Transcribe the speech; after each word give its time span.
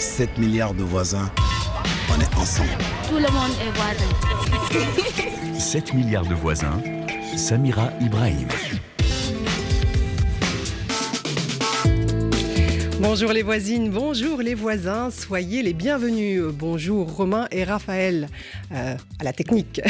7 0.00 0.38
milliards 0.38 0.72
de 0.72 0.82
voisins, 0.82 1.30
on 2.08 2.18
est 2.18 2.34
ensemble. 2.34 2.70
Tout 3.06 3.16
le 3.16 3.30
monde 3.30 3.52
est 3.60 3.70
voisin. 3.76 5.58
7 5.58 5.92
milliards 5.92 6.24
de 6.24 6.34
voisins, 6.34 6.80
Samira 7.36 7.90
Ibrahim. 8.00 8.48
Bonjour 13.00 13.32
les 13.32 13.42
voisines, 13.42 13.88
bonjour 13.88 14.42
les 14.42 14.54
voisins, 14.54 15.10
soyez 15.10 15.62
les 15.62 15.72
bienvenus. 15.72 16.42
Bonjour 16.52 17.10
Romain 17.10 17.48
et 17.50 17.64
Raphaël 17.64 18.28
euh, 18.72 18.94
à 19.18 19.24
la 19.24 19.32
technique. 19.32 19.80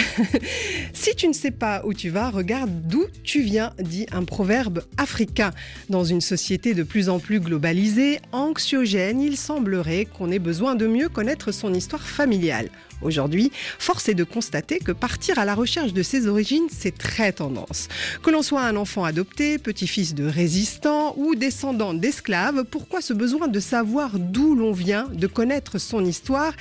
si 0.93 1.17
tu 1.17 1.27
ne 1.27 1.33
sais 1.33 1.51
pas 1.51 1.83
où 1.85 1.93
tu 1.93 2.09
vas, 2.09 2.31
regarde 2.31 2.71
d'où 2.87 3.07
tu 3.25 3.43
viens, 3.43 3.73
dit 3.81 4.07
un 4.13 4.23
proverbe 4.23 4.85
africain. 4.97 5.51
Dans 5.89 6.05
une 6.05 6.21
société 6.21 6.73
de 6.73 6.85
plus 6.85 7.09
en 7.09 7.19
plus 7.19 7.41
globalisée, 7.41 8.21
anxiogène, 8.31 9.21
il 9.21 9.37
semblerait 9.37 10.05
qu'on 10.05 10.31
ait 10.31 10.39
besoin 10.39 10.77
de 10.77 10.87
mieux 10.87 11.09
connaître 11.09 11.51
son 11.51 11.75
histoire 11.75 12.07
familiale. 12.07 12.71
Aujourd'hui, 13.03 13.51
force 13.79 14.09
est 14.09 14.15
de 14.15 14.25
constater 14.25 14.79
que 14.79 14.93
partir 14.93 15.39
à 15.39 15.45
la 15.45 15.55
recherche 15.55 15.93
de 15.93 16.03
ses 16.03 16.27
origines, 16.27 16.69
c'est 16.71 16.97
très 16.97 17.33
tendance. 17.33 17.89
Que 18.23 18.31
l'on 18.31 18.43
soit 18.43 18.63
un 18.63 18.77
enfant 18.77 19.05
adopté, 19.05 19.59
petit-fils 19.59 20.15
de 20.15 20.25
résistants 20.25 21.15
ou 21.17 21.35
descendant 21.35 21.95
d'esclaves, 21.95 22.65
pourquoi 22.65 23.01
ce 23.01 23.13
besoin 23.13 23.49
de 23.49 23.61
savoir 23.61 24.19
d'où 24.19 24.55
l'on 24.55 24.73
vient, 24.73 25.09
de 25.13 25.27
connaître 25.27 25.79
son 25.79 26.05
histoire, 26.05 26.53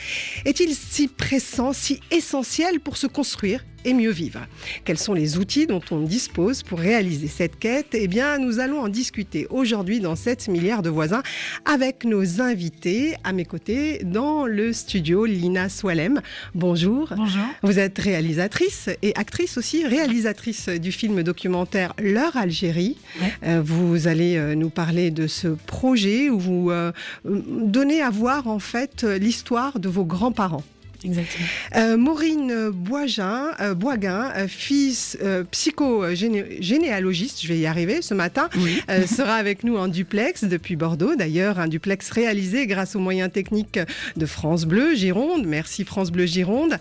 est-il 0.46 0.74
si 0.76 1.08
pressant, 1.08 1.74
si 1.74 2.00
essentiel 2.12 2.80
pour 2.80 2.98
se 2.98 3.08
construire 3.08 3.64
et 3.86 3.94
mieux 3.94 4.12
vivre. 4.12 4.40
Quels 4.86 4.98
sont 4.98 5.14
les 5.14 5.38
outils 5.38 5.68
dont 5.68 5.82
on 5.92 6.02
dispose 6.02 6.64
pour 6.64 6.80
réaliser 6.80 7.28
cette 7.28 7.58
quête? 7.60 7.88
Eh 7.94 8.08
bien, 8.08 8.38
nous 8.38 8.60
allons 8.60 8.82
en 8.82 8.90
discuter 8.90 9.48
aujourd'hui 9.50 10.00
dans 10.00 10.16
7 10.16 10.48
milliards 10.48 10.82
de 10.82 10.90
voisins 10.90 11.24
avec 11.66 12.06
nos 12.06 12.42
invités 12.42 13.16
à 13.24 13.34
mes 13.34 13.46
côtés 13.46 14.04
dans 14.04 14.46
le 14.46 14.74
studio 14.74 15.26
Lina 15.26 15.70
Swalem. 15.70 16.22
Bonjour. 16.56 17.14
Bonjour. 17.16 17.42
Vous 17.64 17.80
êtes 17.80 17.98
réalisatrice 18.00 18.90
et 19.02 19.14
actrice 19.16 19.58
aussi, 19.58 19.86
réalisatrice 19.86 20.70
du 20.70 20.92
film 20.92 21.24
documentaire 21.24 21.94
L'heure 22.00 22.38
Algérie. 22.38 22.98
Euh, 23.44 23.62
vous 23.64 24.08
allez 24.08 24.38
euh, 24.38 24.56
nous 24.56 24.70
parler 24.70 25.12
de 25.12 25.28
ce 25.28 25.48
projet 25.48 26.30
où 26.30 26.40
vous 26.40 26.72
euh, 26.72 26.92
donnez 27.26 28.02
à 28.02 28.10
voir 28.10 28.48
en 28.48 28.60
fait 28.60 29.04
l'histoire 29.04 29.80
de 29.80 29.90
vos 29.90 30.06
grands-parents. 30.06 30.64
Exactement. 31.04 31.46
Euh, 31.76 31.98
Maureen 31.98 32.70
Boisguin, 32.72 33.52
euh, 33.62 33.74
Boisguin 33.74 34.32
euh, 34.36 34.48
fils 34.48 35.18
euh, 35.22 35.44
psychogénéalogiste, 35.46 37.42
je 37.42 37.48
vais 37.48 37.58
y 37.60 37.66
arriver 37.66 38.02
ce 38.02 38.14
matin, 38.14 38.50
Oui. 38.58 38.82
sera 39.08 39.36
avec 39.36 39.64
nous 39.64 39.78
en 39.78 39.88
duplex 39.88 40.44
depuis 40.44 40.76
Bordeaux. 40.76 41.16
D'ailleurs, 41.16 41.60
un 41.60 41.68
duplex 41.68 42.10
réalisé 42.12 42.68
grâce 42.68 42.96
aux 42.96 43.00
moyens 43.00 43.32
techniques 43.32 43.80
de 44.18 44.26
France 44.26 44.66
Bleu 44.66 44.96
Gironde. 44.96 45.46
Merci 45.46 45.86
France 45.86 46.12
Bleu 46.12 46.26
Gironde. 46.26 46.78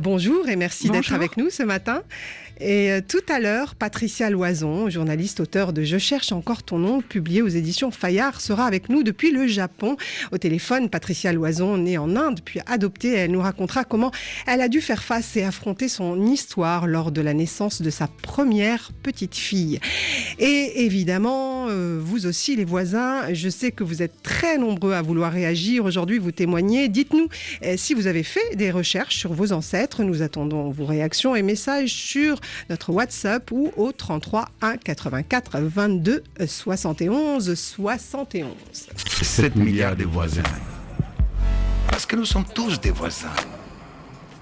Bonjour 0.00 0.48
et 0.48 0.56
merci 0.56 0.88
d'être 0.90 1.12
avec 1.12 1.36
nous 1.36 1.50
ce 1.50 1.62
matin. 1.62 2.02
Et 2.62 2.98
tout 3.08 3.22
à 3.30 3.40
l'heure, 3.40 3.74
Patricia 3.74 4.28
Loison, 4.28 4.90
journaliste, 4.90 5.40
auteur 5.40 5.72
de 5.72 5.82
Je 5.82 5.96
cherche 5.96 6.30
encore 6.30 6.62
ton 6.62 6.78
nom, 6.78 7.00
publié 7.00 7.40
aux 7.40 7.48
éditions 7.48 7.90
Fayard, 7.90 8.38
sera 8.42 8.66
avec 8.66 8.90
nous 8.90 9.02
depuis 9.02 9.30
le 9.30 9.46
Japon. 9.46 9.96
Au 10.30 10.36
téléphone, 10.36 10.90
Patricia 10.90 11.32
Loison, 11.32 11.78
née 11.78 11.96
en 11.96 12.16
Inde, 12.16 12.40
puis 12.44 12.60
adoptée, 12.66 13.14
elle 13.14 13.30
nous 13.30 13.40
racontera 13.50 13.82
comment 13.82 14.12
elle 14.46 14.60
a 14.60 14.68
dû 14.68 14.80
faire 14.80 15.02
face 15.02 15.36
et 15.36 15.42
affronter 15.42 15.88
son 15.88 16.24
histoire 16.26 16.86
lors 16.86 17.10
de 17.10 17.20
la 17.20 17.34
naissance 17.34 17.82
de 17.82 17.90
sa 17.90 18.06
première 18.06 18.92
petite 19.02 19.34
fille. 19.34 19.80
Et 20.38 20.84
évidemment, 20.84 21.66
euh, 21.68 21.98
vous 22.00 22.26
aussi, 22.26 22.54
les 22.54 22.64
voisins, 22.64 23.34
je 23.34 23.48
sais 23.48 23.72
que 23.72 23.82
vous 23.82 24.02
êtes 24.02 24.22
très 24.22 24.56
nombreux 24.56 24.92
à 24.92 25.02
vouloir 25.02 25.32
réagir. 25.32 25.84
Aujourd'hui, 25.84 26.18
vous 26.18 26.30
témoignez. 26.30 26.88
Dites-nous 26.88 27.28
euh, 27.64 27.74
si 27.76 27.94
vous 27.94 28.06
avez 28.06 28.22
fait 28.22 28.54
des 28.54 28.70
recherches 28.70 29.16
sur 29.16 29.32
vos 29.32 29.52
ancêtres. 29.52 30.04
Nous 30.04 30.22
attendons 30.22 30.70
vos 30.70 30.86
réactions 30.86 31.34
et 31.34 31.42
messages 31.42 31.92
sur 31.92 32.40
notre 32.68 32.92
WhatsApp 32.92 33.50
ou 33.50 33.72
au 33.76 33.90
33 33.90 34.48
1 34.62 34.76
84 34.76 35.58
22 35.60 36.22
71 36.46 37.54
71. 37.54 38.52
7 39.22 39.56
milliards 39.56 39.96
de 39.96 40.04
voisins. 40.04 40.42
Parce 41.90 42.06
que 42.06 42.16
nous 42.16 42.24
sommes 42.24 42.44
tous 42.44 42.80
des 42.80 42.92
voisins. 42.92 43.28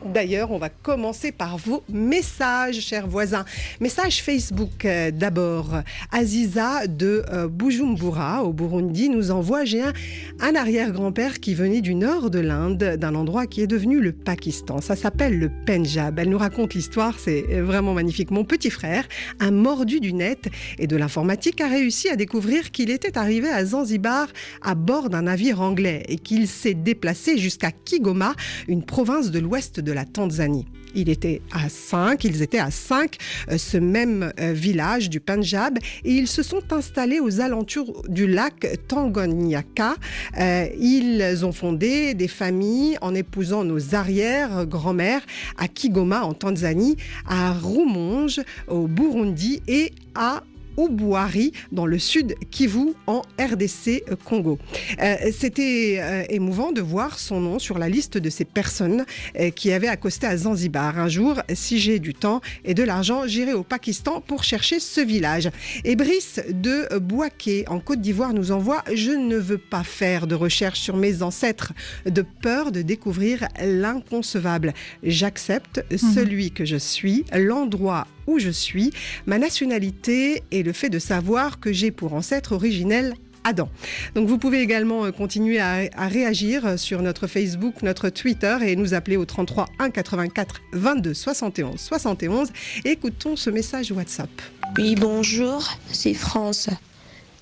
D'ailleurs, 0.05 0.53
on 0.53 0.59
va 0.59 0.69
commencer 0.69 1.33
par 1.33 1.59
vos 1.59 1.83
messages, 1.89 2.81
chers 2.81 3.09
voisins. 3.09 3.45
Message 3.81 4.23
Facebook 4.23 4.85
euh, 4.85 5.11
d'abord. 5.11 5.83
Aziza 6.13 6.87
de 6.87 7.25
euh, 7.33 7.49
Bujumbura, 7.49 8.45
au 8.45 8.53
Burundi, 8.53 9.09
nous 9.09 9.33
envoie 9.33 9.65
J'ai 9.65 9.83
un, 9.83 9.93
un 10.41 10.55
arrière-grand-père 10.55 11.41
qui 11.41 11.55
venait 11.55 11.81
du 11.81 11.97
nord 11.97 12.31
de 12.31 12.39
l'Inde, 12.39 12.97
d'un 12.99 13.17
endroit 13.17 13.47
qui 13.47 13.61
est 13.61 13.67
devenu 13.67 14.01
le 14.01 14.13
Pakistan. 14.13 14.81
Ça 14.81 14.95
s'appelle 14.95 15.39
le 15.39 15.51
Pendjab. 15.67 16.19
Elle 16.19 16.29
nous 16.29 16.39
raconte 16.39 16.75
l'histoire, 16.75 17.19
c'est 17.19 17.43
vraiment 17.61 17.95
magnifique. 17.95 18.31
Mon 18.31 18.45
petit 18.45 18.71
frère, 18.71 19.05
un 19.41 19.51
mordu 19.51 19.99
du 19.99 20.13
net 20.13 20.49
et 20.79 20.87
de 20.87 20.97
l'informatique, 20.97 21.61
a 21.61 21.69
réussi 21.69 22.09
à 22.09 22.15
découvrir 22.15 22.71
qu'il 22.71 22.91
était 22.91 23.19
arrivé 23.19 23.49
à 23.49 23.65
Zanzibar 23.65 24.29
à 24.63 24.77
bord 24.77 25.11
d'un 25.11 25.23
navire 25.23 25.61
anglais 25.61 26.05
et 26.09 26.19
qu'il 26.19 26.47
s'est 26.47 26.75
déplacé 26.75 27.37
jusqu'à 27.37 27.73
Kigoma, 27.73 28.35
une 28.69 28.85
province 28.85 29.31
de 29.33 29.41
l'ouest 29.41 29.81
de 29.81 29.93
la 29.93 29.98
Tanzanie. 30.05 30.67
Il 30.95 31.09
était 31.09 31.43
à 31.53 31.69
5, 31.69 32.25
ils 32.25 32.43
étaient 32.43 32.59
à 32.59 32.71
5, 32.71 33.17
ce 33.57 33.77
même 33.77 34.33
euh, 34.41 34.53
village 34.53 35.11
du 35.11 35.21
Punjab, 35.21 35.79
et 36.05 36.13
ils 36.13 36.27
se 36.27 36.43
sont 36.43 36.73
installés 36.73 37.21
aux 37.21 37.41
alentours 37.41 38.05
du 38.09 38.27
lac 38.27 38.67
Tanganyika. 38.89 39.95
Euh, 40.39 40.67
ils 40.81 41.45
ont 41.45 41.53
fondé 41.53 42.15
des 42.15 42.29
familles 42.29 42.97
en 43.01 43.15
épousant 43.15 43.65
nos 43.65 43.95
arrière-grand-mères 43.95 45.23
à 45.57 45.69
Kigoma 45.69 46.23
en 46.23 46.35
Tanzanie, 46.35 46.97
à 47.27 47.53
Rumonge 47.53 48.41
au 48.67 48.87
Burundi 48.87 49.63
et 49.69 49.93
à 50.15 50.43
Obouari 50.79 51.53
dans 51.73 51.87
le 51.87 51.99
sud 51.99 52.37
Kivu 52.51 52.95
en 53.07 53.23
RDC 53.39 54.05
euh, 54.11 54.17
Congo. 54.25 54.59
Euh, 55.03 55.17
C'était 55.37 55.99
euh, 56.01 56.23
émouvant 56.31 56.71
de 56.73 56.81
voir 56.81 57.19
son 57.19 57.41
nom 57.41 57.59
sur 57.59 57.79
la 57.79 57.89
liste 57.89 58.17
de 58.17 58.31
ces 58.31 58.45
personnes 58.45 59.05
euh, 59.39 59.51
qui 59.51 59.73
avaient 59.73 59.89
accosté 59.89 60.27
à 60.27 60.37
Zanzibar. 60.37 60.99
Un 60.99 61.09
jour, 61.09 61.41
si 61.53 61.79
j'ai 61.79 61.99
du 61.99 62.15
temps 62.15 62.41
et 62.65 62.75
de 62.75 62.85
l'argent, 62.85 63.27
j'irai 63.27 63.55
au 63.55 63.65
Pakistan 63.65 64.21
pour 64.21 64.45
chercher 64.45 64.79
ce 64.79 65.01
village. 65.01 65.51
Et 65.85 65.97
Brice 65.97 66.41
de 66.49 66.97
Boaké 66.99 67.65
en 67.69 67.81
Côte 67.81 68.01
d'Ivoire 68.01 68.33
nous 68.33 68.53
envoie 68.53 68.85
Je 68.95 69.11
ne 69.11 69.37
veux 69.37 69.59
pas 69.59 69.83
faire 69.83 70.29
de 70.29 70.37
recherche 70.37 70.79
sur 70.81 70.97
mes 70.97 71.23
ancêtres 71.23 71.73
de 72.07 72.23
peur 72.23 72.71
de 72.71 72.83
découvrir 72.83 73.49
l'inconcevable. 73.61 74.75
J'accepte 75.03 75.85
celui 75.97 76.53
que 76.53 76.65
je 76.65 76.77
suis, 76.77 77.25
l'endroit 77.33 78.07
où 78.29 78.39
je 78.39 78.51
suis, 78.51 78.93
ma 79.27 79.39
nationalité 79.39 80.43
et 80.51 80.63
le 80.63 80.73
fait 80.73 80.91
de 80.91 80.99
savoir 80.99 81.59
que 81.59 81.73
j'ai 81.73 81.91
pour 81.91 82.13
ancêtre 82.13 82.53
originel 82.53 83.15
Adam. 83.45 83.69
Donc 84.15 84.29
vous 84.29 84.37
pouvez 84.37 84.61
également 84.61 85.07
euh, 85.07 85.13
continuer 85.13 85.59
à, 85.59 85.89
réagir 86.09 86.67
euh, 86.67 86.77
sur 86.77 87.01
notre 87.01 87.27
Facebook, 87.27 87.83
notre 87.83 88.11
Twitter 88.11 88.57
et 88.63 88.77
nous 88.77 88.95
appeler 88.95 89.17
au 89.17 89.25
33 89.25 89.67
1 89.79 89.91
84 89.91 90.61
22 90.73 91.15
71 91.15 91.81
71. 91.81 92.53
Et 92.85 92.91
écoutons 92.91 93.37
ce 93.37 93.49
message 93.49 93.91
WhatsApp. 93.93 94.31
Oui, 94.77 94.95
bonjour, 94.97 95.67
c'est 95.91 96.15
France. 96.15 96.69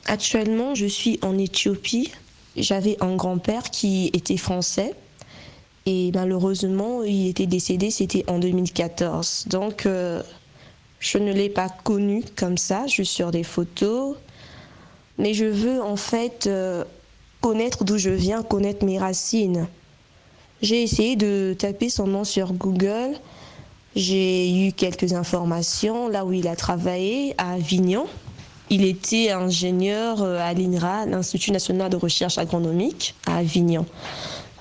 Actuellement, 0.06 0.76
je 0.76 0.86
suis 0.86 1.18
en 1.22 1.36
Éthiopie. 1.36 2.12
J'avais 2.56 2.96
un 3.00 3.16
grand-père 3.16 3.70
qui 3.70 4.10
était 4.12 4.36
français 4.36 4.94
et 5.86 6.10
malheureusement, 6.12 7.04
il 7.04 7.28
était 7.28 7.46
décédé, 7.46 7.90
c'était 7.90 8.24
en 8.28 8.40
2014. 8.40 9.46
Donc, 9.48 9.86
euh, 9.86 10.20
je 11.00 11.18
ne 11.18 11.32
l'ai 11.32 11.48
pas 11.48 11.68
connu 11.68 12.24
comme 12.36 12.58
ça, 12.58 12.84
suis 12.86 13.06
sur 13.06 13.30
des 13.30 13.44
photos. 13.44 14.16
Mais 15.18 15.34
je 15.34 15.44
veux 15.44 15.82
en 15.82 15.96
fait 15.96 16.46
euh, 16.46 16.84
connaître 17.40 17.84
d'où 17.84 17.98
je 17.98 18.10
viens, 18.10 18.42
connaître 18.42 18.84
mes 18.84 18.98
racines. 18.98 19.66
J'ai 20.62 20.82
essayé 20.82 21.16
de 21.16 21.54
taper 21.58 21.90
son 21.90 22.06
nom 22.06 22.24
sur 22.24 22.52
Google. 22.52 23.14
J'ai 23.94 24.66
eu 24.66 24.72
quelques 24.72 25.12
informations 25.12 26.08
là 26.08 26.24
où 26.24 26.32
il 26.32 26.48
a 26.48 26.56
travaillé, 26.56 27.34
à 27.38 27.52
Avignon. 27.52 28.06
Il 28.68 28.84
était 28.84 29.30
ingénieur 29.30 30.22
euh, 30.22 30.38
à 30.40 30.52
l'INRA, 30.52 31.06
l'Institut 31.06 31.52
national 31.52 31.88
de 31.88 31.96
recherche 31.96 32.36
agronomique, 32.36 33.14
à 33.26 33.36
Avignon. 33.36 33.86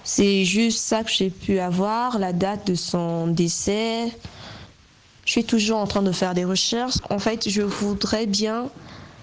C'est 0.04 0.46
juste 0.46 0.80
ça 0.80 1.04
que 1.04 1.10
j'ai 1.12 1.32
pu 1.32 1.60
avoir, 1.60 2.20
la 2.20 2.32
date 2.32 2.68
de 2.68 2.76
son 2.76 3.28
décès. 3.28 4.12
Je 5.26 5.32
suis 5.32 5.44
toujours 5.44 5.80
en 5.80 5.88
train 5.88 6.04
de 6.04 6.12
faire 6.12 6.34
des 6.36 6.46
recherches. 6.46 6.98
En 7.10 7.20
fait, 7.20 7.50
je 7.50 7.64
voudrais 7.64 8.28
bien 8.28 8.70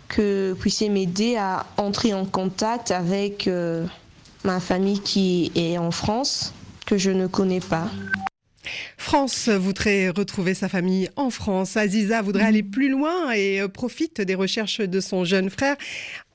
que 0.08 0.50
vous 0.50 0.58
puissiez 0.58 0.88
m'aider 0.88 1.36
à 1.36 1.66
entrer 1.76 2.12
en 2.12 2.26
contact 2.26 2.90
avec 2.90 3.46
euh, 3.46 3.86
ma 4.44 4.60
famille 4.60 5.00
qui 5.00 5.52
est 5.54 5.78
en 5.78 5.92
France, 5.92 6.52
que 6.86 6.98
je 6.98 7.10
ne 7.10 7.26
connais 7.28 7.60
pas. 7.60 7.88
France 8.96 9.48
voudrait 9.48 10.10
retrouver 10.10 10.54
sa 10.54 10.68
famille 10.68 11.08
en 11.16 11.30
France. 11.30 11.76
Aziza 11.76 12.20
voudrait 12.20 12.44
aller 12.44 12.62
plus 12.62 12.88
loin 12.88 13.32
et 13.32 13.60
euh, 13.60 13.68
profite 13.68 14.20
des 14.20 14.34
recherches 14.34 14.80
de 14.80 15.00
son 15.00 15.24
jeune 15.24 15.50
frère. 15.50 15.76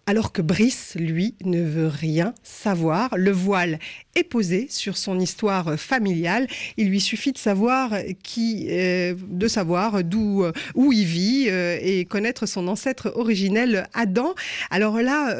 alors 0.06 0.32
que 0.32 0.42
Brice, 0.42 0.96
lui, 0.98 1.36
ne 1.44 1.62
veut 1.62 1.88
rien 1.88 2.34
savoir. 2.44 3.10
Le 3.18 3.32
voile 3.32 3.80
est 4.18 4.24
posé 4.24 4.68
sur 4.70 4.98
son 4.98 5.20
histoire 5.20 5.80
familiale. 5.80 6.48
Il 6.78 6.90
lui 6.90 7.00
suffit 7.00 7.32
de 7.32 7.38
savoir 7.38 7.94
qui, 8.24 8.68
euh, 8.70 9.16
de 9.30 9.48
savoir 9.48 10.04
d'où 10.04 10.44
euh, 10.44 10.52
où 10.76 10.92
il 10.92 11.06
vit 11.06 11.46
euh, 11.50 11.78
et 11.82 12.06
connaître 12.06 12.46
son 12.46 12.68
ancêtre 12.68 13.12
originel 13.16 13.88
Adam. 13.94 14.34
Alors 14.72 15.02
là, 15.02 15.36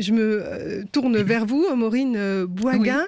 je 0.00 0.12
me 0.12 0.84
tourne 0.92 1.18
vers 1.22 1.46
vous, 1.46 1.64
Maureen 1.74 2.44
Boisguin. 2.44 3.06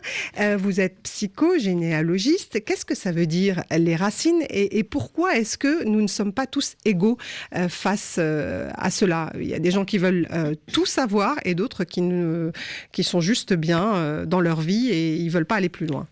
vous 0.59 0.81
êtes 0.81 1.01
psychogénéalogiste. 1.03 2.65
Qu'est-ce 2.65 2.85
que 2.85 2.95
ça 2.95 3.13
veut 3.13 3.27
dire 3.27 3.63
les 3.77 3.97
racines 3.97 4.43
et, 4.51 4.79
et 4.79 4.85
pourquoi 4.85 5.37
est-ce 5.37 5.59
que 5.59 5.85
nous 5.85 6.01
ne 6.01 6.07
sommes 6.07 6.33
pas 6.33 6.47
tous 6.47 6.77
égaux 6.85 7.19
face 7.69 8.19
à 8.19 8.91
cela? 8.91 9.33
Il 9.39 9.49
y 9.49 9.55
a 9.55 9.59
des 9.59 9.71
gens 9.71 9.85
qui 9.85 9.99
veulent 9.99 10.29
tout 10.73 10.87
savoir 10.87 11.37
et 11.45 11.55
d'autres 11.55 11.85
qui, 11.85 12.03
ne, 12.03 12.53
qui 12.93 13.05
sont 13.05 13.21
juste 13.21 13.55
bien 13.55 14.25
dans 14.27 14.41
leur 14.41 14.61
vie 14.61 14.91
et 14.91 15.08
ils 15.17 15.31
veulent 15.31 15.47
pas 15.47 15.57
aller 15.57 15.69
plus 15.69 15.87
loin. 15.87 16.07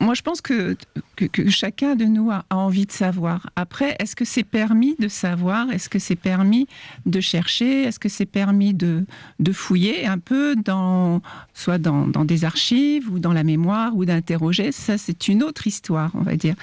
Moi, 0.00 0.14
je 0.14 0.22
pense 0.22 0.40
que, 0.40 0.76
chacun 1.48 1.94
de 1.94 2.04
nous 2.04 2.30
a, 2.30 2.44
envie 2.50 2.86
de 2.86 2.92
savoir. 2.92 3.50
Après, 3.56 3.96
est-ce 3.98 4.16
que 4.16 4.24
c'est 4.24 4.44
permis 4.44 4.96
de 4.98 5.08
savoir? 5.08 5.70
Est-ce 5.70 5.88
que 5.88 5.98
c'est 5.98 6.16
permis 6.16 6.66
de 7.06 7.20
chercher? 7.20 7.84
Est-ce 7.84 7.98
que 7.98 8.08
c'est 8.08 8.26
permis 8.26 8.74
de, 8.74 9.04
fouiller 9.52 10.06
un 10.06 10.18
peu 10.18 10.56
soit 11.54 11.78
dans, 11.78 12.24
des 12.24 12.44
archives 12.44 13.10
ou 13.10 13.18
dans 13.18 13.32
la 13.32 13.44
mémoire 13.44 13.96
ou 13.96 14.04
d'interroger? 14.04 14.72
Ça, 14.72 14.98
c'est 14.98 15.28
une 15.28 15.42
autre 15.42 15.66
histoire, 15.66 16.10
on 16.14 16.22
va 16.22 16.36
dire. 16.36 16.54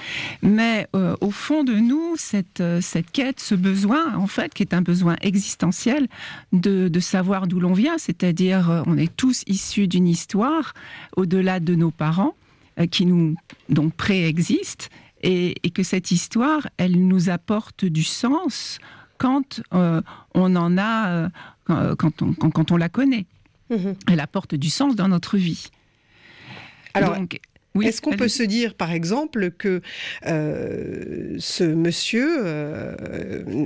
Mais 0.41 0.87
euh, 0.95 1.15
au 1.21 1.31
fond 1.31 1.63
de 1.63 1.73
nous, 1.73 2.15
cette, 2.17 2.63
cette 2.81 3.11
quête, 3.11 3.39
ce 3.39 3.55
besoin, 3.55 4.15
en 4.15 4.27
fait, 4.27 4.53
qui 4.53 4.63
est 4.63 4.73
un 4.73 4.81
besoin 4.81 5.15
existentiel 5.21 6.07
de, 6.53 6.89
de 6.89 6.99
savoir 6.99 7.47
d'où 7.47 7.59
l'on 7.59 7.73
vient, 7.73 7.97
c'est-à-dire 7.97 8.69
euh, 8.69 8.83
on 8.85 8.97
est 8.97 9.15
tous 9.15 9.43
issus 9.47 9.87
d'une 9.87 10.07
histoire 10.07 10.73
au-delà 11.15 11.59
de 11.59 11.75
nos 11.75 11.91
parents 11.91 12.35
euh, 12.35 12.40
qui 12.89 13.05
nous 13.05 13.35
donc 13.69 13.93
préexiste 13.93 14.89
et, 15.23 15.69
que 15.73 15.83
cette 15.83 16.11
histoire, 16.11 16.67
elle 16.77 17.07
nous 17.07 17.29
apporte 17.29 17.85
du 17.85 18.03
sens 18.03 18.79
quand 19.17 19.61
euh, 19.73 20.01
on 20.33 20.55
en 20.55 20.77
a, 20.77 21.29
euh, 21.69 21.95
quand, 21.95 22.21
on, 22.21 22.33
quand, 22.33 22.71
on, 22.71 22.77
la 22.77 22.89
connaît. 22.89 23.25
Mhm. 23.69 23.95
Elle 24.07 24.19
apporte 24.19 24.55
du 24.55 24.69
sens 24.69 24.95
dans 24.95 25.07
notre 25.07 25.37
vie. 25.37 25.67
Alors, 26.93 27.15
oui, 27.73 27.85
Est-ce 27.85 28.01
qu'on 28.01 28.17
peut 28.17 28.27
se 28.27 28.43
dire, 28.43 28.73
par 28.73 28.91
exemple, 28.91 29.51
que 29.51 29.81
ce 30.25 31.63
monsieur, 31.63 32.43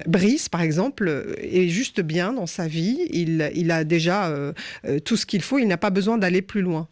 Brice, 0.05 0.47
par 0.47 0.61
exemple, 0.61 1.35
est 1.39 1.69
juste 1.69 2.01
bien 2.01 2.33
dans 2.33 2.45
sa 2.45 2.67
vie, 2.67 2.99
il, 3.09 3.51
il 3.55 3.71
a 3.71 3.83
déjà 3.83 4.31
tout 5.05 5.17
ce 5.17 5.25
qu'il 5.25 5.41
faut, 5.41 5.57
il 5.57 5.67
n'a 5.67 5.77
pas 5.77 5.89
besoin 5.89 6.19
d'aller 6.19 6.43
plus 6.43 6.61
loin? 6.61 6.87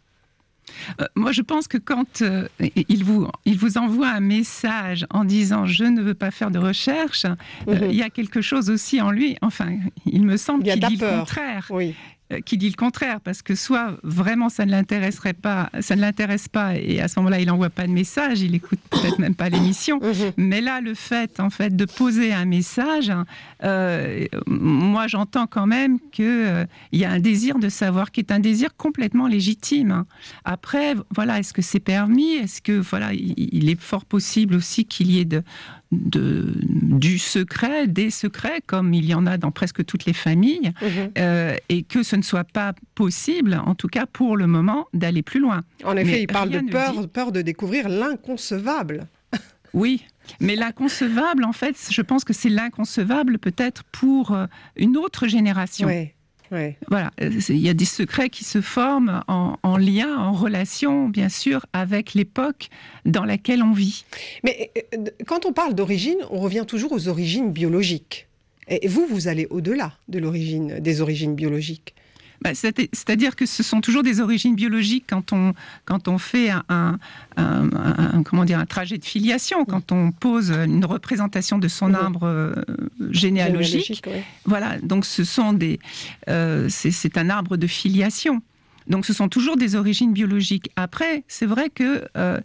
Euh, 1.00 1.06
moi, 1.14 1.32
je 1.32 1.42
pense 1.42 1.68
que 1.68 1.78
quand 1.78 2.22
euh, 2.22 2.48
il, 2.88 3.04
vous, 3.04 3.28
il 3.44 3.58
vous 3.58 3.78
envoie 3.78 4.08
un 4.08 4.20
message 4.20 5.06
en 5.10 5.24
disant 5.24 5.66
je 5.66 5.84
ne 5.84 6.00
veux 6.00 6.14
pas 6.14 6.30
faire 6.30 6.50
de 6.50 6.58
recherche, 6.58 7.24
euh, 7.24 7.34
mhm. 7.66 7.90
il 7.90 7.96
y 7.96 8.02
a 8.02 8.10
quelque 8.10 8.40
chose 8.40 8.70
aussi 8.70 9.00
en 9.00 9.10
lui. 9.10 9.36
Enfin, 9.42 9.76
il 10.06 10.22
me 10.24 10.36
semble 10.36 10.64
qu'il 10.64 10.80
dit 10.80 10.96
le 10.96 11.18
contraire. 11.18 11.66
Oui. 11.70 11.94
Euh, 12.34 12.40
qui 12.40 12.56
dit 12.56 12.68
le 12.68 12.76
contraire, 12.76 13.20
parce 13.20 13.42
que 13.42 13.54
soit 13.54 13.96
vraiment 14.02 14.48
ça 14.48 14.66
ne 14.66 14.70
l'intéresserait 14.70 15.32
pas, 15.32 15.70
ça 15.80 15.96
ne 15.96 16.00
l'intéresse 16.00 16.48
pas, 16.48 16.76
et 16.76 17.00
à 17.00 17.08
ce 17.08 17.18
moment-là 17.18 17.40
il 17.40 17.46
n'envoie 17.46 17.70
pas 17.70 17.86
de 17.86 17.92
message, 17.92 18.40
il 18.40 18.54
écoute 18.54 18.78
peut-être 18.90 19.18
même 19.18 19.34
pas 19.34 19.48
l'émission. 19.48 19.98
Mhm. 20.00 20.32
Mais 20.36 20.60
là, 20.60 20.80
le 20.80 20.94
fait 20.94 21.40
en 21.40 21.50
fait 21.50 21.74
de 21.74 21.84
poser 21.84 22.32
un 22.32 22.44
message, 22.44 23.12
euh, 23.62 24.26
moi 24.46 25.06
j'entends 25.06 25.46
quand 25.46 25.66
même 25.66 25.98
qu'il 26.12 26.24
euh, 26.26 26.64
y 26.92 27.04
a 27.04 27.10
un 27.10 27.20
désir 27.20 27.58
de 27.58 27.68
savoir 27.68 28.10
qui 28.10 28.20
est 28.20 28.32
un 28.32 28.40
désir 28.40 28.76
complètement 28.76 29.26
légitime. 29.26 30.04
Après, 30.44 30.94
voilà, 31.14 31.38
est-ce 31.38 31.52
que 31.52 31.62
c'est 31.62 31.80
permis? 31.80 32.34
Est-ce 32.34 32.60
que 32.60 32.72
voilà, 32.72 33.12
il, 33.12 33.68
est 33.68 33.80
fort 33.80 34.04
possible 34.04 34.54
aussi 34.54 34.84
qu'il 34.84 35.10
y 35.10 35.20
ait 35.20 35.24
de, 35.24 35.42
de, 36.00 36.52
du 36.62 37.18
secret, 37.18 37.86
des 37.86 38.10
secrets, 38.10 38.60
comme 38.66 38.94
il 38.94 39.04
y 39.04 39.14
en 39.14 39.26
a 39.26 39.36
dans 39.36 39.50
presque 39.50 39.84
toutes 39.84 40.04
les 40.04 40.12
familles, 40.12 40.72
mhm. 40.82 41.10
euh, 41.18 41.56
et 41.68 41.82
que 41.82 42.02
ce 42.02 42.16
ne 42.16 42.22
soit 42.22 42.44
pas 42.44 42.74
possible, 42.94 43.60
en 43.64 43.74
tout 43.74 43.88
cas 43.88 44.06
pour 44.06 44.36
le 44.36 44.46
moment, 44.46 44.86
d'aller 44.92 45.22
plus 45.22 45.40
loin. 45.40 45.62
En 45.84 45.96
effet, 45.96 46.22
il 46.22 46.26
parle 46.26 46.50
de 46.50 46.60
peur, 46.60 47.08
peur 47.08 47.32
de 47.32 47.42
découvrir 47.42 47.88
l'inconcevable. 47.88 49.06
Oui, 49.74 50.04
mais 50.38 50.54
l'inconcevable, 50.54 51.42
en 51.42 51.52
fait, 51.52 51.76
je 51.90 52.00
pense 52.00 52.22
que 52.22 52.32
c'est 52.32 52.48
l'inconcevable 52.48 53.38
peut-être 53.38 53.82
pour 53.90 54.30
euh, 54.30 54.46
une 54.76 54.96
autre 54.96 55.26
génération. 55.26 55.88
Voilà, 56.88 57.10
il 57.20 57.58
y 57.58 57.68
a 57.68 57.74
des 57.74 57.84
secrets 57.84 58.30
qui 58.30 58.44
se 58.44 58.60
forment 58.60 59.22
en, 59.28 59.76
lien, 59.76 60.16
en 60.16 60.32
relation, 60.32 61.08
bien 61.08 61.28
sûr, 61.28 61.66
avec 61.72 62.14
l'époque 62.14 62.68
dans 63.04 63.24
laquelle 63.24 63.62
on 63.62 63.72
vit. 63.72 64.04
Mais 64.42 64.70
euh, 64.94 65.04
quand 65.26 65.46
on 65.46 65.52
parle 65.52 65.74
d'origine, 65.74 66.18
on 66.30 66.38
revient 66.38 66.64
toujours 66.66 66.92
aux 66.92 67.08
origines 67.08 67.52
biologiques. 67.52 68.28
Et 68.68 68.88
vous, 68.88 69.06
vous 69.06 69.28
allez 69.28 69.46
au-delà 69.50 69.92
de 70.08 70.18
l'origine, 70.18 70.80
des 70.80 71.00
origines 71.00 71.34
biologiques. 71.34 71.94
Bah, 72.44 72.50
c'est-à-dire 72.54 73.36
que 73.36 73.46
ce 73.46 73.62
sont 73.62 73.80
toujours 73.80 74.02
des 74.02 74.20
origines 74.20 74.54
biologiques 74.54 75.06
quand 75.08 75.32
on, 75.32 75.54
quand 75.86 76.08
on 76.08 76.18
fait 76.18 76.50
un, 76.68 76.98
comment 78.24 78.44
dire, 78.44 78.58
un 78.58 78.66
trajet 78.66 78.98
de 78.98 79.04
filiation, 79.04 79.64
quand 79.64 79.92
on 79.92 80.12
pose 80.12 80.50
une 80.50 80.84
représentation 80.84 81.56
de 81.58 81.68
son 81.68 81.94
arbre 81.94 82.24
euh, 82.24 82.54
généalogique. 83.10 84.04
Voilà, 84.44 84.78
donc 84.82 85.06
ce 85.06 85.24
sont 85.24 85.54
des, 85.54 85.80
euh, 86.28 86.66
c'est 86.68 87.16
un 87.16 87.30
arbre 87.30 87.56
de 87.56 87.66
filiation. 87.66 88.42
Donc 88.88 89.06
ce 89.06 89.14
sont 89.14 89.30
toujours 89.30 89.56
des 89.56 89.74
origines 89.74 90.12
biologiques. 90.12 90.70
Après, 90.76 91.24
c'est 91.26 91.46
vrai 91.46 91.70
que 91.70 92.04
euh, 92.18 92.40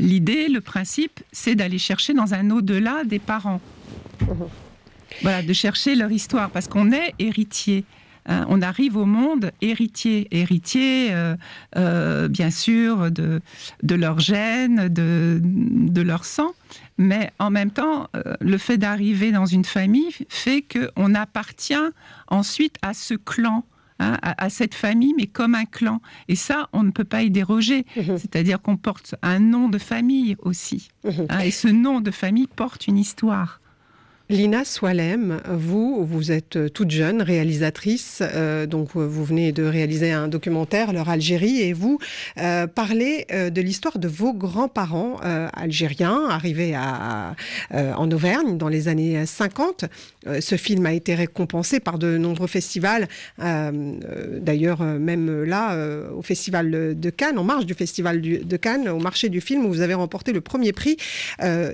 l'idée, 0.00 0.48
le 0.48 0.60
principe, 0.60 1.20
c'est 1.30 1.54
d'aller 1.54 1.78
chercher 1.78 2.14
dans 2.14 2.34
un 2.34 2.50
au-delà 2.50 3.04
des 3.04 3.20
parents. 3.20 3.60
Voilà, 5.22 5.42
de 5.42 5.52
chercher 5.52 5.94
leur 5.94 6.10
histoire, 6.10 6.50
parce 6.50 6.66
qu'on 6.66 6.90
est 6.90 7.14
héritier. 7.20 7.84
Hein, 8.28 8.44
on 8.48 8.60
arrive 8.60 8.96
au 8.96 9.06
monde 9.06 9.50
héritier, 9.62 10.28
héritier, 10.30 11.08
euh, 11.12 11.34
euh, 11.76 12.28
bien 12.28 12.50
sûr, 12.50 13.10
de, 13.10 13.40
de 13.82 13.94
leur 13.94 14.20
gène, 14.20 14.88
de, 14.88 15.40
de 15.42 16.02
leur 16.02 16.26
sang. 16.26 16.52
Mais 16.98 17.30
en 17.38 17.50
même 17.50 17.70
temps, 17.70 18.08
euh, 18.14 18.34
le 18.40 18.58
fait 18.58 18.76
d'arriver 18.76 19.32
dans 19.32 19.46
une 19.46 19.64
famille 19.64 20.14
fait 20.28 20.62
qu'on 20.62 21.14
appartient 21.14 21.74
ensuite 22.28 22.76
à 22.82 22.94
ce 22.94 23.14
clan. 23.14 23.64
Hein, 24.00 24.16
à, 24.22 24.48
cette 24.48 24.76
famille, 24.76 25.12
mais 25.16 25.26
comme 25.26 25.56
un 25.56 25.64
clan. 25.64 26.00
Et 26.28 26.36
ça, 26.36 26.68
on 26.72 26.84
ne 26.84 26.92
peut 26.92 27.02
pas 27.02 27.24
y 27.24 27.32
déroger. 27.32 27.84
Mmh. 27.96 28.16
C'est-à-dire 28.16 28.62
qu'on 28.62 28.76
porte 28.76 29.16
un 29.22 29.40
nom 29.40 29.68
de 29.68 29.78
famille 29.78 30.36
aussi. 30.38 30.90
Mmh. 31.02 31.10
Hein, 31.28 31.38
et 31.40 31.50
ce 31.50 31.66
nom 31.66 32.00
de 32.00 32.12
famille 32.12 32.46
porte 32.46 32.86
une 32.86 32.96
histoire. 32.96 33.60
Lina 34.30 34.66
Swalem, 34.66 35.40
vous, 35.48 36.04
vous 36.04 36.32
êtes 36.32 36.70
toute 36.74 36.90
jeune 36.90 37.22
réalisatrice, 37.22 38.22
euh, 38.22 38.66
donc 38.66 38.94
vous 38.94 39.24
venez 39.24 39.52
de 39.52 39.62
réaliser 39.62 40.12
un 40.12 40.28
documentaire, 40.28 40.92
Leur 40.92 41.08
Algérie, 41.08 41.62
et 41.62 41.72
vous 41.72 41.98
euh, 42.36 42.66
parlez 42.66 43.24
euh, 43.32 43.48
de 43.48 43.62
l'histoire 43.62 43.98
de 43.98 44.06
vos 44.06 44.34
grands-parents 44.34 45.16
algériens 45.54 46.26
arrivés 46.28 46.76
en 46.76 48.10
Auvergne 48.10 48.58
dans 48.58 48.68
les 48.68 48.88
années 48.88 49.24
50. 49.24 49.86
ce 50.40 50.56
film 50.56 50.84
a 50.84 50.92
été 50.92 51.14
récompensé 51.14 51.80
par 51.80 51.98
de 51.98 52.18
nombreux 52.18 52.46
festivals, 52.46 53.08
d'ailleurs 53.38 54.82
même 54.82 55.44
là 55.44 55.76
au 56.14 56.22
Festival 56.22 56.98
de 56.98 57.10
Cannes, 57.10 57.38
en 57.38 57.44
marge 57.44 57.66
du 57.66 57.74
Festival 57.74 58.20
de 58.20 58.56
Cannes, 58.56 58.88
au 58.88 58.98
marché 58.98 59.28
du 59.28 59.40
film, 59.40 59.64
où 59.64 59.68
vous 59.68 59.80
avez 59.80 59.94
remporté 59.94 60.32
le 60.32 60.40
premier 60.40 60.72
prix 60.72 60.96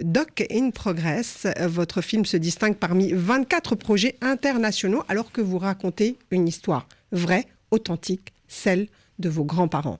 Doc 0.03 0.45
in 0.51 0.71
Progress. 0.71 1.47
Votre 1.61 2.01
film 2.01 2.25
se 2.25 2.37
distingue 2.45 2.77
parmi 2.77 3.13
24 3.13 3.75
projets 3.75 4.17
internationaux 4.21 5.03
alors 5.09 5.33
que 5.33 5.41
vous 5.41 5.59
racontez 5.59 6.19
une 6.31 6.47
histoire 6.47 6.87
vraie, 7.11 7.47
authentique, 7.71 8.33
celle 8.49 8.87
de 9.19 9.29
vos 9.31 9.45
grands-parents. 9.45 9.99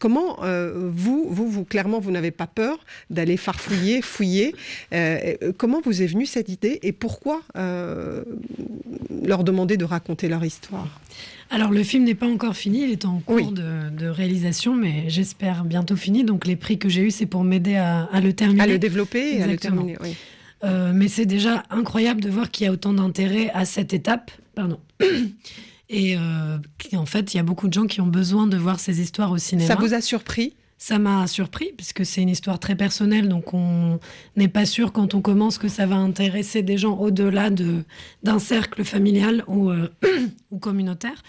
Comment 0.00 0.42
euh, 0.42 0.72
vous, 0.92 1.28
vous, 1.30 1.48
vous, 1.48 1.64
clairement, 1.64 2.00
vous 2.00 2.10
n'avez 2.10 2.32
pas 2.32 2.48
peur 2.48 2.78
d'aller 3.10 3.36
farfouiller, 3.36 4.02
fouiller. 4.16 4.54
Euh, 4.92 5.34
euh, 5.42 5.52
comment 5.56 5.80
vous 5.80 6.02
est 6.02 6.06
venue 6.06 6.26
cette 6.26 6.48
idée 6.48 6.80
et 6.82 6.92
pourquoi 6.92 7.42
leur 7.54 9.44
demander 9.44 9.76
de 9.76 9.84
raconter 9.84 10.28
leur 10.28 10.44
histoire? 10.44 11.00
Alors 11.50 11.70
le 11.70 11.82
film 11.84 12.04
n'est 12.04 12.16
pas 12.16 12.26
encore 12.26 12.56
fini, 12.56 12.82
il 12.82 12.90
est 12.90 13.04
en 13.04 13.20
cours 13.20 13.52
de, 13.52 14.06
réalisation, 14.08 14.74
mais 14.74 15.04
j'espère 15.08 15.64
bientôt 15.64 15.96
fini. 15.96 16.24
Donc 16.24 16.46
les 16.46 16.56
prix 16.56 16.78
que 16.78 16.88
j'ai 16.88 17.02
eus, 17.02 17.10
c'est 17.12 17.26
pour 17.26 17.44
m'aider 17.44 17.76
à, 17.76 18.08
le 18.20 18.32
terminer. 18.32 18.62
À 18.62 18.66
le 18.66 18.78
développer 18.78 19.36
et 19.36 19.42
à 19.42 19.46
le 19.46 19.56
terminer, 19.56 19.96
oui. 20.02 20.16
Euh, 20.64 20.92
mais 20.94 21.08
c'est 21.08 21.26
déjà 21.26 21.62
incroyable 21.70 22.20
de 22.20 22.30
voir 22.30 22.50
qu'il 22.50 22.66
y 22.66 22.68
a 22.68 22.72
autant 22.72 22.92
d'intérêt 22.92 23.50
à 23.50 23.64
cette 23.64 23.92
étape. 23.92 24.30
Pardon. 24.54 24.80
Et 25.90 26.16
euh, 26.16 26.58
en 26.94 27.06
fait, 27.06 27.32
il 27.32 27.38
y 27.38 27.40
a 27.40 27.42
beaucoup 27.42 27.68
de 27.68 27.72
gens 27.72 27.86
qui 27.86 28.00
ont 28.00 28.06
besoin 28.06 28.46
de 28.46 28.56
voir 28.56 28.78
ces 28.78 29.00
histoires 29.00 29.30
au 29.30 29.38
cinéma. 29.38 29.68
Ça 29.68 29.76
vous 29.76 29.94
a 29.94 30.00
surpris? 30.00 30.54
Ça 30.76 30.98
m'a 30.98 31.26
surpris 31.26 31.72
puisque 31.76 32.06
c'est 32.06 32.22
une 32.22 32.28
histoire 32.28 32.60
très 32.60 32.76
personnelle, 32.76 33.28
donc 33.28 33.52
on 33.52 33.98
n'est 34.36 34.48
pas 34.48 34.64
sûr 34.64 34.92
quand 34.92 35.14
on 35.14 35.20
commence 35.20 35.58
que 35.58 35.66
ça 35.66 35.86
va 35.86 35.96
intéresser 35.96 36.62
des 36.62 36.78
gens 36.78 36.96
au-delà 36.96 37.50
de, 37.50 37.82
d'un 38.22 38.38
cercle 38.38 38.84
familial 38.84 39.42
ou, 39.48 39.70
euh, 39.70 39.90
ou 40.52 40.58
communautaire. 40.58 41.22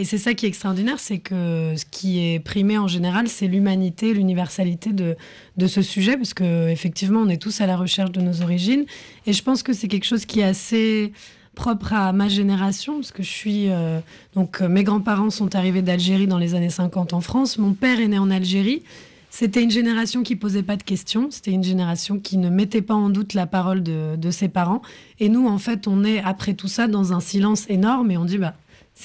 Et 0.00 0.04
c'est 0.04 0.16
ça 0.16 0.32
qui 0.32 0.46
est 0.46 0.48
extraordinaire, 0.48 0.98
c'est 0.98 1.18
que 1.18 1.74
ce 1.76 1.84
qui 1.84 2.20
est 2.20 2.40
primé 2.40 2.78
en 2.78 2.88
général, 2.88 3.28
c'est 3.28 3.46
l'humanité, 3.46 4.14
l'universalité 4.14 4.94
de, 4.94 5.14
de 5.58 5.66
ce 5.66 5.82
sujet, 5.82 6.16
parce 6.16 6.32
que 6.32 6.70
effectivement, 6.70 7.20
on 7.20 7.28
est 7.28 7.36
tous 7.36 7.60
à 7.60 7.66
la 7.66 7.76
recherche 7.76 8.10
de 8.10 8.22
nos 8.22 8.40
origines. 8.40 8.86
Et 9.26 9.34
je 9.34 9.42
pense 9.42 9.62
que 9.62 9.74
c'est 9.74 9.88
quelque 9.88 10.06
chose 10.06 10.24
qui 10.24 10.40
est 10.40 10.44
assez 10.44 11.12
propre 11.54 11.92
à 11.92 12.14
ma 12.14 12.28
génération, 12.28 12.94
parce 12.94 13.12
que 13.12 13.22
je 13.22 13.28
suis. 13.28 13.68
Euh, 13.68 14.00
donc, 14.34 14.62
euh, 14.62 14.68
mes 14.70 14.84
grands-parents 14.84 15.28
sont 15.28 15.54
arrivés 15.54 15.82
d'Algérie 15.82 16.26
dans 16.26 16.38
les 16.38 16.54
années 16.54 16.70
50 16.70 17.12
en 17.12 17.20
France. 17.20 17.58
Mon 17.58 17.74
père 17.74 18.00
est 18.00 18.08
né 18.08 18.18
en 18.18 18.30
Algérie. 18.30 18.82
C'était 19.28 19.62
une 19.62 19.70
génération 19.70 20.22
qui 20.22 20.34
posait 20.34 20.62
pas 20.62 20.76
de 20.76 20.82
questions. 20.82 21.28
C'était 21.30 21.52
une 21.52 21.62
génération 21.62 22.18
qui 22.18 22.38
ne 22.38 22.48
mettait 22.48 22.80
pas 22.80 22.94
en 22.94 23.10
doute 23.10 23.34
la 23.34 23.46
parole 23.46 23.82
de, 23.82 24.16
de 24.16 24.30
ses 24.30 24.48
parents. 24.48 24.80
Et 25.18 25.28
nous, 25.28 25.46
en 25.46 25.58
fait, 25.58 25.86
on 25.86 26.04
est 26.04 26.22
après 26.22 26.54
tout 26.54 26.68
ça 26.68 26.88
dans 26.88 27.12
un 27.12 27.20
silence 27.20 27.66
énorme 27.68 28.10
et 28.10 28.16
on 28.16 28.24
dit 28.24 28.38
bah 28.38 28.54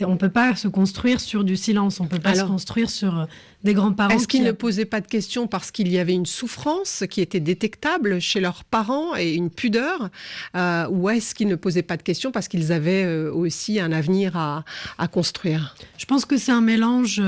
on 0.02 0.12
ne 0.12 0.18
peut 0.18 0.30
pas 0.30 0.56
se 0.56 0.68
construire 0.68 1.20
sur 1.22 1.44
du 1.44 1.56
silence, 1.56 2.00
on 2.00 2.04
ne 2.04 2.10
peut 2.10 2.20
pas 2.20 2.36
se 2.36 2.44
construire 2.44 2.90
sur 2.90 3.20
euh, 3.20 3.26
des 3.64 3.74
grands-parents. 3.74 4.16
Est-ce 4.16 4.28
qu'ils 4.28 4.44
ne 4.44 4.52
posaient 4.52 4.86
pas 4.86 5.00
de 5.00 5.08
questions 5.08 5.48
parce 5.48 5.72
qu'il 5.72 5.88
y 5.88 5.98
avait 6.00 6.14
une 6.14 6.26
souffrance 6.26 7.04
qui 7.10 7.22
était 7.22 7.40
détectable 7.40 8.20
chez 8.20 8.42
leurs 8.42 8.64
parents 8.66 9.16
et 9.16 9.34
une 9.34 9.50
pudeur 9.50 10.10
euh, 10.56 10.88
Ou 10.90 11.10
est-ce 11.10 11.34
qu'ils 11.34 11.48
ne 11.48 11.56
posaient 11.56 11.84
pas 11.84 11.98
de 11.98 12.04
questions 12.04 12.32
parce 12.32 12.48
qu'ils 12.48 12.72
avaient 12.72 13.06
euh, 13.06 13.32
aussi 13.32 13.80
un 13.80 13.92
avenir 13.92 14.36
à, 14.36 14.64
construire? 15.08 15.76
Je 15.98 16.06
pense 16.06 16.26
que 16.26 16.38
c'est 16.38 16.52
un 16.52 16.62
mélange. 16.62 17.22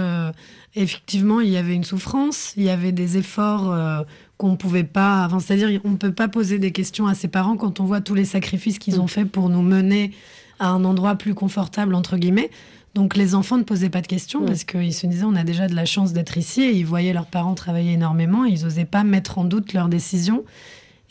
effectivement, 0.75 1.39
il 1.39 1.49
y 1.49 1.57
avait 1.57 1.75
une 1.75 1.83
souffrance, 1.83 2.53
il 2.57 2.63
y 2.63 2.69
avait 2.69 2.91
des 2.91 3.17
efforts 3.17 4.05
qu'on 4.37 4.51
ne 4.51 4.55
pouvait 4.55 4.83
pas. 4.83 5.25
Enfin, 5.25 5.39
C'est-à-dire, 5.39 5.79
on 5.83 5.91
ne 5.91 5.95
peut 5.97 6.11
pas 6.11 6.27
poser 6.27 6.59
des 6.59 6.71
questions 6.71 7.07
à 7.07 7.13
ses 7.13 7.27
parents 7.27 7.55
quand 7.55 7.79
on 7.79 7.85
voit 7.85 8.01
tous 8.01 8.15
les 8.15 8.25
sacrifices 8.25 8.79
qu'ils 8.79 8.97
mm. 8.97 9.01
ont 9.01 9.07
faits 9.07 9.29
pour 9.29 9.49
nous 9.49 9.61
mener 9.61 10.11
à 10.59 10.69
un 10.69 10.83
endroit 10.85 11.15
plus 11.15 11.33
confortable, 11.33 11.95
entre 11.95 12.17
guillemets. 12.17 12.49
Donc 12.95 13.15
les 13.15 13.35
enfants 13.35 13.57
ne 13.57 13.63
posaient 13.63 13.91
pas 13.91 14.01
de 14.01 14.07
questions 14.07 14.43
parce 14.43 14.63
qu'ils 14.63 14.93
se 14.93 15.05
disaient 15.05 15.25
on 15.25 15.35
a 15.35 15.43
déjà 15.43 15.67
de 15.67 15.75
la 15.75 15.85
chance 15.85 16.13
d'être 16.13 16.37
ici 16.37 16.63
et 16.63 16.71
ils 16.71 16.85
voyaient 16.85 17.13
leurs 17.13 17.27
parents 17.27 17.53
travailler 17.53 17.93
énormément 17.93 18.43
et 18.45 18.49
ils 18.49 18.63
n'osaient 18.63 18.85
pas 18.85 19.03
mettre 19.03 19.37
en 19.37 19.43
doute 19.43 19.73
leurs 19.73 19.87
décisions 19.87 20.43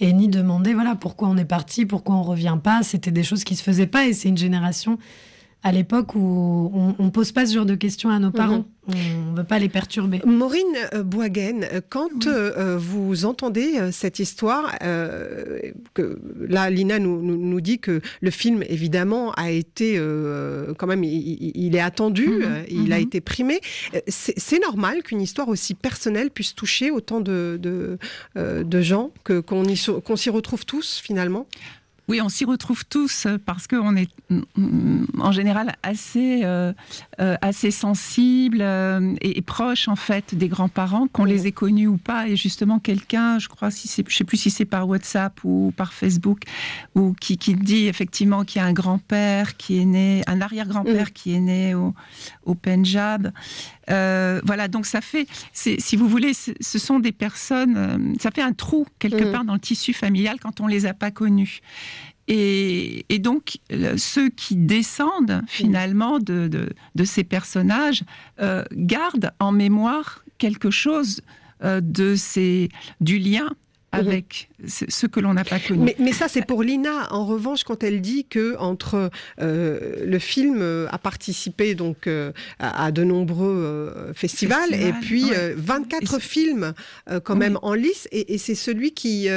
et 0.01 0.13
ni 0.13 0.27
demander 0.27 0.75
voilà 0.75 0.97
pourquoi 0.97 1.29
on 1.29 1.37
est 1.37 1.45
parti, 1.45 1.87
pourquoi 1.87 2.17
on 2.17 2.23
revient 2.23 2.59
pas. 2.61 2.83
C'était 2.83 3.13
des 3.13 3.23
choses 3.23 3.45
qui 3.45 3.55
se 3.55 3.63
faisaient 3.63 3.87
pas 3.87 4.07
et 4.07 4.15
c'est 4.15 4.29
une 4.29 4.37
génération 4.37 4.99
à 5.63 5.71
l'époque 5.71 6.17
où 6.17 6.71
on 6.99 7.05
ne 7.05 7.11
pose 7.11 7.31
pas 7.31 7.47
ce 7.47 7.55
genre 7.55 7.67
de 7.67 7.77
questions 7.77 8.11
à 8.11 8.19
nos 8.19 8.33
parents. 8.33 8.59
Mhm. 8.59 8.65
On 8.89 9.33
ne 9.33 9.37
veut 9.37 9.45
pas 9.45 9.59
les 9.59 9.69
perturber. 9.69 10.21
Maureen 10.25 10.65
euh, 10.95 11.03
Boisgaine, 11.03 11.67
euh, 11.73 11.81
quand 11.89 12.27
euh, 12.27 12.77
vous 12.79 13.25
entendez 13.25 13.91
cette 13.91 14.19
histoire, 14.19 14.77
que 15.95 16.19
là, 16.41 16.71
Lina 16.71 16.99
nous, 16.99 17.21
nous, 17.21 17.61
dit 17.61 17.79
que 17.79 18.01
le 18.21 18.31
film, 18.31 18.63
évidemment, 18.69 19.33
a 19.33 19.51
été 19.51 20.01
quand 20.79 20.87
même, 20.87 21.05
il, 21.05 21.75
est 21.75 21.81
attendu, 21.81 22.29
mhm. 22.29 22.65
il 22.69 22.93
a 22.93 22.97
mhm. 22.97 23.03
été 23.03 23.21
primé. 23.21 23.61
C'est 24.09 24.61
normal 24.61 25.03
qu'une 25.03 25.21
histoire 25.21 25.49
aussi 25.49 25.75
personnelle 25.75 26.31
puisse 26.31 26.55
toucher 26.55 26.91
autant 26.91 27.21
de, 27.21 27.59
de, 27.61 27.99
de 28.37 28.81
gens, 28.81 29.11
qu'on 29.25 30.17
s'y 30.17 30.31
retrouve 30.31 30.65
tous 30.65 31.01
finalement? 31.03 31.47
Oui, 32.09 32.21
on 32.21 32.29
s'y 32.29 32.45
retrouve 32.45 32.85
tous 32.85 33.27
euh, 33.27 33.37
parce 33.45 33.67
qu'on 33.67 33.97
est 33.97 34.09
mm, 34.31 34.43
mm, 34.57 35.07
en 35.21 35.33
général 35.33 35.75
assez, 35.83 36.43
euh, 36.45 36.73
euh, 37.21 37.37
assez 37.41 37.73
sensible 37.73 38.63
et, 39.21 39.43
proche 39.43 39.89
en 39.89 39.97
fait 39.97 40.35
des 40.35 40.49
grands-parents, 40.49 41.09
qu'on 41.09 41.25
les 41.25 41.47
ait 41.47 41.53
connus 41.53 41.89
ou 41.89 41.97
pas. 41.97 42.29
Et 42.29 42.37
justement, 42.37 42.79
quelqu'un, 42.79 43.39
je 43.39 43.49
crois, 43.49 43.71
si 43.71 43.89
je 44.07 44.15
sais 44.15 44.25
plus 44.25 44.37
si 44.37 44.51
c'est 44.51 44.65
par 44.65 44.89
WhatsApp 44.89 45.39
ou 45.45 45.73
par 45.77 45.93
Facebook, 45.93 46.43
ou 46.95 47.15
qui, 47.21 47.39
qui 47.39 47.55
dit 47.55 47.87
effectivement 47.87 48.45
qu'il 48.45 48.61
y 48.61 48.65
a 48.65 48.67
un 48.67 48.73
grand-père 48.73 49.57
qui 49.57 49.81
est 49.81 49.85
né, 49.85 50.23
un 50.27 50.41
arrière-grand-père 50.41 51.13
qui 51.13 51.35
est 51.35 51.41
né 51.41 51.75
au, 51.75 51.95
au 52.45 52.55
Punjab. 52.55 53.33
Voilà, 53.89 54.69
donc 54.69 54.87
ça 54.87 55.01
fait, 55.01 55.27
si 55.53 55.97
vous 55.97 56.09
voulez, 56.09 56.33
ce 56.35 56.79
sont 56.79 57.01
des 57.01 57.13
personnes, 57.13 58.17
ça 58.21 58.31
fait 58.31 58.43
un 58.43 58.53
trou 58.53 58.87
quelque 58.99 59.31
part 59.31 59.45
dans 59.45 59.55
le 59.55 59.61
tissu 59.61 59.93
familial 59.93 60.39
quand 60.41 60.61
on 60.61 60.67
les 60.67 60.87
a 60.87 60.95
pas 60.95 61.11
connus. 61.11 61.61
Et, 62.29 63.19
donc, 63.21 63.59
ceux 63.97 64.29
qui 64.31 64.57
descendent 64.57 65.43
finalement 65.47 66.19
de, 66.19 66.69
ces 67.05 67.25
personnages 67.25 68.03
euh, 68.41 68.65
gardent 68.73 69.33
en 69.39 69.53
mémoire 69.53 70.25
quelque 70.39 70.71
chose 70.71 71.21
euh, 71.65 71.81
de 71.81 72.15
ces, 72.17 72.69
du 73.01 73.19
lien 73.19 73.51
Mhm. 74.03 74.09
avec 74.09 74.49
ce 74.67 75.07
que 75.07 75.21
l'on 75.21 75.35
n'a 75.35 75.45
pas 75.45 75.59
connu. 75.59 75.95
Mais, 75.99 76.13
ça, 76.13 76.29
c'est 76.29 76.45
pour 76.45 76.63
Lina. 76.63 77.13
En 77.13 77.27
revanche, 77.27 77.65
quand 77.65 77.83
elle 77.83 78.01
dit 78.01 78.25
que 78.25 78.57
entre 78.59 79.11
euh, 79.41 80.05
le 80.05 80.19
film 80.19 80.59
euh, 80.61 80.87
a 80.91 80.99
participé 80.99 81.75
donc 81.75 82.07
euh, 82.07 82.33
à, 82.59 82.91
de 82.91 83.05
nombreux 83.05 84.13
festivals 84.15 84.75
et 84.75 84.93
puis 85.01 85.25
24 85.57 86.21
films 86.21 86.73
quand 87.25 87.37
même 87.37 87.59
en 87.63 87.75
lice, 87.75 88.09
et, 88.13 88.39
c'est 88.39 88.55
celui 88.55 88.93
qui, 88.93 89.29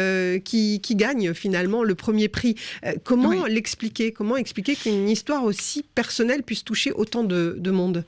qui, 0.43 0.95
gagne 0.95 1.33
finalement 1.33 1.83
le 1.83 1.95
premier 1.95 2.27
prix. 2.27 2.55
comment 3.03 3.45
l'expliquer? 3.45 4.11
Comment 4.11 4.37
expliquer 4.37 4.75
qu'une 4.75 5.09
histoire 5.09 5.43
aussi 5.43 5.83
personnelle 5.95 6.43
puisse 6.43 6.63
toucher 6.63 6.91
autant 6.91 7.23
de 7.23 7.71
monde? 7.71 8.03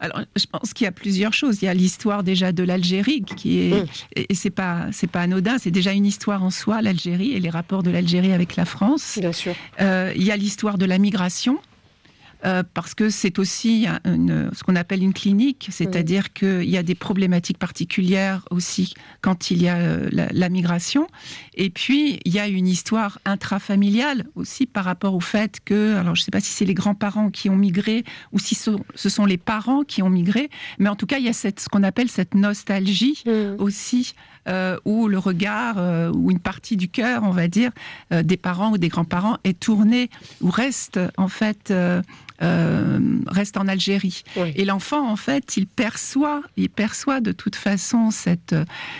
Alors, 0.00 0.20
je 0.36 0.44
pense 0.46 0.72
qu'il 0.74 0.84
y 0.84 0.88
a 0.88 0.92
plusieurs 0.92 1.32
choses. 1.32 1.62
Il 1.62 1.64
y 1.64 1.68
a 1.68 1.74
l'histoire 1.74 2.22
déjà 2.22 2.52
de 2.52 2.62
l'Algérie, 2.62 3.22
qui 3.22 3.60
est, 3.60 3.82
mm. 3.82 3.86
et 4.16 4.34
c'est 4.34 4.50
pas, 4.50 4.86
c'est 4.92 5.06
pas 5.06 5.22
anodin, 5.22 5.58
c'est 5.58 5.70
déjà 5.70 5.92
une 5.92 6.06
histoire 6.06 6.42
en 6.42 6.50
soi, 6.50 6.82
l'Algérie 6.82 7.32
et 7.32 7.40
les 7.40 7.50
rapports 7.50 7.82
de 7.82 7.90
l'Algérie 7.90 8.32
avec 8.32 8.56
la 8.56 8.64
France. 8.64 9.18
Bien 9.20 9.32
sûr. 9.32 9.54
Euh, 9.80 10.12
il 10.14 10.24
y 10.24 10.30
a 10.30 10.36
l'histoire 10.36 10.78
de 10.78 10.84
la 10.84 10.98
migration. 10.98 11.58
Euh, 12.44 12.62
parce 12.74 12.94
que 12.94 13.08
c'est 13.08 13.38
aussi 13.38 13.86
ce 14.04 14.62
qu'on 14.64 14.76
appelle 14.76 15.02
une 15.02 15.14
clinique, 15.14 15.68
c'est-à-dire 15.70 16.32
qu'il 16.32 16.68
y 16.68 16.76
a 16.76 16.82
des 16.82 16.94
problématiques 16.94 17.58
particulières 17.58 18.46
aussi 18.50 18.94
quand 19.22 19.50
il 19.50 19.62
y 19.62 19.68
a 19.68 19.76
euh, 19.76 20.08
la, 20.10 20.48
migration. 20.48 21.06
Et 21.54 21.70
puis, 21.70 22.20
il 22.24 22.32
y 22.32 22.38
a 22.38 22.46
une 22.46 22.68
histoire 22.68 23.18
intrafamiliale 23.24 24.26
aussi 24.34 24.66
par 24.66 24.84
rapport 24.84 25.14
au 25.14 25.20
fait 25.20 25.60
que, 25.64 25.96
alors 25.96 26.14
je 26.14 26.20
ne 26.20 26.24
sais 26.24 26.30
pas 26.30 26.40
si 26.40 26.52
c'est 26.52 26.64
les 26.64 26.74
grands-parents 26.74 27.30
qui 27.30 27.50
ont 27.50 27.56
migré 27.56 28.04
ou 28.32 28.38
si 28.38 28.54
ce 28.54 29.08
sont 29.08 29.24
les 29.24 29.38
parents 29.38 29.82
qui 29.82 30.02
ont 30.02 30.10
migré, 30.10 30.50
mais 30.78 30.88
en 30.88 30.96
tout 30.96 31.06
cas, 31.06 31.18
il 31.18 31.24
y 31.24 31.28
a 31.28 31.32
cette, 31.32 31.60
ce 31.60 31.68
qu'on 31.68 31.82
appelle 31.82 32.08
cette 32.08 32.34
nostalgie 32.34 33.22
mm. 33.26 33.60
aussi. 33.60 34.14
Euh, 34.48 34.78
où 34.84 35.08
le 35.08 35.18
regard 35.18 35.76
ou 36.14 36.30
une 36.30 36.38
partie 36.38 36.76
du 36.76 36.88
cœur, 36.88 37.22
on 37.24 37.30
va 37.30 37.48
dire, 37.48 37.72
des 38.10 38.36
parents 38.36 38.70
ou 38.70 38.78
des 38.78 38.88
grands-parents 38.88 39.38
est 39.44 39.58
tourné 39.58 40.08
ou 40.40 40.50
reste 40.50 41.00
en 41.16 41.28
fait 41.28 41.72
euh, 42.42 42.98
reste 43.26 43.56
en 43.56 43.66
Algérie. 43.66 44.22
Et 44.54 44.66
l'enfant, 44.66 45.10
en 45.10 45.16
fait, 45.16 45.56
il 45.56 45.66
perçoit, 45.66 46.42
il 46.58 46.68
perçoit 46.68 47.20
de 47.20 47.32
toute 47.32 47.56
façon 47.56 48.10
cette, 48.10 48.54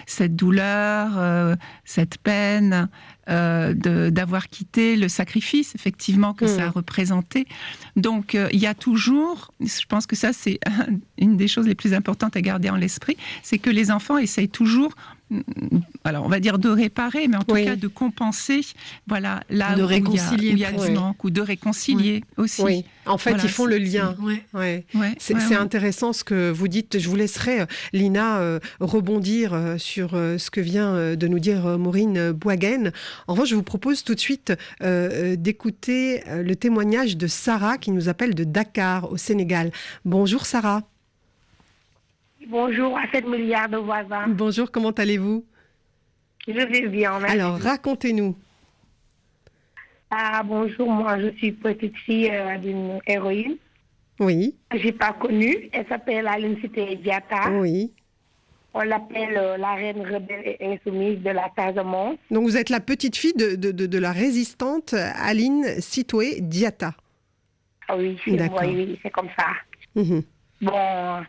cette 0.07 0.37
douleur, 0.37 1.19
euh, 1.19 1.55
cette 1.85 2.19
peine. 2.19 2.89
Euh, 3.29 3.75
d'avoir 3.75 4.49
quitté 4.49 4.95
le 4.95 5.09
sacrifice 5.09 5.75
effectivement 5.75 6.33
que 6.33 6.47
ça 6.47 6.67
a 6.67 6.69
mm. 6.69 6.75
représenté. 6.77 7.49
Donc 7.97 8.39
il 8.53 8.61
y 8.61 8.69
a 8.69 8.75
toujours, 8.75 9.53
je 9.59 9.85
pense 9.89 10.07
que 10.07 10.15
ça 10.15 10.33
c'est 10.33 10.61
une 11.19 11.37
des 11.37 11.49
choses 11.49 11.67
les 11.67 11.75
plus 11.75 11.93
importantes 11.93 12.37
à 12.37 12.41
garder 12.41 12.71
en 12.71 12.77
l'esprit, 12.77 13.17
c'est 13.43 13.59
que 13.59 13.69
les 13.69 13.91
enfants 13.91 14.17
essayent 14.17 14.49
toujours 14.49 14.95
alors 16.05 16.25
on 16.25 16.29
va 16.29 16.39
dire 16.39 16.59
de 16.59 16.69
réparer, 16.69 17.27
mais 17.27 17.37
en 17.37 17.43
tout 17.43 17.55
cas 17.57 17.75
de 17.77 17.89
compenser, 17.89 18.61
voilà, 19.09 19.43
là 19.51 19.75
de 19.75 19.83
où, 19.83 19.87
réconcilier, 19.87 20.51
il 20.51 20.59
y 20.59 20.65
a, 20.65 20.71
du 20.71 20.93
manque, 20.93 21.25
ou 21.25 21.31
de 21.31 21.41
réconcilier 21.41 22.23
aussi. 22.37 22.63
Oui, 22.63 22.85
en 23.07 23.19
fait, 23.19 23.35
ils 23.43 23.49
font 23.49 23.67
le 23.67 23.79
lien. 23.79 24.17
Ouais. 24.55 24.85
c'est 25.19 25.55
intéressant 25.55 26.13
ce 26.13 26.23
que 26.23 26.51
vous 26.51 26.69
dites. 26.69 26.99
Je 26.99 27.09
vous 27.09 27.17
laisserai, 27.17 27.63
euh, 27.63 27.67
Lina, 27.93 28.39
euh, 28.39 28.61
rebondir 28.81 29.53
euh, 29.53 29.79
sur 29.79 30.11
ce 30.11 30.51
que 30.51 30.61
vient 30.61 31.17
de 31.17 31.27
nous 31.27 31.39
dire 31.39 31.79
Maureen 31.79 32.33
Boisgaine. 32.33 32.93
En 33.27 33.33
revanche, 33.33 33.49
je 33.49 33.55
vous 33.55 33.63
propose 33.63 34.05
tout 34.05 34.15
de 34.15 34.21
suite 34.21 34.53
d'écouter 34.81 36.23
le 36.27 36.55
témoignage 36.55 37.17
de 37.17 37.27
Sarah 37.27 37.79
qui 37.79 37.91
nous 37.91 38.09
appelle 38.09 38.35
de 38.35 38.45
Dakar, 38.45 39.11
au 39.11 39.17
Sénégal. 39.17 39.71
Bonjour 40.05 40.47
Sarah. 40.47 40.83
Bonjour 42.49 42.97
à 42.97 43.11
7 43.13 43.27
milliards 43.27 43.69
de 43.69 43.77
voisins. 43.77 44.29
Bonjour, 44.29 44.71
comment 44.71 44.93
allez-vous? 44.93 45.45
Je 46.47 46.53
vais 46.53 46.87
bien, 46.87 47.19
merci. 47.19 47.35
Alors, 47.35 47.59
racontez-nous. 47.59 48.37
Ah, 50.11 50.43
bonjour, 50.45 50.89
moi 50.89 51.19
je 51.19 51.31
suis 51.39 51.51
petite 51.51 51.97
fille 51.97 52.31
euh, 52.31 52.57
d'une 52.59 53.01
héroïne. 53.07 53.57
Oui. 54.21 54.55
Je 54.73 54.79
n'ai 54.79 54.93
pas 54.93 55.13
connue. 55.13 55.69
Elle 55.73 55.87
s'appelle 55.89 56.29
Aline 56.29 56.57
Cité 56.61 56.95
Diata. 56.97 57.51
Oui. 57.51 57.93
On 58.75 58.83
l'appelle 58.83 59.37
euh, 59.37 59.57
la 59.57 59.75
reine 59.75 60.03
rebelle 60.03 60.57
et 60.61 60.75
insoumise 60.75 61.19
de 61.23 61.31
la 61.31 61.49
Casamance. 61.57 62.19
Donc 62.31 62.45
vous 62.45 62.57
êtes 62.57 62.71
la 62.71 62.81
petite 62.81 63.17
fille 63.17 63.35
de, 63.35 63.57
de, 63.57 63.73
de, 63.73 63.99
la 63.99 64.13
résistante 64.13 64.95
Aline 64.95 65.65
Citoé 65.81 66.41
Diata. 66.41 66.95
Ah 67.89 67.97
oui, 67.97 68.17
c'est 68.25 68.51
oui, 68.63 68.99
c'est 69.03 69.11
comme 69.11 69.29
ça. 69.37 69.47
Mhm. 69.97 70.23
bon, 70.61 71.23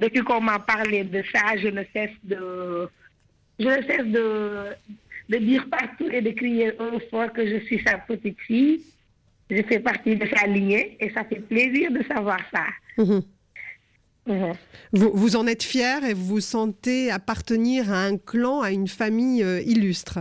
depuis 0.00 0.22
qu'on 0.22 0.40
m'a 0.40 0.58
parlé 0.58 1.04
de 1.04 1.22
ça, 1.32 1.56
je 1.56 1.68
ne 1.68 1.82
cesse 1.92 2.10
de, 2.24 2.88
je 3.58 3.64
ne 3.66 3.82
cesse 3.82 4.06
de, 4.06 4.66
de 5.28 5.36
dire 5.38 5.66
partout 5.70 6.08
et 6.10 6.20
de 6.22 6.30
crier 6.30 6.72
un 6.80 6.98
fois 7.10 7.28
que 7.28 7.46
je 7.46 7.64
suis 7.66 7.82
sa 7.86 7.98
petite 7.98 8.38
fille. 8.40 8.82
Je 9.50 9.62
fais 9.62 9.80
partie 9.80 10.14
de 10.14 10.26
sa 10.36 10.46
lignée 10.46 10.96
et 11.00 11.10
ça 11.10 11.24
fait 11.24 11.40
plaisir 11.40 11.90
de 11.90 12.02
savoir 12.04 12.38
ça. 12.52 12.64
Mhm. 12.98 13.22
Mhm. 14.26 14.52
Vous, 14.92 15.10
vous 15.14 15.36
en 15.36 15.46
êtes 15.46 15.62
fier 15.62 16.04
et 16.04 16.12
vous 16.12 16.26
vous 16.26 16.40
sentez 16.40 17.10
appartenir 17.10 17.90
à 17.90 18.02
un 18.04 18.18
clan, 18.18 18.60
à 18.60 18.70
une 18.72 18.88
famille 18.88 19.42
euh, 19.42 19.62
illustre. 19.62 20.18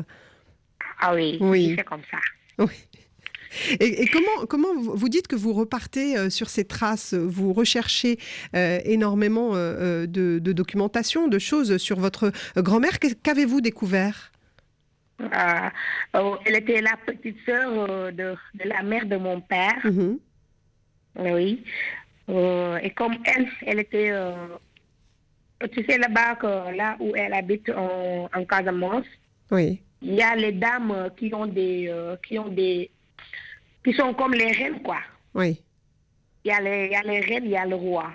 Ah 1.02 1.14
oui, 1.14 1.38
Oui. 1.42 1.76
c'est 1.78 1.84
comme 1.84 2.02
ça. 2.10 2.18
Oui. 2.58 2.72
Et, 3.80 4.04
et 4.04 4.08
comment, 4.08 4.46
comment 4.48 4.74
vous 4.76 5.10
dites 5.10 5.28
que 5.28 5.36
vous 5.36 5.54
repartez 5.54 6.18
euh, 6.18 6.30
sur 6.30 6.50
ces 6.50 6.66
traces? 6.66 7.14
Vous 7.14 7.54
recherchez 7.54 8.20
euh, 8.56 8.80
énormément 8.86 9.52
euh, 9.56 10.06
de, 10.06 10.40
de 10.40 10.52
documentation, 10.52 11.28
de 11.28 11.40
choses 11.40 11.78
sur 11.78 12.00
votre 12.00 12.32
grand-mère. 12.56 13.00
Qu'avez-vous 13.24 13.62
découvert? 13.62 14.32
Euh, 15.20 15.26
euh, 16.16 16.36
elle 16.46 16.56
était 16.58 16.82
la 16.82 16.96
petite 17.06 17.38
sœur 17.46 18.12
de, 18.14 18.36
de 18.54 18.70
la 18.70 18.84
mère 18.84 19.06
de 19.06 19.18
mon 19.18 19.42
père. 19.42 19.80
Mhm. 19.84 20.20
Oui. 21.20 21.64
Euh, 22.30 22.78
et 22.78 22.92
comme 22.92 23.16
elle, 23.26 23.48
elle 23.66 23.80
était, 23.80 24.12
tu 25.72 25.84
sais, 25.86 25.98
là-bas, 25.98 26.38
là 26.76 26.98
où 27.00 27.14
elle 27.16 27.34
habite 27.34 27.70
en, 27.70 28.30
en 28.32 28.46
Casamance, 28.46 29.06
Oui. 29.50 29.82
il 30.04 30.14
y 30.14 30.22
a 30.22 30.36
les 30.36 30.52
dames 30.52 31.10
qui 31.18 31.34
ont 31.34 31.48
des, 31.48 31.92
qui 32.28 32.38
ont 32.38 32.50
des, 32.50 32.92
qui 33.88 33.94
sont 33.94 34.14
comme 34.14 34.34
les 34.34 34.52
reines, 34.52 34.82
quoi. 34.84 34.98
Oui. 35.34 35.62
Il 36.44 36.50
y 36.50 36.52
a 36.52 36.60
les, 36.60 36.88
il 36.88 36.92
y 36.92 36.96
a 36.96 37.02
les 37.04 37.20
reines, 37.22 37.46
il 37.46 37.52
y 37.52 37.56
a 37.58 37.66
le 37.66 37.76
roi. 37.76 38.12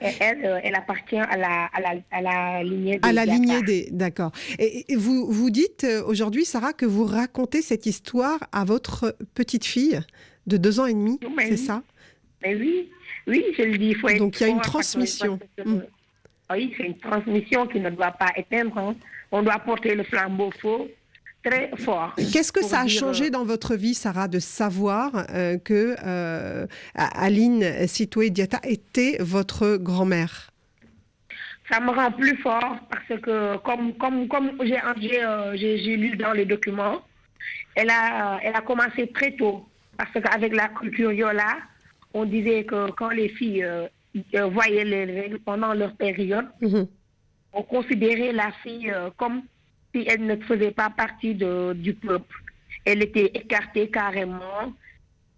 Et 0.00 0.08
elle, 0.20 0.44
euh, 0.44 0.60
elle 0.64 0.74
appartient 0.74 1.16
à 1.16 1.36
la, 1.36 1.66
à 1.66 1.80
la, 1.80 1.94
à 2.10 2.20
la 2.20 2.62
lignée 2.64 2.98
des 2.98 3.08
À 3.08 3.12
la 3.12 3.24
lignée 3.24 3.62
des. 3.62 3.88
D'accord. 3.92 4.32
Et, 4.58 4.84
et 4.92 4.96
vous, 4.96 5.30
vous 5.30 5.48
dites 5.50 5.84
euh, 5.84 6.02
aujourd'hui, 6.04 6.44
Sarah, 6.44 6.72
que 6.72 6.84
vous 6.86 7.04
racontez 7.04 7.62
cette 7.62 7.86
histoire 7.86 8.40
à 8.52 8.64
votre 8.64 9.16
petite 9.34 9.64
fille 9.64 10.00
de 10.48 10.56
deux 10.56 10.80
ans 10.80 10.86
et 10.86 10.92
demi, 10.94 11.18
Oui. 11.22 11.44
c'est 11.48 11.56
ça? 11.56 11.82
Mais 12.42 12.56
oui, 12.56 12.90
oui, 13.28 13.44
je 13.56 13.62
le 13.62 13.78
dis. 13.78 13.94
faut 13.94 14.12
Donc, 14.12 14.38
il 14.40 14.42
y 14.42 14.46
a 14.46 14.48
une 14.48 14.60
transmission. 14.60 15.38
Mm. 15.64 15.78
Oui, 16.50 16.74
c'est 16.76 16.84
une 16.84 16.98
transmission 16.98 17.66
qui 17.68 17.78
ne 17.80 17.90
doit 17.90 18.10
pas 18.12 18.32
éteindre. 18.36 18.76
hein. 18.78 18.96
On 19.32 19.42
doit 19.42 19.58
porter 19.60 19.94
le 19.94 20.02
flambeau 20.04 20.50
faux 20.60 20.88
très 21.46 21.70
fort. 21.76 22.14
Qu'est-ce 22.16 22.52
que 22.52 22.64
ça 22.64 22.80
a 22.80 22.84
dire, 22.84 23.00
changé 23.00 23.26
euh, 23.26 23.30
dans 23.30 23.44
votre 23.44 23.74
vie, 23.76 23.94
Sarah, 23.94 24.28
de 24.28 24.38
savoir 24.38 25.10
euh, 25.34 25.58
que 25.58 25.96
euh, 26.04 26.66
Aline 26.94 27.86
Sitoué 27.86 28.30
Diata 28.30 28.60
était 28.64 29.16
votre 29.20 29.76
grand-mère? 29.76 30.50
Ça 31.70 31.80
me 31.80 31.90
rend 31.90 32.12
plus 32.12 32.36
fort 32.38 32.76
parce 32.90 33.20
que, 33.20 33.56
comme, 33.58 33.94
comme, 33.94 34.28
comme 34.28 34.52
j'ai 34.62 34.80
j'ai, 35.78 35.96
lu 35.96 36.16
dans 36.16 36.32
les 36.32 36.44
documents, 36.44 37.02
elle 37.74 37.90
a, 37.90 38.38
elle 38.42 38.54
a 38.54 38.60
commencé 38.60 39.08
très 39.12 39.32
tôt. 39.32 39.66
Parce 39.96 40.12
qu'avec 40.12 40.54
la 40.54 40.68
culture 40.68 41.12
Yola, 41.12 41.56
on 42.14 42.24
disait 42.24 42.64
que 42.64 42.90
quand 42.92 43.10
les 43.10 43.28
filles 43.30 43.64
euh, 43.64 43.88
voyaient 44.46 44.84
les 44.84 45.04
règles 45.04 45.38
pendant 45.40 45.72
leur 45.74 45.94
période, 45.96 46.46
Mhm. 46.60 46.86
on 47.52 47.62
considérait 47.62 48.32
la 48.32 48.52
fille 48.62 48.90
euh, 48.90 49.10
comme 49.16 49.42
elle 50.06 50.26
ne 50.26 50.36
faisait 50.36 50.70
pas 50.72 50.90
partie 50.90 51.34
de, 51.34 51.72
du 51.74 51.94
peuple. 51.94 52.36
Elle 52.84 53.02
était 53.02 53.30
écartée 53.34 53.88
carrément. 53.88 54.72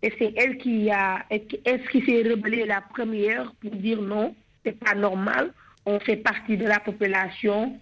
Et 0.03 0.13
c'est 0.19 0.33
elle 0.37 0.59
qui 0.59 0.91
a, 0.91 1.25
est-ce 1.31 1.89
qui 1.91 2.03
s'est 2.05 2.23
rebellée 2.29 2.65
la 2.67 2.81
première 2.81 3.53
pour 3.61 3.71
dire 3.73 4.01
non, 4.01 4.35
c'est 4.65 4.79
pas 4.79 4.95
normal. 4.95 5.53
On 5.87 5.99
fait 6.01 6.17
partie 6.17 6.57
de 6.57 6.65
la 6.67 6.79
population. 6.81 7.79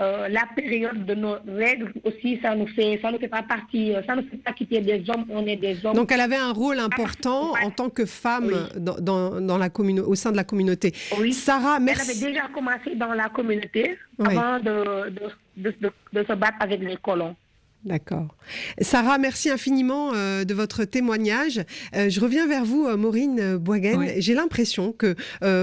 Euh, 0.00 0.28
la 0.28 0.46
période 0.56 1.04
de 1.04 1.14
nos 1.14 1.34
règles 1.46 1.92
aussi, 2.04 2.38
ça 2.40 2.54
nous 2.54 2.66
fait, 2.68 2.98
ça 3.02 3.12
ne 3.12 3.18
fait 3.18 3.28
pas 3.28 3.42
partie, 3.42 3.94
euh, 3.94 4.00
ça 4.06 4.16
ne 4.16 4.22
fait 4.22 4.38
pas 4.38 4.52
quitter 4.54 4.80
des 4.80 5.04
hommes, 5.10 5.26
on 5.28 5.44
est 5.46 5.56
des 5.56 5.84
hommes. 5.84 5.94
Donc 5.94 6.10
elle 6.10 6.22
avait 6.22 6.36
un 6.36 6.52
rôle 6.54 6.78
important 6.78 7.52
en 7.62 7.70
tant 7.70 7.90
que 7.90 8.06
femme 8.06 8.46
Oui. 8.46 8.80
dans, 8.80 8.98
dans- 8.98 9.40
dans 9.42 9.58
la 9.58 9.68
communauté, 9.68 10.08
au 10.08 10.14
sein 10.14 10.32
de 10.32 10.36
la 10.38 10.44
communauté. 10.44 10.94
Oui. 11.18 11.34
Sarah, 11.34 11.74
Elle 11.76 11.82
merci. 11.84 12.12
avait 12.24 12.32
déjà 12.32 12.48
commencé 12.48 12.94
dans 12.94 13.12
la 13.12 13.28
communauté 13.28 13.98
Oui. 14.18 14.28
avant 14.34 14.58
de, 14.58 15.10
de, 15.10 15.20
de- 15.60 15.92
se 16.24 16.32
battre 16.34 16.58
avec 16.60 16.80
les 16.80 16.96
colons. 16.96 17.36
D'accord. 17.84 18.36
Sarah, 18.82 19.16
merci 19.16 19.48
infiniment 19.48 20.12
euh, 20.14 20.44
de 20.44 20.52
votre 20.52 20.84
témoignage. 20.84 21.62
Euh, 21.96 22.10
je 22.10 22.20
reviens 22.20 22.46
vers 22.46 22.64
vous, 22.64 22.86
euh, 22.86 22.98
Maureen. 22.98 23.58
Oui. 23.66 24.08
J'ai 24.18 24.34
l'impression 24.34 24.92
que 24.92 25.16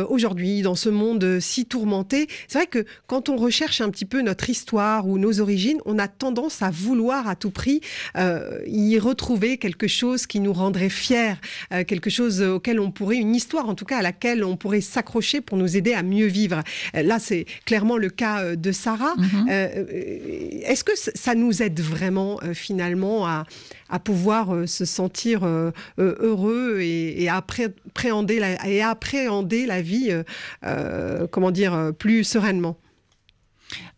aujourd'hui, 0.09 0.61
dans 0.61 0.75
ce 0.75 0.89
monde 0.89 1.39
si 1.39 1.65
tourmenté, 1.65 2.27
c'est 2.47 2.57
vrai 2.57 2.67
que 2.67 2.85
quand 3.05 3.29
on 3.29 3.35
recherche 3.35 3.81
un 3.81 3.89
petit 3.89 4.05
peu 4.05 4.21
notre 4.21 4.49
histoire 4.49 5.07
ou 5.07 5.17
nos 5.19 5.41
origines, 5.41 5.79
on 5.85 5.99
a 5.99 6.07
tendance 6.07 6.61
à 6.61 6.71
vouloir 6.71 7.27
à 7.27 7.35
tout 7.35 7.51
prix 7.51 7.81
y 8.65 8.97
retrouver 8.99 9.57
quelque 9.57 9.87
chose 9.87 10.25
qui 10.25 10.39
nous 10.39 10.53
rendrait 10.53 10.89
fiers, 10.89 11.35
quelque 11.87 12.09
chose 12.09 12.41
auquel 12.41 12.79
on 12.79 12.91
pourrait, 12.91 13.17
une 13.17 13.35
histoire 13.35 13.69
en 13.69 13.75
tout 13.75 13.85
cas 13.85 13.97
à 13.97 14.01
laquelle 14.01 14.43
on 14.43 14.57
pourrait 14.57 14.81
s'accrocher 14.81 15.41
pour 15.41 15.57
nous 15.57 15.77
aider 15.77 15.93
à 15.93 16.03
mieux 16.03 16.27
vivre. 16.27 16.63
Là, 16.93 17.19
c'est 17.19 17.45
clairement 17.65 17.97
le 17.97 18.09
cas 18.09 18.55
de 18.55 18.71
Sarah. 18.71 19.15
Euh, 19.49 20.61
Est-ce 20.63 20.83
que 20.83 20.93
ça 20.95 21.35
nous 21.35 21.61
aide 21.61 21.79
vraiment 21.79 22.06
euh, 22.15 22.53
finalement 22.53 23.27
à, 23.27 23.45
pouvoir 24.03 24.53
euh, 24.53 24.67
se 24.67 24.85
sentir 24.85 25.43
euh, 25.43 25.71
heureux 25.97 26.79
et, 26.81 27.29
appréhender 27.29 28.39
la, 28.39 28.67
et 28.67 28.81
appréhender 28.81 29.65
la 29.65 29.81
vie, 29.81 30.11
comment 31.31 31.51
dire, 31.51 31.91
plus 31.97 32.23
sereinement 32.23 32.77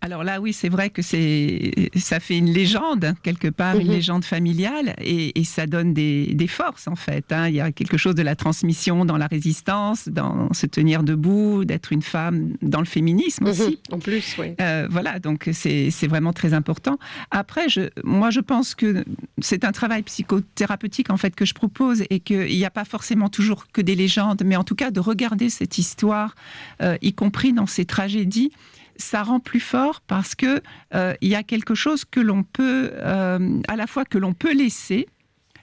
Alors 0.02 0.24
là, 0.24 0.40
oui, 0.42 0.54
c'est 0.54 0.70
vrai 0.70 0.90
que 0.90 1.02
c'est, 1.02 1.90
ça 1.96 2.20
fait 2.20 2.38
une 2.38 2.52
légende 2.52 3.14
quelque 3.24 3.48
part, 3.50 3.76
une 3.78 3.88
Mhm. 3.88 3.94
légende 3.94 4.26
familiale, 4.26 4.96
et, 5.02 5.40
et 5.40 5.44
ça 5.44 5.68
donne 5.68 5.94
des, 5.94 6.34
des 6.34 6.48
forces 6.48 6.88
en 6.88 6.96
fait. 6.96 7.32
hein. 7.32 7.48
Il 7.50 7.56
y 7.56 7.62
a 7.62 7.72
quelque 7.72 7.98
chose 7.98 8.16
de 8.16 8.22
la 8.24 8.36
transmission 8.36 9.06
dans 9.06 9.18
la 9.18 9.28
résistance, 9.28 10.08
dans 10.10 10.52
se 10.54 10.66
tenir 10.66 11.04
debout, 11.04 11.66
d'être 11.66 11.92
une 11.94 12.02
femme, 12.02 12.54
dans 12.62 12.80
le 12.80 12.86
féminisme 12.86 13.46
aussi. 13.48 13.80
En 13.92 14.00
plus, 14.00 14.36
oui. 14.40 14.54
Euh, 14.62 14.88
voilà, 14.90 15.20
donc 15.20 15.50
c'est 15.54 15.92
c'est 15.92 16.08
vraiment 16.08 16.34
très 16.34 16.54
important. 16.54 16.98
Après, 17.32 17.70
je, 17.70 17.90
moi, 18.04 18.30
je 18.32 18.40
pense 18.40 18.76
que 18.76 19.04
c'est 19.40 19.64
un 19.66 19.72
travail 19.72 20.02
psychothérapeutique 20.04 21.10
en 21.12 21.18
fait 21.18 21.36
que 21.36 21.46
je 21.46 21.54
propose 21.54 22.04
et 22.10 22.20
qu'il 22.20 22.46
n'y 22.58 22.66
a 22.66 22.70
pas 22.72 22.86
forcément 22.86 23.30
toujours 23.30 23.68
que 23.72 23.82
des 23.82 23.96
légendes, 23.96 24.42
mais 24.46 24.56
en 24.56 24.64
tout 24.64 24.76
cas 24.76 24.92
de 24.92 25.00
regarder 25.00 25.50
cette 25.50 25.78
histoire, 25.78 26.36
euh, 26.82 26.98
y 27.02 27.14
compris 27.14 27.54
dans 27.54 27.68
ces 27.68 27.86
tragédies, 27.86 28.52
ça 29.00 29.24
rend 29.24 29.40
plus 29.40 29.60
fort 29.60 30.02
parce 30.06 30.36
que 30.36 30.62
euh, 30.94 31.14
il 31.22 31.30
y 31.30 31.36
a 31.36 31.42
quelque 31.44 31.74
chose 31.74 32.06
que 32.06 32.20
l'on 32.20 32.44
peut, 32.44 32.92
euh, 32.94 33.60
à 33.68 33.76
la 33.76 33.88
fois 33.88 34.06
que 34.06 34.18
l'on 34.20 34.34
peut 34.34 34.54
laisser 34.54 35.08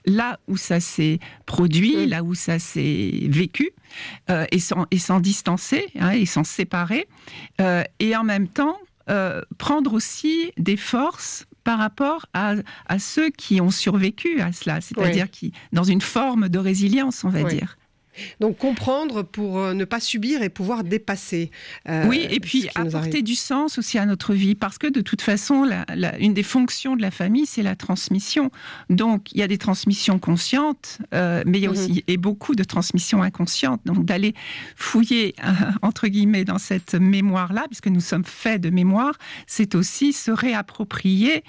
là 0.07 0.38
où 0.49 0.57
ça 0.57 0.81
s'est 0.81 1.18
produit, 1.46 1.96
Mm. 2.07 2.09
là 2.09 2.22
où 2.22 2.35
ça 2.35 2.59
s'est 2.59 3.27
vécu, 3.29 3.70
euh, 4.31 4.44
et 4.53 4.59
s'en 4.61 4.87
et 4.90 4.99
s'en 4.99 5.20
distancer, 5.20 5.85
hein, 5.99 6.11
et 6.12 6.27
s'en 6.27 6.44
séparer, 6.44 7.07
et 8.01 8.16
en 8.16 8.25
même 8.25 8.49
temps 8.49 8.79
prendre 9.59 9.92
aussi 9.92 10.51
des 10.59 10.77
forces 10.77 11.46
par 11.62 11.79
rapport 11.79 12.27
à, 12.35 12.55
à 12.87 12.99
ceux 12.99 13.31
qui 13.31 13.61
ont 13.61 13.70
survécu 13.70 14.40
à 14.40 14.51
cela, 14.53 14.81
c'est-à-dire 14.81 15.31
qui 15.31 15.53
dans 15.72 15.85
une 15.85 16.01
forme 16.01 16.49
de 16.49 16.59
résilience, 16.59 17.22
on 17.25 17.29
va 17.29 17.42
Oui. 17.42 17.55
dire. 17.55 17.77
Donc 18.40 18.59
comprendre 18.59 19.22
pour 19.22 19.59
euh, 19.59 19.74
ne 19.74 19.85
pas 19.85 20.00
subir 20.00 20.42
et 20.42 20.48
pouvoir 20.48 20.85
dépasser. 20.85 21.50
euh, 21.88 22.07
oui, 22.09 22.26
et 22.31 22.40
puis 22.40 22.68
apporter 22.74 23.22
du 23.22 23.35
sens 23.35 23.79
aussi 23.79 23.98
à 23.98 24.07
notre 24.07 24.35
vie, 24.35 24.55
parce 24.55 24.79
que 24.79 24.87
de 24.87 25.00
toute 25.00 25.22
façon, 25.22 25.64
la- 25.64 25.85
la- 25.94 26.18
une 26.18 26.35
des 26.35 26.42
fonctions 26.42 26.96
de 26.96 27.02
la 27.02 27.11
famille, 27.11 27.46
c'est 27.46 27.62
la 27.62 27.76
transmission. 27.76 28.50
Donc, 28.90 29.33
il 29.33 29.38
y 29.38 29.42
a 29.42 29.48
des 29.48 29.59
transmissions 29.59 30.18
conscientes, 30.18 30.98
euh, 31.14 31.42
mais 31.46 31.59
il 31.59 31.62
y 31.62 31.66
a 31.66 31.70
Mhm. 31.70 31.76
aussi 31.76 32.05
et 32.07 32.16
beaucoup 32.16 32.55
de 32.55 32.64
transmissions 32.64 33.22
inconscientes. 33.22 33.81
Donc, 33.85 34.05
d'aller 34.05 34.35
fouiller 34.76 35.35
euh, 35.44 35.48
entre 35.83 36.09
guillemets 36.09 36.44
dans 36.44 36.59
cette 36.59 36.94
mémoire-là, 36.94 37.64
puisque 37.68 37.88
nous 37.88 38.00
sommes 38.00 38.24
faits 38.24 38.61
de 38.61 38.70
mémoire, 38.70 39.14
c'est 39.46 39.74
aussi 39.74 40.12
se 40.12 40.31
réapproprier 40.31 41.42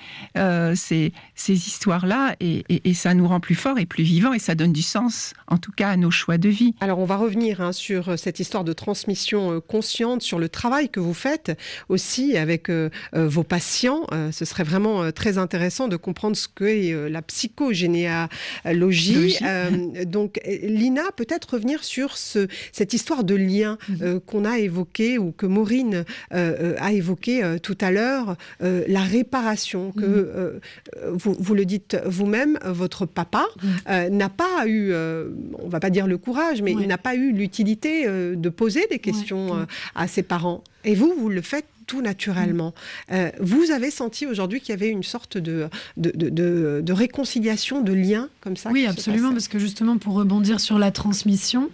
ces, 0.75 1.13
ces 1.35 1.53
histoires-là, 1.53 2.35
et, 2.39 2.63
et- 2.69 2.89
et 2.89 2.93
ça 2.93 3.13
nous 3.13 3.27
rend 3.27 3.39
plus 3.39 3.55
forts 3.55 3.79
et 3.79 3.85
plus 3.85 4.03
vivants, 4.03 4.33
et 4.33 4.39
ça 4.39 4.55
donne 4.55 4.73
du 4.73 4.81
sens, 4.81 5.33
en 5.47 5.57
tout 5.57 5.71
cas, 5.71 5.89
à 5.91 5.97
nos 5.97 6.11
choix 6.11 6.37
de 6.37 6.49
vie. 6.49 6.56
Alors, 6.79 6.99
on 6.99 7.05
va 7.05 7.17
revenir 7.17 7.61
hein, 7.61 7.71
sur 7.71 8.09
euh, 8.09 8.17
cette 8.17 8.39
histoire 8.39 8.63
de 8.63 8.73
transmission 8.73 9.53
euh, 9.53 9.59
consciente, 9.59 10.21
sur 10.21 10.39
le 10.39 10.49
travail 10.49 10.89
que 10.89 10.99
vous 10.99 11.13
faites 11.13 11.57
aussi 11.89 12.37
avec 12.37 12.69
euh, 12.69 12.89
vos 13.13 13.43
patients. 13.43 14.05
Euh, 14.11 14.31
ce 14.31 14.45
serait 14.45 14.63
vraiment 14.63 15.03
euh, 15.03 15.11
très 15.11 15.37
intéressant 15.37 15.87
de 15.87 15.95
comprendre 15.95 16.35
ce 16.35 16.47
qu'est 16.47 16.93
la 17.09 17.21
psychogénéalogie. 17.21 18.29
Logie. 18.65 19.39
Donc, 20.05 20.39
Lina, 20.45 21.03
peut-être 21.15 21.53
revenir 21.53 21.83
sur 21.83 22.17
ce, 22.17 22.47
cette 22.71 22.93
histoire 22.93 23.23
de 23.23 23.35
lien 23.35 23.77
euh, 24.01 24.19
qu'on 24.19 24.45
a 24.45 24.59
évoqué 24.59 25.17
ou 25.17 25.31
que 25.31 25.45
Maureen 25.45 26.05
a 26.31 26.91
évoqué 26.91 27.57
tout 27.61 27.77
à 27.81 27.91
l'heure, 27.91 28.35
la 28.59 29.01
réparation, 29.01 29.91
que 29.91 30.01
euh, 30.05 30.59
vous, 31.11 31.35
vous 31.39 31.55
le 31.55 31.65
dites 31.65 31.97
vous-même, 32.05 32.57
votre 32.65 33.05
papa 33.05 33.45
euh, 33.89 34.09
n'a 34.09 34.29
pas 34.29 34.67
eu, 34.67 34.93
on 34.93 35.67
va 35.67 35.79
pas 35.79 35.89
dire 35.89 36.07
le 36.07 36.17
courage, 36.17 36.46
mais 36.63 36.71
il 36.71 36.87
n'a 36.87 36.97
pas 36.97 37.15
eu 37.15 37.31
l'utilité 37.31 38.07
de 38.07 38.49
poser 38.49 38.87
des 38.89 38.99
questions 38.99 39.67
à 39.95 40.07
ses 40.07 40.23
parents. 40.23 40.63
Et 40.83 40.95
vous, 40.95 41.13
vous 41.17 41.29
le 41.29 41.41
faites 41.41 41.65
tout 41.85 42.01
naturellement. 42.01 42.73
vous 43.39 43.71
avez 43.71 43.91
senti 43.91 44.25
aujourd'hui 44.25 44.59
qu'il 44.59 44.69
y 44.69 44.73
avait 44.73 44.89
une 44.89 45.03
sorte 45.03 45.37
de, 45.37 45.69
de, 45.97 46.91
réconciliation, 46.91 47.81
de 47.81 47.93
lien 47.93 48.29
comme 48.41 48.57
ça 48.57 48.69
Oui, 48.71 48.85
absolument, 48.85 49.31
parce 49.31 49.47
que 49.47 49.59
justement, 49.59 49.97
pour 49.97 50.15
rebondir 50.15 50.59
sur 50.59 50.79
la 50.79 50.91
transmission, 50.91 51.69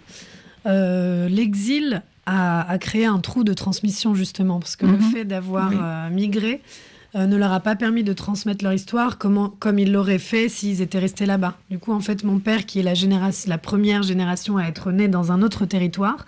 l'exil 0.64 2.02
a, 2.26 2.78
créé 2.80 3.04
un 3.04 3.18
trou 3.18 3.44
de 3.44 3.52
transmission, 3.52 4.14
justement, 4.14 4.60
parce 4.60 4.76
que 4.76 4.86
le 4.86 4.98
mhm. 4.98 5.12
fait 5.12 5.24
d'avoir 5.24 6.10
migré 6.10 6.60
euh, 7.16 7.26
ne 7.26 7.36
leur 7.36 7.52
a 7.52 7.60
pas 7.60 7.76
permis 7.76 8.02
de 8.02 8.12
transmettre 8.12 8.64
leur 8.64 8.72
histoire 8.72 9.18
comme, 9.18 9.78
ils 9.78 9.92
l'auraient 9.92 10.18
fait 10.18 10.48
s'ils 10.48 10.80
étaient 10.80 10.98
restés 10.98 11.26
là-bas. 11.26 11.54
Du 11.70 11.78
coup, 11.78 11.92
en 11.92 12.00
fait, 12.00 12.24
mon 12.24 12.38
père, 12.38 12.66
qui 12.66 12.80
est 12.80 12.82
la, 12.82 12.94
la 13.46 13.58
première 13.58 14.02
génération 14.02 14.56
à 14.56 14.64
être 14.64 14.90
né 14.90 15.08
dans 15.08 15.32
un 15.32 15.42
autre 15.42 15.64
territoire, 15.64 16.26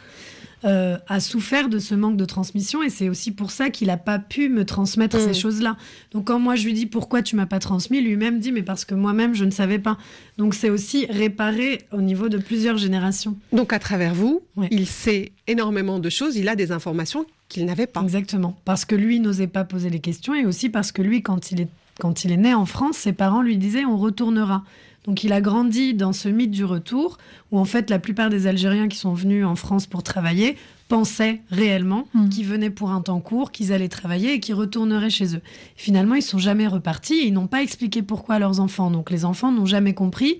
euh, 0.66 0.98
a 1.06 1.20
souffert 1.20 1.68
de 1.68 1.78
ce 1.78 1.94
manque 1.94 2.16
de 2.16 2.24
transmission 2.24 2.82
et 2.82 2.90
c'est 2.90 3.08
aussi 3.08 3.30
pour 3.30 3.52
ça 3.52 3.70
qu'il 3.70 3.86
n'a 3.86 3.96
pas 3.96 4.18
pu 4.18 4.48
me 4.48 4.64
transmettre 4.64 5.20
ces 5.20 5.30
mm. 5.30 5.34
choses-là. 5.34 5.76
Donc 6.10 6.26
quand 6.26 6.40
moi 6.40 6.56
je 6.56 6.64
lui 6.64 6.72
dis 6.72 6.86
pourquoi 6.86 7.22
tu 7.22 7.36
m'as 7.36 7.46
pas 7.46 7.60
transmis, 7.60 8.00
lui-même 8.00 8.40
dit 8.40 8.50
mais 8.50 8.62
parce 8.62 8.84
que 8.84 8.94
moi-même 8.94 9.34
je 9.34 9.44
ne 9.44 9.52
savais 9.52 9.78
pas. 9.78 9.96
Donc 10.38 10.54
c'est 10.54 10.70
aussi 10.70 11.06
réparer 11.06 11.82
au 11.92 12.00
niveau 12.00 12.28
de 12.28 12.38
plusieurs 12.38 12.78
générations. 12.78 13.36
Donc 13.52 13.72
à 13.72 13.78
travers 13.78 14.12
vous, 14.12 14.42
il 14.72 14.86
sait 14.86 15.32
énormément 15.46 16.00
de 16.00 16.10
choses, 16.10 16.36
il 16.36 16.48
a 16.48 16.56
des 16.56 16.72
informations 16.72 17.26
qu'il 17.48 17.64
n'avait 17.64 17.86
pas. 17.86 18.02
Exactement, 18.02 18.56
parce 18.64 18.84
que 18.84 18.96
lui 18.96 19.20
n'osait 19.20 19.46
pas 19.46 19.62
poser 19.62 19.88
les 19.88 20.00
questions 20.00 20.34
et 20.34 20.46
aussi 20.46 20.68
parce 20.68 20.90
que 20.90 21.00
lui 21.00 21.22
quand 21.22 21.52
il 21.52 21.60
est 21.60 21.68
quand 22.00 22.24
il 22.24 22.32
est 22.32 22.36
né 22.36 22.54
en 22.54 22.66
France, 22.66 22.96
ses 22.96 23.12
parents 23.12 23.40
lui 23.40 23.56
disaient 23.56 23.84
on 23.84 23.96
retournera. 23.96 24.64
Donc 25.06 25.22
il 25.24 25.32
a 25.32 25.40
grandi 25.40 25.94
dans 25.94 26.12
ce 26.12 26.28
mythe 26.28 26.50
du 26.50 26.64
retour, 26.64 27.18
où 27.52 27.58
en 27.58 27.64
fait 27.64 27.90
la 27.90 27.98
plupart 27.98 28.30
des 28.30 28.46
Algériens 28.46 28.88
qui 28.88 28.98
sont 28.98 29.14
venus 29.14 29.44
en 29.44 29.54
France 29.54 29.86
pour 29.86 30.02
travailler 30.02 30.56
pensaient 30.88 31.40
réellement 31.50 32.06
mmh. 32.14 32.28
qu'ils 32.28 32.46
venaient 32.46 32.70
pour 32.70 32.90
un 32.90 33.00
temps 33.00 33.20
court, 33.20 33.50
qu'ils 33.50 33.72
allaient 33.72 33.88
travailler 33.88 34.34
et 34.34 34.40
qu'ils 34.40 34.54
retourneraient 34.54 35.10
chez 35.10 35.34
eux. 35.34 35.40
finalement, 35.76 36.14
ils 36.14 36.22
sont 36.22 36.38
jamais 36.38 36.68
repartis 36.68 37.14
et 37.14 37.26
ils 37.26 37.32
n'ont 37.32 37.48
pas 37.48 37.62
expliqué 37.62 38.02
pourquoi 38.02 38.36
à 38.36 38.38
leurs 38.38 38.60
enfants. 38.60 38.90
Donc 38.90 39.10
les 39.10 39.24
enfants 39.24 39.50
n'ont 39.50 39.66
jamais 39.66 39.94
compris 39.94 40.38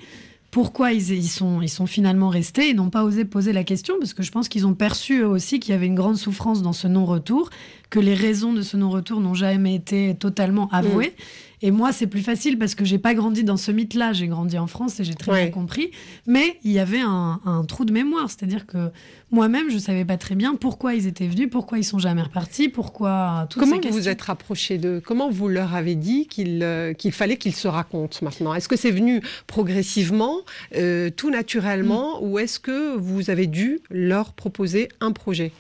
pourquoi 0.57 0.93
ils, 0.93 1.29
sont, 1.29 1.61
ils 1.61 1.69
sont 1.69 1.87
finalement 1.87 2.31
restés 2.31 2.71
et 2.71 2.75
n'ont 2.75 2.89
pas 2.89 3.05
osé 3.05 3.27
poser 3.27 3.53
la 3.53 3.63
question, 3.63 3.97
parce 3.99 4.15
que 4.15 4.23
je 4.23 4.31
pense 4.31 4.49
qu'ils 4.49 4.67
ont 4.67 4.73
perçu 4.73 5.21
eux 5.21 5.27
aussi 5.27 5.61
qu'il 5.61 5.73
y 5.73 5.75
avait 5.75 5.87
une 5.87 5.95
grande 5.95 6.17
souffrance 6.17 6.63
dans 6.63 6.73
ce 6.73 6.89
non-retour, 6.89 7.51
que 7.91 8.01
les 8.01 8.15
raisons 8.15 8.55
de 8.55 8.63
ce 8.63 8.79
non-retour 8.79 9.21
n'ont 9.21 9.35
jamais 9.35 9.75
été 9.75 10.15
totalement 10.15 10.69
avouées. 10.73 11.09
Mmh. 11.09 11.23
Et 11.63 11.71
moi, 11.71 11.93
c'est 11.93 12.07
plus 12.07 12.21
facile 12.21 12.59
parce 12.59 12.75
que 12.75 12.85
j'ai 12.85 12.99
pas 12.99 13.15
grandi 13.15 13.45
dans 13.45 13.57
ce 13.57 13.71
mythe-là. 13.71 14.13
J'ai 14.13 14.29
grandi 14.29 14.59
en 14.59 14.67
France 14.67 15.01
et 15.01 15.05
j'ai 15.05 15.15
très 15.15 15.33
bien 15.33 15.51
compris. 15.51 15.91
Mais 16.27 16.59
il 16.65 16.73
y 16.73 16.79
avait 16.79 17.01
un, 17.01 17.41
trou 17.67 17.85
de 17.85 17.93
mémoire. 17.93 18.29
C'est-à-dire 18.31 18.67
que 18.67 18.91
moi-même, 19.31 19.71
je 19.71 19.79
savais 19.79 20.05
pas 20.05 20.17
très 20.17 20.35
bien 20.35 20.55
pourquoi 20.55 20.95
ils 20.95 21.07
étaient 21.07 21.27
venus, 21.27 21.49
pourquoi 21.51 21.79
ils 21.79 21.85
sont 21.85 21.99
jamais 21.99 22.23
repartis, 22.23 22.69
pourquoi 22.69 23.47
toutes 23.51 23.61
Comment 23.61 23.81
vous 23.81 23.91
vous 23.91 24.09
êtes 24.09 24.23
rapproché 24.23 24.79
d'eux 24.79 25.01
Comment 25.05 25.31
vous 25.31 25.49
leur 25.49 25.75
avez 25.75 25.95
dit 25.95 26.27
qu'il 26.27 26.63
euh, 26.63 26.93
qu'il 26.93 27.13
fallait 27.13 27.37
qu'ils 27.37 27.55
se 27.55 27.67
racontent 27.67 28.19
maintenant? 28.23 28.55
Est-ce 28.55 28.69
que 28.69 28.77
c'est 28.77 28.91
venu 28.91 29.23
progressivement, 29.47 30.41
euh, 30.77 31.11
tout 31.11 31.31
naturellement, 31.31 32.21
mm. 32.21 32.25
ou 32.25 32.39
est-ce 32.39 32.61
que 32.61 32.97
vous 32.97 33.31
avez 33.31 33.47
dû 33.47 33.81
leur 33.91 34.33
proposer 34.33 34.89
un 35.01 35.13
projet? 35.13 35.53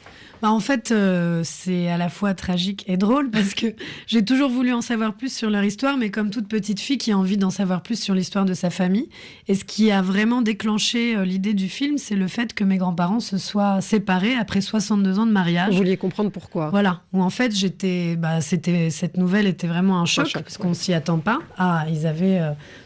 Bah, 0.42 0.51
en 0.51 0.61
fait, 0.61 0.90
euh, 0.90 1.42
c'est 1.44 1.88
à 1.88 1.96
la 1.96 2.09
fois 2.09 2.35
tragique 2.35 2.85
et 2.87 2.96
drôle 2.96 3.31
parce 3.31 3.55
que 3.55 3.66
j'ai 4.07 4.25
toujours 4.25 4.51
voulu 4.51 4.72
en 4.72 4.81
savoir 4.81 5.14
plus 5.14 5.35
sur 5.35 5.51
leur 5.51 5.64
histoire, 5.64 5.96
mais 5.96 6.11
comme 6.11 6.31
toute 6.31 6.49
petite 6.49 6.81
fille 6.81 6.99
qui 6.99 7.12
a 7.12 7.18
envie 7.18 7.37
d'en 7.37 7.51
savoir 7.51 7.83
plus 7.83 8.01
sur 8.01 8.14
l'histoire 8.14 8.44
de 8.44 8.55
sa 8.55 8.70
famille. 8.70 9.09
Et 9.49 9.55
ce 9.55 9.64
qui 9.64 9.90
a 9.90 10.03
vraiment 10.03 10.42
déclenché 10.42 11.16
euh, 11.16 11.25
l'idée 11.25 11.55
du 11.55 11.68
film, 11.68 11.99
c'est 11.99 12.16
le 12.16 12.29
fait 12.29 12.55
que 12.55 12.64
mes 12.64 12.77
grands-parents 12.77 13.20
se 13.20 13.38
soient 13.38 13.81
séparés 13.81 14.35
après 14.35 14.61
62 14.61 15.18
ans 15.18 15.27
de 15.27 15.33
mariage. 15.33 15.70
Vous 15.70 15.79
vouliez 15.79 15.96
comprendre 15.96 16.31
pourquoi 16.31 16.70
Voilà. 16.70 17.03
Où 17.12 17.22
en 17.22 17.31
fait, 17.31 17.55
j'étais, 17.55 18.16
bah, 18.16 18.40
c'était 18.40 18.90
cette 18.90 19.16
nouvelle 19.16 19.46
était 19.46 19.66
vraiment 19.66 20.01
un 20.01 20.07
choc, 20.07 20.33
parce 20.33 20.59
qu'on 20.59 20.75
s'y 20.75 20.92
attend 20.92 21.18
pas. 21.18 21.38
Ah, 21.57 21.87
ils 21.90 22.07
avaient 22.07 22.40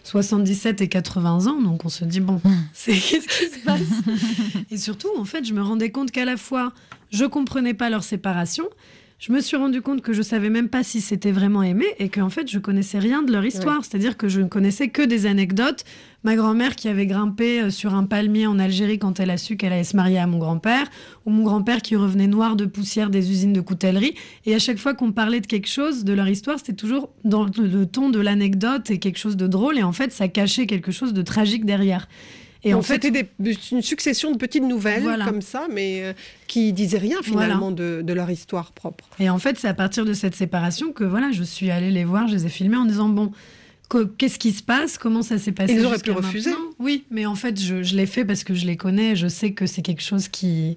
77 0.04 0.80
euh, 0.80 0.84
et 0.84 0.88
80 0.88 1.46
ans, 1.46 1.60
donc 1.60 1.84
on 1.84 1.88
se 1.88 2.04
dit 2.04 2.20
bon, 2.20 2.40
c'est 2.72 2.92
qu'est-ce 2.92 3.26
qui 3.26 3.58
se 3.58 3.64
passe? 3.64 3.80
Et 4.70 4.76
surtout, 4.76 5.08
en 5.18 5.24
fait, 5.24 5.44
je 5.44 5.52
me 5.52 5.62
rendais 5.62 5.90
compte 5.90 6.10
qu'à 6.10 6.24
la 6.24 6.36
fois 6.36 6.72
je 7.10 7.24
comprenais 7.24 7.74
pas 7.74 7.90
leur 7.90 8.02
séparation. 8.02 8.68
Je 9.20 9.32
me 9.32 9.40
suis 9.42 9.58
rendu 9.58 9.82
compte 9.82 10.00
que 10.00 10.14
je 10.14 10.22
savais 10.22 10.48
même 10.48 10.70
pas 10.70 10.82
si 10.82 11.02
c'était 11.02 11.30
vraiment 11.30 11.62
aimé 11.62 11.84
et 11.98 12.08
qu'en 12.08 12.30
fait 12.30 12.50
je 12.50 12.58
connaissais 12.58 12.98
rien 12.98 13.22
de 13.22 13.30
leur 13.30 13.44
histoire. 13.44 13.84
C'est-à-dire 13.84 14.16
que 14.16 14.28
je 14.28 14.40
ne 14.40 14.46
connaissais 14.46 14.88
que 14.88 15.02
des 15.02 15.26
anecdotes. 15.26 15.84
Ma 16.24 16.36
grand-mère 16.36 16.74
qui 16.74 16.88
avait 16.88 17.04
grimpé 17.04 17.60
euh, 17.60 17.70
sur 17.70 17.94
un 17.94 18.04
palmier 18.04 18.46
en 18.46 18.58
Algérie 18.58 18.98
quand 18.98 19.20
elle 19.20 19.28
a 19.28 19.36
su 19.36 19.58
qu'elle 19.58 19.74
allait 19.74 19.84
se 19.84 19.94
marier 19.94 20.18
à 20.18 20.26
mon 20.26 20.38
grand-père, 20.38 20.86
ou 21.26 21.30
mon 21.30 21.44
grand-père 21.44 21.82
qui 21.82 21.96
revenait 21.96 22.28
noir 22.28 22.56
de 22.56 22.64
poussière 22.64 23.10
des 23.10 23.30
usines 23.30 23.52
de 23.52 23.60
coutellerie. 23.60 24.14
Et 24.46 24.54
à 24.54 24.58
chaque 24.58 24.78
fois 24.78 24.94
qu'on 24.94 25.12
parlait 25.12 25.40
de 25.40 25.46
quelque 25.46 25.68
chose, 25.68 26.04
de 26.04 26.14
leur 26.14 26.28
histoire, 26.28 26.58
c'était 26.58 26.72
toujours 26.72 27.10
dans 27.24 27.44
le 27.44 27.84
ton 27.84 28.08
de 28.08 28.20
l'anecdote 28.20 28.90
et 28.90 28.98
quelque 28.98 29.18
chose 29.18 29.36
de 29.36 29.46
drôle. 29.46 29.76
Et 29.76 29.82
en 29.82 29.92
fait, 29.92 30.12
ça 30.12 30.28
cachait 30.28 30.66
quelque 30.66 30.92
chose 30.92 31.12
de 31.12 31.20
tragique 31.20 31.66
derrière. 31.66 32.08
Et 32.62 32.74
en 32.74 32.82
fait, 32.82 33.02
c'était 33.02 33.28
une 33.70 33.82
succession 33.82 34.32
de 34.32 34.36
petites 34.36 34.62
nouvelles 34.64 35.04
comme 35.24 35.42
ça, 35.42 35.66
mais 35.70 36.02
euh, 36.02 36.12
qui 36.46 36.72
disaient 36.72 36.98
rien 36.98 37.22
finalement 37.22 37.70
de, 37.70 38.04
leur 38.12 38.30
histoire 38.30 38.72
propre. 38.72 39.04
Et 39.18 39.30
en 39.30 39.38
fait, 39.38 39.58
c'est 39.58 39.68
à 39.68 39.74
partir 39.74 40.04
de 40.04 40.12
cette 40.12 40.34
séparation 40.34 40.92
que 40.92 41.04
voilà, 41.04 41.30
je 41.32 41.42
suis 41.42 41.70
allée 41.70 41.90
les 41.90 42.04
voir, 42.04 42.28
je 42.28 42.34
les 42.34 42.46
ai 42.46 42.50
filmés 42.50 42.76
en 42.76 42.86
disant 42.86 43.08
bon. 43.08 43.32
Qu'est-ce 44.18 44.38
qui 44.38 44.52
se 44.52 44.62
passe? 44.62 44.98
Comment 44.98 45.22
ça 45.22 45.36
s'est 45.36 45.50
passé 45.50 45.74
Ils 45.74 45.84
auraient 45.84 45.98
pu 45.98 46.12
refuser. 46.12 46.52
Oui, 46.78 47.02
mais 47.10 47.26
en 47.26 47.34
fait, 47.34 47.60
je, 47.60 47.82
je 47.82 47.96
l'ai 47.96 48.06
fait 48.06 48.24
parce 48.24 48.44
que 48.44 48.54
je 48.54 48.64
les 48.64 48.76
connais. 48.76 49.16
Je 49.16 49.26
sais 49.26 49.50
que 49.50 49.66
c'est 49.66 49.82
quelque 49.82 50.00
chose 50.04 50.28
qui, 50.28 50.76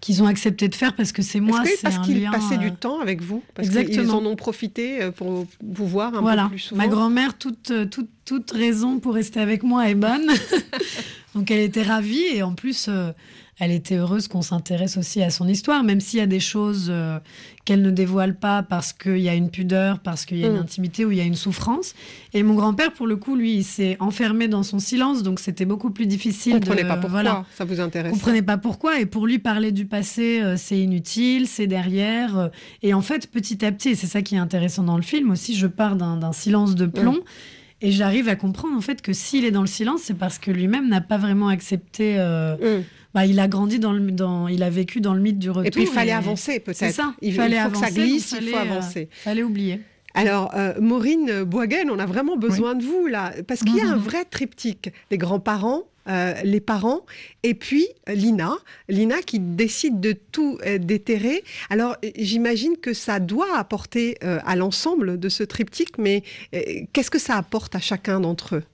qu'ils 0.00 0.22
ont 0.22 0.26
accepté 0.26 0.68
de 0.68 0.74
faire 0.74 0.94
parce 0.94 1.12
que 1.12 1.22
c'est 1.22 1.40
moi. 1.40 1.62
c'est 1.64 1.82
parce 1.82 1.98
qu'ils 1.98 2.28
passaient 2.30 2.58
du 2.58 2.68
euh, 2.68 2.78
temps 2.78 3.00
avec 3.00 3.20
vous 3.22 3.42
Parce 3.54 3.68
qu'ils 3.68 4.10
en 4.10 4.24
ont 4.24 4.36
profité 4.36 5.02
euh, 5.02 5.10
pour 5.10 5.46
vous 5.62 5.86
voir 5.86 6.14
un 6.14 6.22
peu 6.22 6.48
plus 6.50 6.58
souvent 6.58 6.82
Ma 6.82 6.88
grand-mère, 6.88 7.36
toute, 7.36 7.72
toute, 7.90 8.10
toute 8.24 8.50
raison 8.50 9.00
pour 9.00 9.14
rester 9.14 9.40
avec 9.40 9.62
moi 9.62 9.88
est 9.88 9.94
bonne. 9.94 10.30
Donc 11.34 11.50
elle 11.50 11.60
était 11.60 11.82
ravie 11.82 12.24
et 12.32 12.42
en 12.42 12.54
plus, 12.54 12.86
euh, 12.88 13.12
elle 13.58 13.72
était 13.72 13.96
heureuse 13.96 14.28
qu'on 14.28 14.42
s'intéresse 14.42 14.96
aussi 14.96 15.20
à 15.22 15.30
son 15.30 15.48
histoire, 15.48 15.82
même 15.82 16.00
s'il 16.00 16.20
y 16.20 16.22
a 16.22 16.26
des 16.26 16.38
choses 16.40 16.86
euh, 16.90 17.18
qu'elle 17.64 17.82
ne 17.82 17.90
dévoile 17.90 18.36
pas 18.36 18.62
parce 18.62 18.92
qu'il 18.92 19.18
y 19.18 19.28
a 19.28 19.34
une 19.34 19.50
pudeur, 19.50 19.98
parce 19.98 20.24
qu'il 20.24 20.38
y 20.38 20.44
a 20.44 20.46
une 20.46 20.54
mm. 20.54 20.60
intimité 20.60 21.04
ou 21.04 21.10
il 21.10 21.18
y 21.18 21.20
a 21.20 21.24
une 21.24 21.34
souffrance. 21.34 21.94
Et 22.34 22.44
mon 22.44 22.54
grand-père, 22.54 22.92
pour 22.92 23.08
le 23.08 23.16
coup, 23.16 23.34
lui, 23.34 23.56
il 23.56 23.64
s'est 23.64 23.96
enfermé 23.98 24.46
dans 24.46 24.62
son 24.62 24.78
silence, 24.78 25.24
donc 25.24 25.40
c'était 25.40 25.64
beaucoup 25.64 25.90
plus 25.90 26.06
difficile. 26.06 26.54
Vous 26.54 26.60
comprenez 26.60 26.84
pas 26.84 26.96
pourquoi 26.96 27.46
ça 27.56 27.64
vous 27.64 27.80
intéresse. 27.80 28.12
Comprenez 28.12 28.42
pas 28.42 28.58
pourquoi. 28.58 29.00
Et 29.00 29.06
pour 29.06 29.26
lui, 29.26 29.40
parler 29.40 29.72
du 29.72 29.86
passé, 29.86 30.40
euh, 30.40 30.54
c'est 30.56 30.78
inutile, 30.78 31.48
c'est 31.48 31.66
derrière. 31.66 32.38
Euh, 32.38 32.48
et 32.82 32.94
en 32.94 33.02
fait, 33.02 33.28
petit 33.28 33.64
à 33.64 33.72
petit, 33.72 33.90
et 33.90 33.94
c'est 33.96 34.06
ça 34.06 34.22
qui 34.22 34.36
est 34.36 34.38
intéressant 34.38 34.84
dans 34.84 34.96
le 34.96 35.02
film 35.02 35.30
aussi, 35.32 35.56
je 35.56 35.66
pars 35.66 35.96
d'un 35.96 36.32
silence 36.32 36.76
de 36.76 36.86
plomb. 36.86 37.14
Mm. 37.16 37.80
Et 37.80 37.92
j'arrive 37.92 38.28
à 38.28 38.34
comprendre 38.34 38.76
en 38.76 38.80
fait 38.80 39.02
que 39.02 39.12
s'il 39.12 39.44
est 39.44 39.52
dans 39.52 39.60
le 39.60 39.68
silence, 39.68 40.00
c'est 40.02 40.18
parce 40.18 40.38
que 40.38 40.50
lui-même 40.50 40.88
n'a 40.88 41.00
pas 41.00 41.16
vraiment 41.16 41.46
accepté 41.46 42.16
mm. 42.18 42.82
Bah, 43.18 43.26
il 43.26 43.40
a 43.40 43.48
grandi 43.48 43.80
dans 43.80 43.90
le, 43.90 44.12
dans, 44.12 44.46
il 44.46 44.62
a 44.62 44.70
vécu 44.70 45.00
dans 45.00 45.12
le 45.12 45.20
mythe 45.20 45.40
du 45.40 45.50
retour. 45.50 45.66
Et 45.66 45.70
puis 45.70 45.82
il 45.82 45.88
fallait 45.88 46.12
avancer 46.12 46.60
peut-être. 46.60 46.76
C'est 46.76 46.92
ça. 46.92 47.14
Il, 47.20 47.34
fallait 47.34 47.60
faut 47.62 47.70
que 47.70 47.78
ça 47.78 47.90
glisse, 47.90 48.32
il 48.40 48.50
faut 48.50 48.56
euh, 48.56 48.60
avancer. 48.60 49.08
Il 49.10 49.22
fallait 49.22 49.42
oublier. 49.42 49.80
Alors, 50.14 50.52
euh, 50.54 50.74
Maureen 50.80 51.42
Boisgain, 51.42 51.88
on 51.90 51.98
a 51.98 52.06
vraiment 52.06 52.36
besoin 52.36 52.76
de 52.76 52.84
vous 52.84 53.08
là, 53.08 53.32
parce 53.48 53.64
qu'il 53.64 53.74
y 53.74 53.80
a 53.80 53.88
un 53.88 53.96
mhm. 53.96 54.02
vrai 54.02 54.24
triptyque. 54.24 54.92
Les 55.10 55.18
grands-parents, 55.18 55.82
euh, 56.08 56.32
les 56.44 56.60
parents, 56.60 57.00
et 57.42 57.54
puis 57.54 57.88
Lina, 58.06 58.52
Lina 58.88 59.20
qui 59.20 59.40
décide 59.40 59.98
de 59.98 60.12
tout 60.12 60.58
déterrer. 60.78 61.42
Alors, 61.70 61.96
j'imagine 62.16 62.76
que 62.76 62.94
ça 62.94 63.18
doit 63.18 63.58
apporter 63.58 64.16
à 64.22 64.54
l'ensemble 64.54 65.18
de 65.18 65.28
ce 65.28 65.42
triptyque, 65.42 65.98
mais 65.98 66.22
qu'est-ce 66.92 67.10
que 67.10 67.18
ça 67.18 67.36
apporte 67.36 67.74
à 67.74 67.80
chacun 67.80 68.20
d'entre 68.20 68.54
eux? 68.54 68.64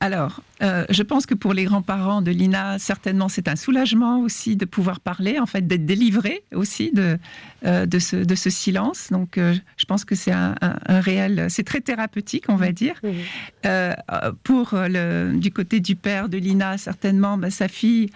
Alors, 0.00 0.42
euh, 0.62 0.84
je 0.90 1.02
pense 1.02 1.26
que 1.26 1.34
pour 1.34 1.52
les 1.54 1.64
grands-parents 1.64 2.22
de 2.22 2.30
Lina, 2.30 2.78
certainement, 2.78 3.28
c'est 3.28 3.48
un 3.48 3.56
soulagement 3.56 4.20
aussi 4.20 4.54
de 4.54 4.64
pouvoir 4.64 5.00
parler, 5.00 5.40
en 5.40 5.46
fait, 5.46 5.66
d'être 5.66 5.86
délivré 5.86 6.44
aussi 6.54 6.92
de, 6.92 7.18
euh, 7.66 7.84
de, 7.84 7.98
ce, 7.98 8.14
de, 8.14 8.34
ce, 8.36 8.48
silence. 8.48 9.08
Donc, 9.10 9.38
euh, 9.38 9.56
je 9.76 9.84
pense 9.86 10.04
que 10.04 10.14
c'est 10.14 10.30
un, 10.30 10.54
réel, 10.86 11.46
c'est 11.48 11.64
très 11.64 11.80
thérapeutique, 11.80 12.44
on 12.48 12.54
va 12.54 12.70
dire. 12.70 12.94
pour 14.44 14.70
le, 14.74 15.32
du 15.36 15.50
côté 15.50 15.80
du 15.80 15.96
père 15.96 16.28
de 16.28 16.38
Lina, 16.38 16.78
certainement, 16.78 17.36
bah, 17.36 17.50
sa 17.50 17.66
fille 17.66 18.10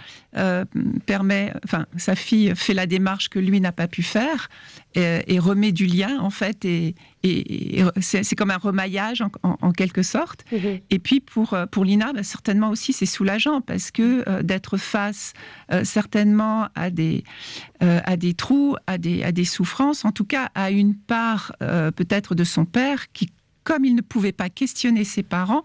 permet, 1.07 1.53
enfin, 1.65 1.87
sa 1.97 2.15
fille 2.15 2.53
fait 2.57 2.73
la 2.75 2.87
démarche 2.87 3.29
que 3.29 3.39
lui 3.39 3.61
n'a 3.61 3.73
pas 3.73 3.87
pu 3.87 4.03
faire 4.03 4.49
et, 4.95 5.39
remet 5.39 5.73
du 5.73 5.87
lien, 5.87 6.19
en 6.21 6.31
fait, 6.31 6.65
et, 6.65 6.95
et, 7.23 7.85
c'est 8.01 8.35
comme 8.35 8.51
un 8.51 8.57
remaillage 8.57 9.23
en, 9.43 9.73
quelque 9.73 10.03
sorte. 10.03 10.45
Mhm. 10.53 10.81
Et 10.91 10.99
puis 10.99 11.21
pour, 11.21 11.57
pour 11.71 11.85
Lina, 11.85 12.13
bah, 12.13 12.23
certainement 12.23 12.71
aussi 12.71 12.93
c'est 12.93 13.07
soulageant 13.07 13.61
parce 13.61 13.91
que 13.91 14.29
euh, 14.29 14.43
d'être 14.43 14.77
face 14.77 15.33
euh, 15.73 15.85
certainement 15.85 16.69
à 16.75 16.91
des, 16.91 17.25
euh, 17.83 18.01
à 18.05 18.17
des 18.17 18.35
trous, 18.35 18.77
à 18.87 18.99
des, 18.99 19.23
à 19.23 19.33
des 19.33 19.45
souffrances, 19.45 20.05
en 20.05 20.13
tout 20.13 20.25
cas 20.25 20.51
à 20.55 20.71
une 20.71 20.95
part 20.95 21.53
peut-être 21.61 22.35
de 22.35 22.45
son 22.45 22.65
père 22.65 23.13
qui, 23.13 23.31
comme 23.65 23.85
il 23.85 23.95
ne 23.95 24.01
pouvait 24.01 24.33
pas 24.33 24.49
questionner 24.49 25.05
ses 25.05 25.23
parents, 25.23 25.65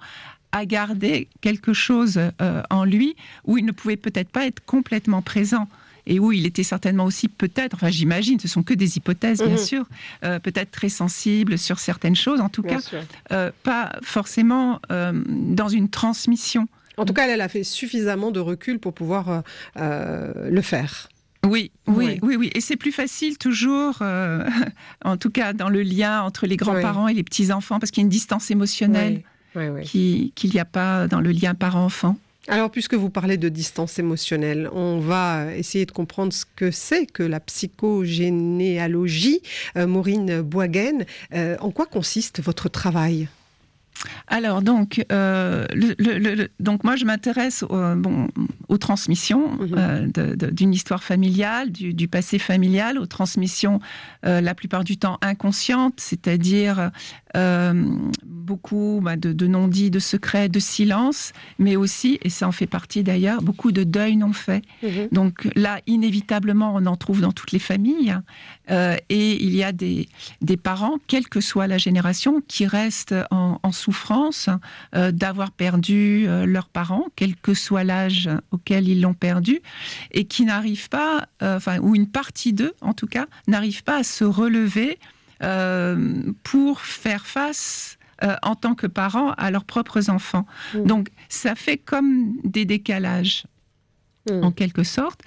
a 0.51 0.65
gardé 0.65 1.27
quelque 1.41 1.73
chose 1.73 2.19
euh, 2.41 2.61
en 2.69 2.83
lui 2.85 3.15
où 3.45 3.57
il 3.57 3.65
ne 3.65 3.71
pouvait 3.71 3.97
peut-être 3.97 4.29
pas 4.29 4.45
être 4.45 4.63
complètement 4.65 5.21
présent 5.21 5.67
et 6.05 6.19
où 6.19 6.31
il 6.31 6.45
était 6.45 6.63
certainement 6.63 7.03
aussi 7.03 7.27
peut-être, 7.27 7.73
enfin 7.73 7.89
j'imagine, 7.89 8.39
ce 8.39 8.47
sont 8.47 8.63
que 8.63 8.73
des 8.73 8.95
hypothèses 8.97 9.39
bien 9.39 9.51
Mhm. 9.51 9.57
sûr, 9.57 9.85
euh, 10.23 10.39
peut-être 10.39 10.71
très 10.71 10.87
sensible 10.89 11.57
sur 11.57 11.79
certaines 11.79 12.15
choses, 12.15 12.39
en 12.39 12.47
tout 12.49 12.61
Bien 12.61 12.79
cas 12.79 12.97
euh, 13.33 13.51
pas 13.63 13.91
forcément 14.01 14.79
dans 14.89 15.67
une 15.67 15.89
transmission. 15.89 16.67
En 16.95 17.05
tout 17.05 17.13
cas, 17.13 17.27
elle 17.27 17.41
a 17.41 17.49
fait 17.49 17.63
suffisamment 17.63 18.31
de 18.31 18.39
recul 18.39 18.79
pour 18.79 18.93
pouvoir 18.93 19.43
le 19.75 20.61
faire. 20.61 21.09
Oui, 21.45 21.71
oui, 21.87 22.19
oui, 22.23 22.35
oui. 22.35 22.51
Et 22.55 22.61
c'est 22.61 22.75
plus 22.75 22.91
facile 22.91 23.37
toujours, 23.37 23.99
euh, 24.01 24.43
en 25.05 25.17
tout 25.17 25.29
cas 25.29 25.53
dans 25.53 25.69
le 25.69 25.81
lien 25.81 26.21
entre 26.23 26.45
les 26.47 26.57
grands-parents 26.57 27.07
et 27.07 27.13
les 27.13 27.23
petits-enfants, 27.23 27.79
parce 27.79 27.91
qu'il 27.91 28.01
y 28.01 28.03
a 28.03 28.05
une 28.05 28.09
distance 28.09 28.49
émotionnelle 28.51 29.17
Oui, 29.17 29.23
oui, 29.57 29.67
oui. 29.67 29.83
qui- 29.83 30.31
qu'il 30.35 30.51
n'y 30.51 30.59
a 30.59 30.65
pas 30.65 31.07
dans 31.07 31.21
le 31.21 31.31
lien 31.31 31.53
parent-enfant. 31.55 32.17
Alors, 32.49 32.71
puisque 32.71 32.93
vous 32.93 33.09
parlez 33.09 33.35
de 33.35 33.49
distance 33.49 33.99
émotionnelle, 33.99 34.69
on 34.71 34.99
va 34.99 35.53
essayer 35.53 35.85
de 35.85 35.91
comprendre 35.91 36.31
ce 36.31 36.45
que 36.55 36.71
c'est 36.71 37.05
que 37.05 37.23
la 37.23 37.41
psychogénéalogie. 37.41 39.41
Euh, 39.75 39.85
Maureen 39.87 40.41
Boisgaine, 40.41 41.05
euh, 41.33 41.57
en 41.59 41.71
quoi 41.71 41.87
consiste 41.87 42.41
votre 42.41 42.69
travail? 42.69 43.27
Alors 44.27 44.61
donc, 44.61 45.03
euh, 45.11 45.65
le- 45.73 45.95
le- 45.97 46.17
le- 46.19 46.35
le- 46.35 46.49
donc 46.59 46.83
moi 46.83 46.95
je 46.95 47.05
m'intéresse 47.05 47.63
au- 47.63 47.95
bon, 47.95 48.27
aux 48.67 48.77
transmissions 48.77 49.49
Mhm. 49.57 49.75
euh, 49.77 50.35
d'une 50.51 50.73
histoire 50.73 51.03
familiale, 51.03 51.71
du, 51.71 51.93
du 51.93 52.07
passé 52.07 52.37
familial, 52.39 52.97
aux 52.99 53.05
transmissions 53.05 53.79
euh, 54.25 54.41
la 54.41 54.53
plupart 54.55 54.83
du 54.83 54.97
temps 54.97 55.17
inconscientes, 55.21 55.95
c'est-à-dire 55.97 56.91
beaucoup 58.23 58.99
bah, 59.03 59.15
de, 59.15 59.33
de 59.33 59.47
non-dits, 59.47 59.91
de 59.91 59.99
secrets, 59.99 60.49
de 60.49 60.59
silence, 60.59 61.31
mais 61.59 61.75
aussi, 61.75 62.19
et 62.23 62.29
ça 62.29 62.47
en 62.47 62.51
fait 62.51 62.67
partie 62.67 63.03
d'ailleurs, 63.03 63.41
beaucoup 63.41 63.71
de 63.71 63.83
deuil 63.83 64.15
non 64.17 64.33
fait. 64.33 64.63
Donc 65.11 65.47
là, 65.55 65.79
inévitablement, 65.87 66.73
on 66.75 66.85
en 66.85 66.95
trouve 66.95 67.21
dans 67.21 67.31
toutes 67.31 67.51
les 67.51 67.59
familles. 67.59 68.15
Et 69.09 69.43
il 69.43 69.55
y 69.55 69.63
a 69.63 69.71
des, 69.71 70.07
des 70.41 70.57
parents, 70.57 70.97
quelle 71.07 71.27
que 71.27 71.41
soit 71.41 71.67
la 71.67 71.77
génération, 71.77 72.41
qui 72.47 72.65
restent 72.65 73.15
en, 73.31 73.59
en 73.63 73.71
souffrance 73.71 73.86
euh, 74.95 75.11
d'avoir 75.11 75.51
perdu 75.51 76.25
euh, 76.27 76.45
leurs 76.45 76.69
parents, 76.69 77.05
quel 77.15 77.35
que 77.35 77.53
soit 77.53 77.83
l'âge 77.83 78.29
auquel 78.51 78.87
ils 78.87 79.01
l'ont 79.01 79.13
perdu, 79.13 79.59
et 80.11 80.25
qui 80.25 80.45
n'arrivent 80.45 80.89
pas, 80.89 81.27
euh, 81.41 81.57
enfin, 81.57 81.79
ou 81.79 81.95
une 81.95 82.09
partie 82.09 82.53
d'eux, 82.53 82.73
en 82.81 82.93
tout 82.93 83.07
cas, 83.07 83.25
n'arrive 83.47 83.83
pas 83.83 83.97
à 83.97 84.03
se 84.03 84.23
relever 84.23 84.99
pour 86.41 86.81
faire 86.81 87.27
face 87.27 87.99
euh, 88.23 88.35
en 88.41 88.55
tant 88.55 88.73
que 88.73 88.87
parents 88.87 89.33
à 89.33 89.51
leurs 89.51 89.65
propres 89.65 90.09
enfants. 90.09 90.47
Mm. 90.73 90.83
Donc, 90.85 91.09
ça 91.29 91.53
fait 91.53 91.77
comme 91.77 92.33
des 92.43 92.65
décalages 92.65 93.43
Mm. 94.29 94.43
en 94.43 94.51
quelque 94.51 94.83
sorte. 94.83 95.21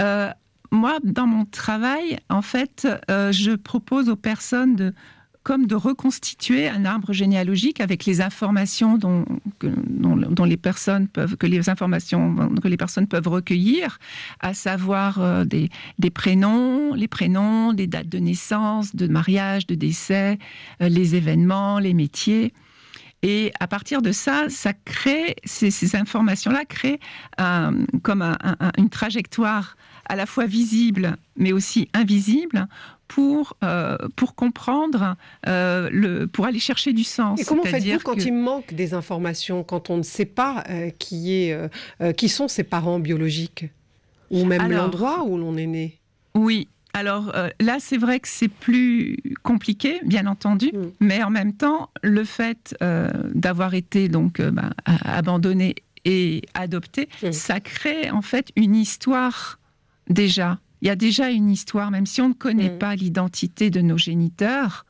Euh, 0.00 0.30
moi, 0.70 0.98
dans 1.04 1.26
mon 1.26 1.44
travail, 1.44 2.18
en 2.28 2.42
fait, 2.42 2.88
euh, 3.10 3.30
je 3.30 3.52
propose 3.52 4.08
aux 4.08 4.16
personnes 4.16 4.74
de 4.74 4.94
comme 5.44 5.66
de 5.66 5.74
reconstituer 5.74 6.68
un 6.68 6.84
arbre 6.86 7.12
généalogique 7.12 7.80
avec 7.80 8.06
les 8.06 8.22
informations 8.22 8.96
dont, 8.96 9.26
que, 9.58 9.68
les 10.44 10.56
personnes 10.56 11.06
peuvent 11.06 11.36
que 11.36 11.46
les 11.46 11.68
informations 11.68 12.34
que 12.62 12.66
les 12.68 12.78
personnes 12.78 13.06
peuvent 13.06 13.28
recueillir, 13.28 13.98
à 14.40 14.54
savoir 14.54 15.20
euh, 15.20 15.44
des, 15.44 15.68
prénoms, 16.10 16.94
les 16.94 17.08
prénoms, 17.08 17.72
des 17.74 17.86
dates 17.86 18.08
de 18.08 18.18
naissance, 18.18 18.96
de 18.96 19.06
mariage, 19.06 19.66
de 19.66 19.74
décès, 19.74 20.38
euh, 20.82 20.88
les 20.88 21.14
événements, 21.14 21.78
les 21.78 21.94
métiers. 21.94 22.52
Et 23.22 23.52
à 23.60 23.66
partir 23.66 24.02
de 24.02 24.12
ça, 24.12 24.46
ça 24.48 24.72
crée, 24.72 25.36
ces, 25.44 25.96
informations-là 25.96 26.64
créent 26.66 27.00
un- 27.38 27.84
comme 28.02 28.22
un- 28.22 28.36
un- 28.42 28.72
une 28.78 28.90
trajectoire 28.90 29.76
à 30.06 30.16
la 30.16 30.26
fois 30.26 30.44
visible, 30.46 31.16
mais 31.36 31.52
aussi 31.52 31.88
invisible, 31.94 32.66
pour, 33.08 33.56
euh, 33.62 33.96
pour 34.16 34.34
comprendre, 34.34 35.16
euh, 35.46 35.88
le, 35.92 36.26
pour 36.26 36.46
aller 36.46 36.58
chercher 36.58 36.92
du 36.92 37.04
sens. 37.04 37.40
Et 37.40 37.44
comment 37.44 37.62
faites-vous 37.64 37.98
quand 38.00 38.14
que- 38.16 38.22
il 38.22 38.32
manque 38.32 38.72
des 38.74 38.94
informations, 38.94 39.62
quand 39.64 39.90
on 39.90 39.96
ne 39.98 40.02
sait 40.02 40.24
pas 40.24 40.64
euh, 40.70 40.90
qui, 40.98 41.32
est, 41.34 41.56
qui 42.16 42.28
sont 42.28 42.48
ses 42.48 42.64
parents 42.64 42.98
biologiques 42.98 43.66
Ou 44.30 44.44
même 44.44 44.70
l'endroit 44.70 45.24
où 45.24 45.36
l'on 45.36 45.56
est 45.56 45.66
né? 45.66 46.00
Oui. 46.34 46.68
Alors 46.96 47.32
euh, 47.34 47.48
là, 47.60 47.78
c'est 47.80 47.96
vrai 47.98 48.20
que 48.20 48.28
c'est 48.28 48.46
plus 48.48 49.18
compliqué, 49.42 50.00
bien 50.04 50.26
entendu, 50.28 50.70
Mm. 50.72 50.82
mais 51.00 51.22
en 51.24 51.30
même 51.30 51.52
temps, 51.52 51.90
le 52.02 52.22
fait 52.24 52.76
euh, 52.82 53.10
d'avoir 53.34 53.74
été 53.74 54.08
donc 54.08 54.38
euh, 54.38 54.52
bah, 54.52 54.70
a- 54.84 55.16
abandonné 55.16 55.74
et 56.04 56.42
adopté, 56.54 57.08
Mm. 57.22 57.32
ça 57.32 57.58
crée 57.60 58.10
en 58.12 58.22
fait 58.22 58.50
une 58.56 58.76
histoire 58.76 59.58
déjà. 60.08 60.58
Il 60.84 60.88
y 60.88 60.90
a 60.90 60.96
déjà 60.96 61.30
une 61.30 61.48
histoire, 61.50 61.90
même 61.90 62.04
si 62.06 62.20
on 62.20 62.28
ne 62.28 62.34
connaît 62.34 62.70
Mm. 62.74 62.78
pas 62.78 62.94
l'identité 62.94 63.70
de 63.70 63.80
nos 63.80 63.96
géniteurs, 63.98 64.84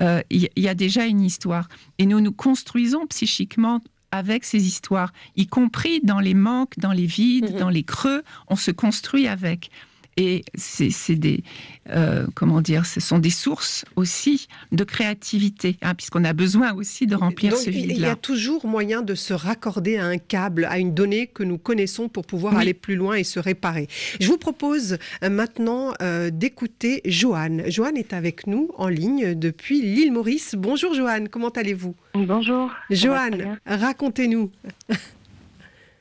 euh, 0.00 0.20
il 0.30 0.42
y- 0.44 0.50
il 0.56 0.62
y 0.62 0.68
a 0.68 0.74
déjà 0.74 1.06
une 1.06 1.22
histoire. 1.22 1.68
Et 1.98 2.04
nous 2.04 2.20
nous 2.20 2.32
construisons 2.32 3.06
psychiquement 3.06 3.80
avec 4.10 4.44
ces 4.44 4.66
histoires, 4.66 5.10
y 5.36 5.46
compris 5.46 6.00
dans 6.04 6.20
les 6.20 6.34
manques, 6.34 6.78
dans 6.78 6.92
les 6.92 7.06
vides, 7.06 7.52
Mhm. 7.54 7.58
dans 7.58 7.70
les 7.70 7.82
creux, 7.82 8.22
on 8.48 8.56
se 8.56 8.70
construit 8.70 9.26
avec. 9.26 9.70
Et 10.18 10.44
c'est 10.54 10.90
c'est 10.90 11.14
des, 11.16 11.42
euh, 11.88 12.26
comment 12.34 12.60
dire, 12.60 12.84
ce 12.84 13.00
sont 13.00 13.18
des 13.18 13.30
sources 13.30 13.84
aussi 13.96 14.46
de 14.70 14.84
créativité, 14.84 15.78
hein, 15.80 15.94
puisqu'on 15.94 16.24
a 16.24 16.34
besoin 16.34 16.74
aussi 16.74 17.06
de 17.06 17.14
remplir 17.14 17.52
Donc, 17.52 17.60
ce 17.62 17.70
il 17.70 17.76
il 17.76 17.80
y 17.80 17.84
a 17.84 17.94
vide-là. 17.94 18.16
toujours 18.16 18.66
moyen 18.66 19.00
de 19.00 19.14
se 19.14 19.32
raccorder 19.32 19.96
à 19.96 20.04
un 20.04 20.18
câble, 20.18 20.66
à 20.66 20.78
une 20.78 20.92
donnée 20.92 21.28
que 21.28 21.42
nous 21.42 21.56
connaissons 21.56 22.08
pour 22.10 22.26
pouvoir 22.26 22.54
Oui. 22.54 22.60
aller 22.60 22.74
plus 22.74 22.94
loin 22.96 23.14
et 23.16 23.24
se 23.24 23.40
réparer. 23.40 23.88
Je 24.20 24.26
vous 24.28 24.36
propose 24.38 24.98
euh, 25.24 25.30
maintenant 25.30 25.94
euh, 26.02 26.28
d'écouter 26.30 27.00
Joanne. 27.06 27.62
Joanne 27.70 27.96
est 27.96 28.12
avec 28.12 28.46
nous 28.46 28.70
en 28.76 28.88
ligne 28.88 29.34
depuis 29.34 29.80
l'île 29.80 30.12
Maurice. 30.12 30.54
Bonjour 30.58 30.92
Joanne, 30.94 31.28
comment 31.30 31.48
allez-vous? 31.48 31.94
Bonjour. 32.14 32.70
Joanne, 32.90 33.58
racontez-nous. 33.66 34.50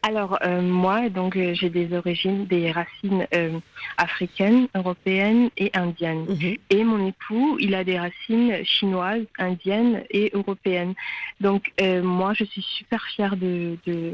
Alors 0.03 0.39
euh, 0.43 0.61
moi, 0.61 1.09
donc 1.09 1.35
euh, 1.35 1.53
j'ai 1.53 1.69
des 1.69 1.95
origines, 1.95 2.47
des 2.47 2.71
racines 2.71 3.27
euh, 3.35 3.59
africaines, 3.97 4.67
européennes 4.75 5.51
et 5.57 5.69
indiennes. 5.75 6.25
Mhm. 6.27 6.55
Et 6.71 6.83
mon 6.83 7.07
époux, 7.07 7.57
il 7.59 7.75
a 7.75 7.83
des 7.83 7.99
racines 7.99 8.65
chinoises, 8.65 9.25
indiennes 9.37 10.03
et 10.09 10.31
européennes. 10.33 10.95
Donc 11.39 11.71
moi, 12.03 12.33
je 12.33 12.45
suis 12.45 12.63
super 12.63 13.03
fière 13.15 13.37
de 13.37 13.77
de, 13.85 14.13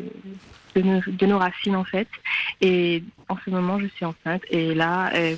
de, 0.76 0.82
nos, 0.82 1.02
de 1.08 1.26
nos 1.26 1.38
racines 1.38 1.76
en 1.78 1.86
fait. 1.86 2.10
Et 2.60 3.02
en 3.30 3.38
ce 3.46 3.50
moment, 3.50 3.80
je 3.80 3.88
suis 3.88 4.06
enceinte. 4.06 4.44
Et 4.50 4.74
là. 4.76 5.14
euh, 5.16 5.36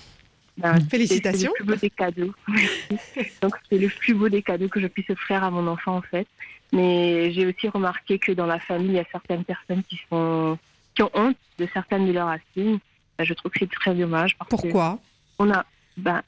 ben, 0.58 0.76
c'est- 0.80 0.90
Félicitations. 0.90 1.52
C'est 1.58 1.64
le 1.64 1.66
plus 1.66 1.74
beau 1.74 1.76
des 1.80 1.90
cadeaux. 1.92 2.34
Donc 3.42 3.54
c'est 3.70 3.78
le 3.78 3.88
plus 3.88 4.14
beau 4.16 4.28
des 4.30 4.42
cadeaux 4.42 4.68
que 4.68 4.82
je 4.82 4.88
puisse 4.88 5.10
offrir 5.12 5.44
à 5.44 5.52
mon 5.52 5.68
enfant 5.68 5.96
en 5.98 6.02
fait. 6.02 6.28
Mais 6.72 7.32
j'ai 7.32 7.46
aussi 7.48 7.68
remarqué 7.70 8.20
que 8.20 8.32
dans 8.32 8.46
la 8.46 8.60
famille, 8.60 8.90
il 8.90 8.96
y 8.96 9.00
a 9.00 9.06
certaines 9.12 9.44
personnes 9.44 9.84
qui 9.84 10.00
sont 10.10 10.58
qui 10.96 11.04
ont 11.04 11.12
honte 11.14 11.38
de 11.58 11.68
certaines 11.74 12.06
de 12.08 12.12
leurs 12.12 12.28
racines. 12.28 12.80
Ben, 13.18 13.24
je 13.24 13.34
trouve 13.34 13.52
que 13.52 13.60
c'est 13.60 13.72
très 13.72 13.94
dommage. 13.96 14.38
Parce 14.38 14.50
que 14.50 14.56
Pourquoi? 14.68 15.00
on 15.40 15.50
a, 15.52 15.66
ben, 15.98 16.22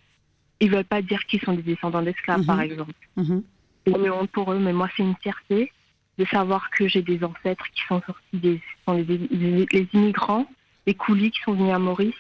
ils 0.60 0.70
veulent 0.72 0.86
pas 0.86 1.02
dire 1.02 1.26
qu'ils 1.26 1.42
sont 1.42 1.54
des 1.54 1.62
descendants 1.62 2.02
d'esclaves, 2.02 2.40
Mhm. 2.42 2.46
par 2.46 2.62
exemple. 2.62 2.94
Mhm. 3.18 3.44
C'est 3.86 4.10
honte 4.10 4.30
pour 4.32 4.52
eux, 4.54 4.60
mais 4.60 4.74
moi, 4.74 4.88
c'est 4.96 5.04
une 5.04 5.16
fierté 5.18 5.72
de 6.18 6.26
savoir 6.26 6.70
que 6.70 6.88
j'ai 6.88 7.02
des 7.02 7.24
ancêtres 7.24 7.66
qui 7.74 7.82
sont 7.88 8.02
sortis 8.06 8.38
des, 8.38 8.62
sont 8.86 8.94
les, 8.94 9.88
immigrants, 9.94 10.46
les 10.86 10.94
coulis 10.94 11.32
qui 11.32 11.42
sont 11.42 11.54
venus 11.54 11.74
à 11.74 11.80
Maurice, 11.80 12.14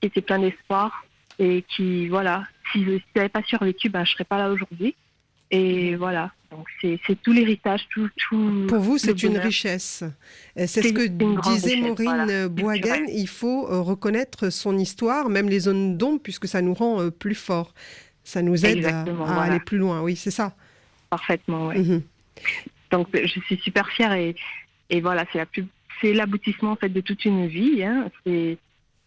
qui 0.00 0.06
étaient 0.08 0.20
pleins 0.20 0.38
d'espoir 0.40 1.04
et 1.38 1.62
qui, 1.68 2.08
voilà, 2.08 2.44
si 2.70 2.84
je 2.84 2.98
n'avais 3.16 3.28
pas 3.30 3.42
survécu, 3.42 3.88
ben, 3.88 4.04
je 4.04 4.12
serais 4.12 4.24
pas 4.24 4.38
là 4.38 4.50
aujourd'hui. 4.50 4.94
Et 5.50 5.94
voilà, 5.96 6.32
donc 6.50 6.66
c'est 6.80 6.98
tout 7.22 7.32
l'héritage, 7.32 7.86
tout, 7.90 8.08
tout. 8.16 8.66
Pour 8.68 8.80
vous, 8.80 8.98
c'est 8.98 9.22
une 9.22 9.38
richesse. 9.38 10.04
C'est 10.56 10.82
ce 10.82 10.92
que 10.92 11.06
disait 11.06 11.74
richesse, 11.74 11.80
Maureen 11.80 12.48
voilà. 12.58 12.98
Il 13.08 13.28
faut 13.28 13.68
euh, 13.68 13.80
reconnaître 13.80 14.50
son 14.50 14.78
histoire, 14.78 15.28
même 15.28 15.48
les 15.48 15.60
zones 15.60 15.96
d'ombre, 15.96 16.20
puisque 16.22 16.48
ça 16.48 16.62
nous 16.62 16.74
rend 16.74 17.00
euh, 17.00 17.10
plus 17.10 17.34
forts. 17.34 17.74
Ça 18.24 18.40
nous 18.40 18.64
aide 18.64 18.84
à, 18.84 18.88
Exactement, 18.88 19.24
à 19.24 19.34
voilà. 19.34 19.42
aller 19.42 19.60
plus 19.60 19.78
loin. 19.78 20.00
Oui, 20.00 20.16
c'est 20.16 20.30
ça. 20.30 20.54
Parfaitement, 21.10 21.68
ouais. 21.68 21.78
Mhm. 21.78 22.02
Donc 22.90 23.08
je 23.12 23.40
suis 23.40 23.56
super 23.58 23.88
fière 23.90 24.12
et, 24.12 24.34
et 24.90 25.00
voilà, 25.00 25.24
c'est 25.32 25.38
la 25.38 25.46
plus 25.46 25.66
c'est 26.00 26.12
l'aboutissement 26.12 26.72
en 26.72 26.76
fait 26.76 26.88
de 26.88 27.00
toute 27.00 27.24
une 27.24 27.46
vie. 27.46 27.82
Hein. 27.82 28.10
C'est 28.24 28.58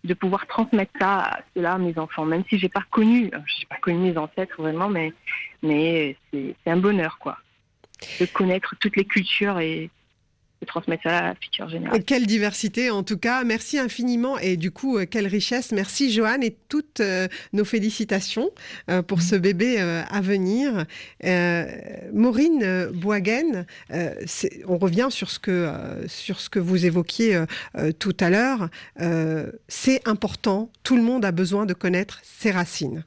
de 0.08 0.14
pouvoir 0.14 0.48
transmettre 0.48 0.92
ça 1.00 1.20
à 1.20 1.40
cela 1.56 1.74
à 1.74 1.78
mes 1.78 1.98
enfants, 2.00 2.26
même 2.26 2.44
si 2.50 2.58
j'ai 2.58 2.70
pas 2.70 2.84
connu, 2.90 3.30
j'ai 3.46 3.66
pas 3.68 3.78
connu 3.78 4.00
mes 4.12 4.18
ancêtres 4.18 4.62
vraiment, 4.62 4.90
mais 4.90 5.14
mais 5.62 6.16
c'est 6.32 6.56
un 6.66 6.78
bonheur 6.78 7.18
quoi, 7.20 7.38
de 8.20 8.26
connaître 8.26 8.76
toutes 8.80 8.96
les 8.96 9.06
cultures 9.06 9.60
et 9.60 9.90
de 10.62 10.66
transmettre 10.66 11.04
ça 11.04 11.18
à 11.18 11.22
la 11.22 11.36
future 11.36 11.70
génération. 11.70 12.04
Quelle 12.06 12.26
diversité 12.26 12.90
en 12.90 13.04
tout 13.04 13.18
cas, 13.18 13.44
merci 13.44 13.78
infiniment 13.78 14.40
et 14.40 14.58
du 14.58 14.72
coup 14.72 14.98
quelle 15.06 15.28
richesse. 15.28 15.72
Merci 15.72 16.12
Joanne 16.12 16.44
et 16.44 16.56
toutes 16.68 17.02
nos 17.54 17.66
félicitations 17.66 18.50
pour 19.08 19.22
ce 19.22 19.36
bébé 19.36 19.80
à 19.80 20.22
venir. 20.22 20.86
Maureen 22.14 22.90
Boisgain, 22.94 23.66
on 24.68 24.78
revient 24.78 25.08
sur 25.10 25.30
ce 25.30 25.40
que 25.40 25.72
sur 26.08 26.40
ce 26.40 26.50
que 26.50 26.60
vous 26.60 26.86
évoquiez 26.86 27.44
tout 28.00 28.18
à 28.20 28.30
l'heure. 28.30 28.70
C'est 29.68 30.08
important, 30.08 30.72
tout 30.84 30.96
le 30.96 31.04
monde 31.04 31.24
a 31.26 31.32
besoin 31.32 31.66
de 31.66 31.74
connaître 31.74 32.20
ses 32.24 32.52
racines. 32.52 33.04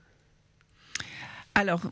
Alors, 1.54 1.82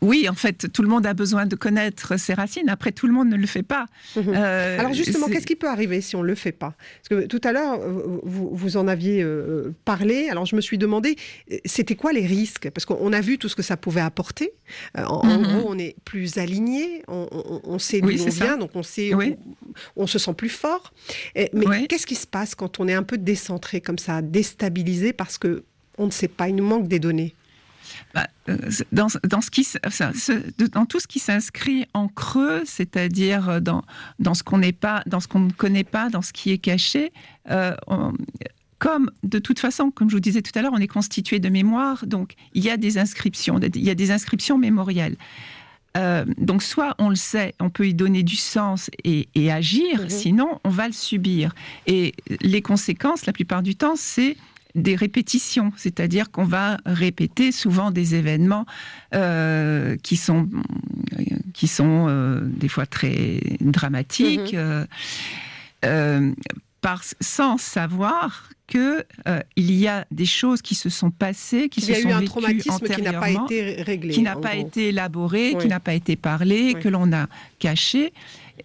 oui, 0.00 0.28
en 0.28 0.34
fait, 0.34 0.72
tout 0.72 0.82
le 0.82 0.88
monde 0.88 1.04
a 1.06 1.12
besoin 1.12 1.46
de 1.46 1.56
connaître 1.56 2.18
ses 2.18 2.32
racines. 2.32 2.68
Après, 2.68 2.90
tout 2.90 3.06
le 3.06 3.12
monde 3.12 3.28
ne 3.28 3.36
le 3.36 3.46
fait 3.46 3.62
pas. 3.62 3.86
Mhm. 4.16 4.32
Euh, 4.34 4.78
Alors, 4.78 4.94
justement, 4.94 5.28
qu'est-ce 5.28 5.46
qui 5.46 5.56
peut 5.56 5.68
arriver 5.68 6.00
si 6.00 6.16
on 6.16 6.22
ne 6.22 6.26
le 6.26 6.34
fait 6.34 6.52
pas? 6.52 6.74
Parce 7.02 7.22
que 7.22 7.26
tout 7.26 7.40
à 7.44 7.52
l'heure, 7.52 7.78
vous, 8.22 8.50
vous, 8.52 8.76
en 8.76 8.88
aviez 8.88 9.22
euh, 9.22 9.74
parlé. 9.84 10.28
Alors, 10.30 10.46
je 10.46 10.56
me 10.56 10.60
suis 10.60 10.78
demandé, 10.78 11.16
c'était 11.64 11.96
quoi 11.96 12.12
les 12.12 12.26
risques? 12.26 12.70
Parce 12.70 12.86
qu'on 12.86 13.12
a 13.12 13.20
vu 13.20 13.36
tout 13.38 13.48
ce 13.48 13.56
que 13.56 13.62
ça 13.62 13.76
pouvait 13.76 14.00
apporter. 14.00 14.52
Euh, 14.96 15.04
en, 15.04 15.24
mhm. 15.26 15.42
gros, 15.42 15.68
on 15.68 15.78
est 15.78 15.96
plus 16.04 16.38
aligné, 16.38 17.02
on, 17.06 17.78
sait 17.78 18.00
d'où 18.00 18.10
on 18.10 18.30
vient, 18.30 18.56
donc 18.56 18.70
on 18.74 18.82
sait, 18.82 19.12
on, 19.96 20.06
se 20.06 20.18
sent 20.18 20.34
plus 20.34 20.48
fort. 20.48 20.92
mais 21.34 21.86
qu'est-ce 21.88 22.06
qui 22.06 22.14
se 22.14 22.26
passe 22.26 22.54
quand 22.54 22.80
on 22.80 22.88
est 22.88 22.94
un 22.94 23.02
peu 23.02 23.18
décentré 23.18 23.80
comme 23.80 23.98
ça, 23.98 24.22
déstabilisé 24.22 25.12
parce 25.12 25.36
que 25.36 25.64
on 25.98 26.06
ne 26.06 26.10
sait 26.10 26.28
pas, 26.28 26.48
il 26.48 26.56
nous 26.56 26.64
manque 26.64 26.88
des 26.88 26.98
données? 26.98 27.34
Bah, 28.14 28.28
euh, 28.48 28.56
dans, 28.92 29.08
dans, 29.28 29.40
ce 29.40 29.50
qui, 29.50 29.66
dans 30.72 30.86
tout 30.86 31.00
ce 31.00 31.06
qui 31.06 31.18
s'inscrit 31.18 31.86
en 31.94 32.08
creux, 32.08 32.62
c'est-à-dire 32.64 33.60
dans, 33.60 33.82
dans 34.20 34.34
ce 34.34 34.44
qu'on 34.44 34.58
n'est 34.58 34.72
pas, 34.72 35.02
dans 35.06 35.20
ce 35.20 35.26
qu'on 35.26 35.40
ne 35.40 35.52
connaît 35.52 35.84
pas, 35.84 36.10
dans 36.10 36.22
ce 36.22 36.32
qui 36.32 36.52
est 36.52 36.58
caché, 36.58 37.12
euh, 37.50 37.74
comme 38.78 39.10
de 39.22 39.38
toute 39.38 39.58
façon, 39.58 39.90
comme 39.90 40.10
je 40.10 40.14
vous 40.14 40.20
disais 40.20 40.42
tout 40.42 40.56
à 40.56 40.62
l'heure, 40.62 40.72
on 40.74 40.78
est 40.78 40.88
constitué 40.88 41.40
de 41.40 41.48
mémoire, 41.48 42.06
donc 42.06 42.34
il 42.52 42.62
y 42.62 42.70
a 42.70 42.76
des 42.76 42.98
inscriptions, 42.98 43.58
il 43.58 43.84
y 43.84 43.90
a 43.90 43.94
des 43.94 44.10
inscriptions 44.10 44.58
mémorielles. 44.58 45.16
Euh, 45.96 46.24
donc 46.38 46.62
soit 46.62 46.94
on 46.98 47.08
le 47.08 47.16
sait, 47.16 47.54
on 47.60 47.70
peut 47.70 47.86
y 47.86 47.94
donner 47.94 48.22
du 48.22 48.36
sens 48.36 48.90
et, 49.04 49.28
agir, 49.50 50.02
mhm. 50.02 50.08
sinon 50.08 50.60
on 50.64 50.68
va 50.68 50.86
le 50.86 50.92
subir. 50.92 51.54
Et 51.86 52.14
les 52.40 52.62
conséquences, 52.62 53.26
la 53.26 53.32
plupart 53.32 53.62
du 53.62 53.74
temps, 53.74 53.94
c'est 53.96 54.36
des 54.74 54.96
répétitions, 54.96 55.72
c'est-à-dire 55.76 56.30
qu'on 56.30 56.44
va 56.44 56.78
répéter 56.84 57.52
souvent 57.52 57.90
des 57.90 58.14
événements 58.16 58.66
euh, 59.14 59.96
qui 60.02 60.16
sont, 60.16 60.48
qui 61.52 61.68
sont 61.68 62.06
euh, 62.08 62.40
des 62.42 62.68
fois 62.68 62.86
très 62.86 63.40
dramatiques, 63.60 64.52
mhm. 64.54 64.86
euh, 65.84 66.32
par, 66.80 67.02
sans 67.20 67.56
savoir 67.56 68.50
que 68.66 69.04
il 69.56 69.72
y 69.72 69.86
a 69.86 70.06
des 70.10 70.26
choses 70.26 70.62
qui 70.62 70.74
se 70.74 70.88
sont 70.88 71.10
passées, 71.10 71.68
qui 71.68 71.82
se 71.82 71.94
sont 71.94 72.08
vécues 72.08 72.24
traumatisme 72.24 72.88
qui 72.88 73.02
n'a 73.02 73.12
pas 73.12 73.30
été 73.30 73.82
réglé, 73.82 74.12
qui 74.12 74.22
n'a 74.22 74.36
pas 74.36 74.56
été 74.56 74.88
élaboré, 74.88 75.54
qui 75.60 75.68
n'a 75.68 75.80
pas 75.80 75.94
été 75.94 76.16
parlé, 76.16 76.74
que 76.74 76.88
l'on 76.88 77.12
a 77.12 77.26
caché, 77.58 78.12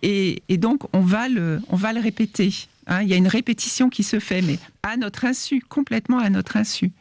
et, 0.01 0.41
et, 0.47 0.57
donc 0.57 0.83
on 0.93 1.01
va 1.01 1.27
le, 1.27 1.61
on 1.69 1.75
va 1.75 1.93
le 1.93 1.99
répéter. 1.99 2.53
Hein, 2.89 3.03
il 3.03 3.09
y 3.09 3.13
a 3.13 3.17
une 3.17 3.27
répétition 3.27 3.89
qui 3.89 4.03
se 4.03 4.19
fait, 4.19 4.41
mais 4.41 4.57
à 4.83 4.97
notre 4.97 5.25
insu, 5.25 5.61
complètement 5.61 6.17
à 6.17 6.29
notre 6.29 6.57
insu. 6.57 6.91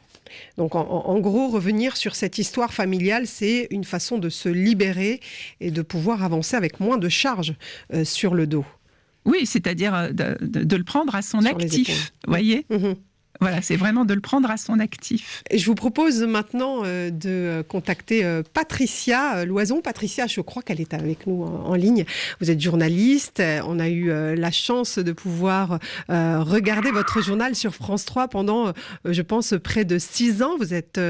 Donc 0.59 0.75
en, 0.75 1.19
gros, 1.21 1.49
revenir 1.49 1.97
sur 1.97 2.15
cette 2.15 2.37
histoire 2.37 2.75
familiale, 2.75 3.27
c'est 3.27 3.67
une 3.71 3.85
façon 3.85 4.19
de 4.19 4.29
se 4.29 4.51
libérer 4.51 5.21
et 5.61 5.71
de 5.71 5.81
pouvoir 5.81 6.23
avancer 6.23 6.55
avec 6.55 6.81
moins 6.81 6.99
de 6.99 7.09
charges 7.09 7.55
euh, 7.95 8.05
sur 8.05 8.35
le 8.35 8.47
dos. 8.47 8.67
Oui, 9.25 9.47
c'est-à-dire 9.47 9.95
euh, 9.95 10.11
de, 10.11 10.77
le 10.77 10.85
prendre 10.85 11.15
à 11.15 11.23
son 11.23 11.47
actif, 11.47 12.13
voyez? 12.27 12.67
Mhm. 12.69 12.97
Voilà, 13.41 13.63
c'est 13.63 13.77
vraiment 13.77 14.05
de 14.05 14.15
le 14.15 14.21
prendre 14.21 14.51
à 14.51 14.57
son 14.57 14.81
actif. 14.81 15.45
je 15.55 15.65
vous 15.65 15.77
propose 15.77 16.23
maintenant 16.23 16.83
euh, 16.85 17.11
de 17.11 17.63
contacter 17.69 18.25
euh, 18.25 18.43
Patricia 18.53 19.37
euh, 19.37 19.45
Loison. 19.45 19.81
Patricia, 19.81 20.27
je 20.27 20.41
crois 20.41 20.63
qu'elle 20.63 20.81
est 20.81 20.93
avec 20.93 21.27
nous 21.29 21.45
en, 21.45 21.75
ligne. 21.75 22.05
Vous 22.41 22.51
êtes 22.51 22.61
journaliste. 22.61 23.41
On 23.65 23.79
a 23.79 23.89
eu 23.89 24.09
la 24.09 24.51
chance 24.51 24.99
de 24.99 25.13
pouvoir 25.13 25.79
regarder 26.09 26.91
votre 26.91 27.23
journal 27.23 27.55
sur 27.55 27.75
France 27.75 28.05
3 28.05 28.27
pendant, 28.29 28.73
je 29.05 29.23
pense, 29.23 29.55
près 29.63 29.85
de 29.85 29.99
six 29.99 30.43
ans. 30.43 30.57
Vous 30.59 30.75
êtes 30.75 31.01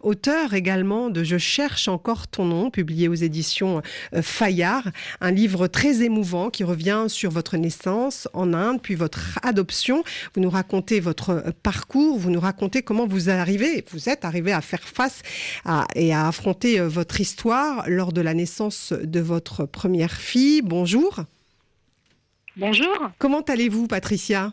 auteur 0.00 0.54
également 0.54 1.10
de 1.10 1.24
Je 1.24 1.38
cherche 1.38 1.88
encore 1.88 2.28
ton 2.28 2.44
nom, 2.44 2.70
publié 2.70 3.08
aux 3.08 3.14
éditions 3.14 3.82
Fayard. 4.22 4.88
Un 5.20 5.32
livre 5.32 5.66
très 5.66 6.02
émouvant 6.02 6.50
qui 6.50 6.62
revient 6.62 7.06
sur 7.08 7.30
votre 7.32 7.56
naissance 7.56 8.28
en 8.34 8.54
Inde, 8.54 8.80
puis 8.80 8.94
votre 8.94 9.38
adoption. 9.42 10.04
Vous 10.34 10.40
nous 10.40 10.50
racontez 10.50 11.00
votre 11.00 11.42
parcours. 11.50 12.18
Vous 12.18 12.30
nous 12.30 12.40
racontez 12.40 12.82
comment 12.82 13.06
vous 13.06 13.30
arrivez, 13.30 13.84
vous 13.90 14.08
êtes 14.08 14.24
arrivé 14.24 14.52
à 14.52 14.60
faire 14.60 14.82
face 14.82 15.22
et 15.94 16.12
à 16.12 16.28
affronter 16.28 16.80
euh, 16.80 16.88
votre 16.88 17.20
histoire 17.20 17.88
lors 17.88 18.12
de 18.12 18.20
la 18.20 18.34
naissance 18.34 18.92
de 18.92 19.20
votre 19.20 19.66
première 19.66 20.12
fille. 20.12 20.62
Bonjour. 20.62 21.20
Bonjour. 22.56 23.10
Comment 23.18 23.42
allez-vous, 23.42 23.86
Patricia? 23.86 24.52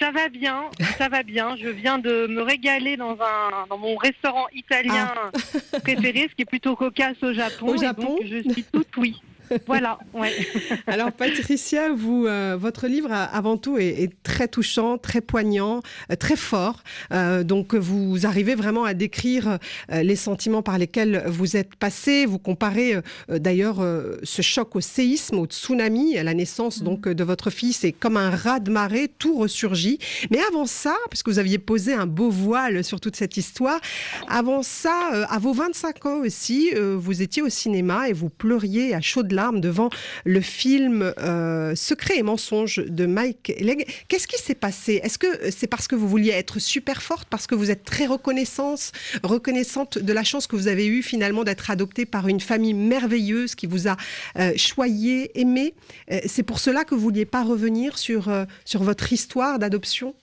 Ça 0.00 0.10
va 0.10 0.28
bien, 0.28 0.64
ça 0.98 1.08
va 1.08 1.22
bien. 1.22 1.56
Je 1.56 1.68
viens 1.68 1.98
de 1.98 2.26
me 2.26 2.42
régaler 2.42 2.98
dans 2.98 3.12
un 3.12 3.66
dans 3.70 3.78
mon 3.78 3.96
restaurant 3.96 4.46
italien 4.54 5.10
ah. 5.16 5.80
préféré, 5.80 6.28
ce 6.30 6.34
qui 6.34 6.42
est 6.42 6.46
plutôt 6.46 6.76
cocasse 6.76 7.22
au 7.22 7.32
Japon. 7.32 7.68
Au 7.68 7.76
Japon, 7.78 8.18
je 8.22 8.42
suis 8.50 8.64
toute 8.64 8.94
oui. 8.98 9.22
Voilà, 9.66 9.98
ouais. 10.14 10.32
Alors 10.86 11.12
Patricia, 11.12 11.90
vous, 11.92 12.26
euh, 12.26 12.56
votre 12.58 12.86
livre 12.86 13.12
avant 13.12 13.56
tout 13.56 13.78
est, 13.78 14.10
très 14.22 14.48
touchant, 14.48 14.98
très 14.98 15.20
poignant, 15.20 15.82
euh, 16.10 16.16
très 16.16 16.36
fort. 16.36 16.82
Euh, 17.12 17.44
donc 17.44 17.74
vous 17.74 18.26
arrivez 18.26 18.54
vraiment 18.54 18.84
à 18.84 18.94
décrire 18.94 19.58
les 19.90 20.16
sentiments 20.16 20.62
par 20.62 20.78
lesquels 20.78 21.24
vous 21.26 21.56
êtes 21.56 21.74
passé. 21.76 22.26
Vous 22.26 22.38
comparez 22.38 22.96
d'ailleurs 23.28 23.84
ce 24.22 24.42
choc 24.42 24.76
au 24.76 24.80
séisme, 24.80 25.38
au 25.38 25.46
tsunami, 25.46 26.18
à 26.18 26.22
la 26.22 26.34
naissance 26.34 26.82
donc 26.82 27.08
de 27.08 27.24
votre 27.24 27.50
fille. 27.50 27.72
C'est 27.72 27.92
comme 27.92 28.16
un 28.16 28.30
raz 28.30 28.60
de 28.60 28.70
marée, 28.70 29.10
tout 29.18 29.38
ressurgit. 29.38 29.98
Mais 30.30 30.38
avant 30.48 30.66
ça, 30.66 30.94
puisque 31.10 31.28
vous 31.28 31.38
aviez 31.38 31.58
posé 31.58 31.92
un 31.92 32.06
beau 32.06 32.30
voile 32.30 32.84
sur 32.84 33.00
toute 33.00 33.16
cette 33.16 33.36
histoire, 33.36 33.80
avant 34.28 34.62
ça, 34.62 35.26
à 35.28 35.38
vos 35.38 35.52
25 35.52 36.06
ans 36.06 36.20
aussi, 36.20 36.72
vous 36.74 37.22
étiez 37.22 37.42
au 37.42 37.48
cinéma 37.48 38.08
et 38.08 38.12
vous 38.12 38.28
pleuriez 38.28 38.94
à 38.94 39.00
chaudes 39.00 39.32
larmes 39.36 39.60
devant 39.60 39.90
le 40.24 40.40
film 40.40 41.12
euh, 41.18 41.76
Secret 41.76 42.18
et 42.18 42.22
mensonge 42.24 42.78
de 42.84 43.06
Mike 43.06 43.52
Legg. 43.60 43.86
Qu'est-ce 44.08 44.26
qui 44.26 44.42
s'est 44.42 44.56
passé? 44.56 45.00
Est-ce 45.04 45.18
que 45.18 45.50
c'est 45.50 45.68
parce 45.68 45.86
que 45.86 45.94
vous 45.94 46.08
vouliez 46.08 46.32
être 46.32 46.58
super 46.58 47.02
forte, 47.02 47.28
parce 47.28 47.46
que 47.46 47.54
vous 47.54 47.70
êtes 47.70 47.84
très 47.84 48.06
reconnaissante, 48.06 48.90
reconnaissante 49.22 49.98
de 49.98 50.12
la 50.12 50.24
chance 50.24 50.48
que 50.48 50.56
vous 50.56 50.66
avez 50.66 50.86
eue 50.86 51.02
finalement 51.02 51.44
d'être 51.44 51.70
adoptée 51.70 52.06
par 52.06 52.26
une 52.26 52.40
famille 52.40 52.74
merveilleuse 52.74 53.54
qui 53.54 53.66
vous 53.66 53.86
a 53.86 53.96
euh, 54.38 54.52
choyé, 54.56 55.38
aimé 55.38 55.74
euh, 56.10 56.18
C'est 56.26 56.42
pour 56.42 56.58
cela 56.58 56.84
que 56.84 56.94
vous 56.96 57.02
vouliez 57.02 57.26
pas 57.26 57.44
revenir 57.44 57.98
sur, 57.98 58.28
sur 58.64 58.82
votre 58.82 59.12
histoire 59.12 59.58
d'adoption, 59.60 60.14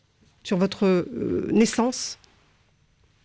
sur 0.43 0.57
votre 0.57 1.07
naissance? 1.51 2.17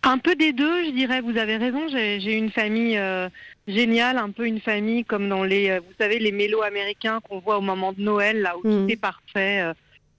Un 0.03 0.17
peu 0.17 0.35
des 0.35 0.53
deux, 0.53 0.85
je 0.85 0.91
dirais. 0.91 1.21
Vous 1.21 1.37
avez 1.37 1.57
raison. 1.57 1.87
J'ai 1.89 2.37
une 2.37 2.51
famille 2.51 2.97
euh, 2.97 3.29
géniale, 3.69 4.17
un 4.17 4.31
peu 4.31 4.45
une 4.45 4.59
famille 4.59 5.05
comme 5.05 5.29
dans 5.29 5.43
les, 5.43 5.69
euh, 5.69 5.79
vous 5.79 5.93
savez, 5.99 6.19
les 6.19 6.31
mélos 6.31 6.61
américains 6.61 7.19
qu'on 7.21 7.39
voit 7.39 7.57
au 7.57 7.61
moment 7.61 7.93
de 7.93 8.01
Noël, 8.01 8.41
là 8.41 8.57
où 8.57 8.61
tout 8.61 8.85
mm. 8.85 8.89
est 8.89 9.01
parfait, 9.01 9.61
euh, 9.61 9.73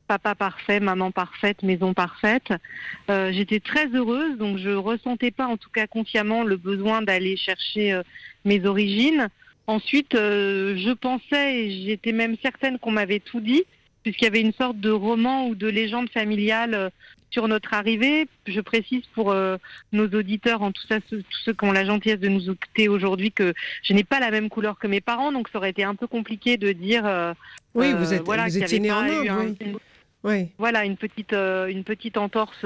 papa 0.06 0.34
parfait, 0.34 0.80
maman 0.80 1.10
parfaite, 1.10 1.62
maison 1.62 1.94
parfaite. 1.94 2.52
J'étais 3.08 3.60
très 3.60 3.86
heureuse, 3.88 4.36
donc 4.38 4.58
je 4.58 4.70
ressentais 4.70 5.30
pas, 5.30 5.46
en 5.46 5.56
tout 5.56 5.70
cas 5.70 5.86
consciemment, 5.86 6.42
le 6.42 6.56
besoin 6.56 7.00
d'aller 7.00 7.36
chercher 7.36 8.00
mes 8.44 8.66
origines. 8.66 9.28
Ensuite, 9.68 10.14
je 10.14 10.92
pensais, 10.94 11.60
et 11.60 11.84
j'étais 11.84 12.10
même 12.10 12.34
certaine 12.42 12.80
qu'on 12.80 12.90
m'avait 12.90 13.20
tout 13.20 13.40
dit, 13.40 13.62
puisqu'il 14.02 14.24
y 14.24 14.26
avait 14.26 14.40
une 14.40 14.52
sorte 14.52 14.80
de 14.80 14.90
roman 14.90 15.46
ou 15.46 15.54
de 15.54 15.68
légende 15.68 16.10
familiale 16.10 16.90
sur 17.30 17.48
notre 17.48 17.74
arrivée. 17.74 18.26
Je 18.46 18.60
précise 18.60 19.02
pour 19.14 19.30
euh, 19.30 19.56
nos 19.92 20.06
auditeurs, 20.08 20.62
en 20.62 20.72
tout 20.72 20.82
ça, 20.88 20.98
ceux, 21.08 21.22
tous 21.22 21.38
ceux 21.44 21.52
qui 21.52 21.64
ont 21.64 21.72
la 21.72 21.84
gentillesse 21.84 22.20
de 22.20 22.28
nous 22.28 22.50
écouter 22.50 22.88
aujourd'hui, 22.88 23.32
que 23.32 23.54
je 23.82 23.92
n'ai 23.92 24.04
pas 24.04 24.20
la 24.20 24.30
même 24.30 24.48
couleur 24.48 24.78
que 24.78 24.86
mes 24.86 25.00
parents, 25.00 25.32
donc 25.32 25.48
ça 25.48 25.58
aurait 25.58 25.70
été 25.70 25.84
un 25.84 25.94
peu 25.94 26.06
compliqué 26.06 26.56
de 26.56 26.72
dire. 26.72 27.06
Euh, 27.06 27.32
oui, 27.74 27.92
vous, 27.92 28.12
euh, 28.12 28.16
êtes, 28.16 28.22
voilà, 28.22 28.46
vous 28.46 28.58
étiez 28.58 28.80
né 28.80 28.92
en 28.92 28.98
Inde, 29.00 29.56
oui. 29.60 29.76
Voilà, 30.58 30.84
une 30.84 30.96
petite, 30.96 31.32
une 31.32 31.84
petite 31.84 32.16
entorse 32.16 32.64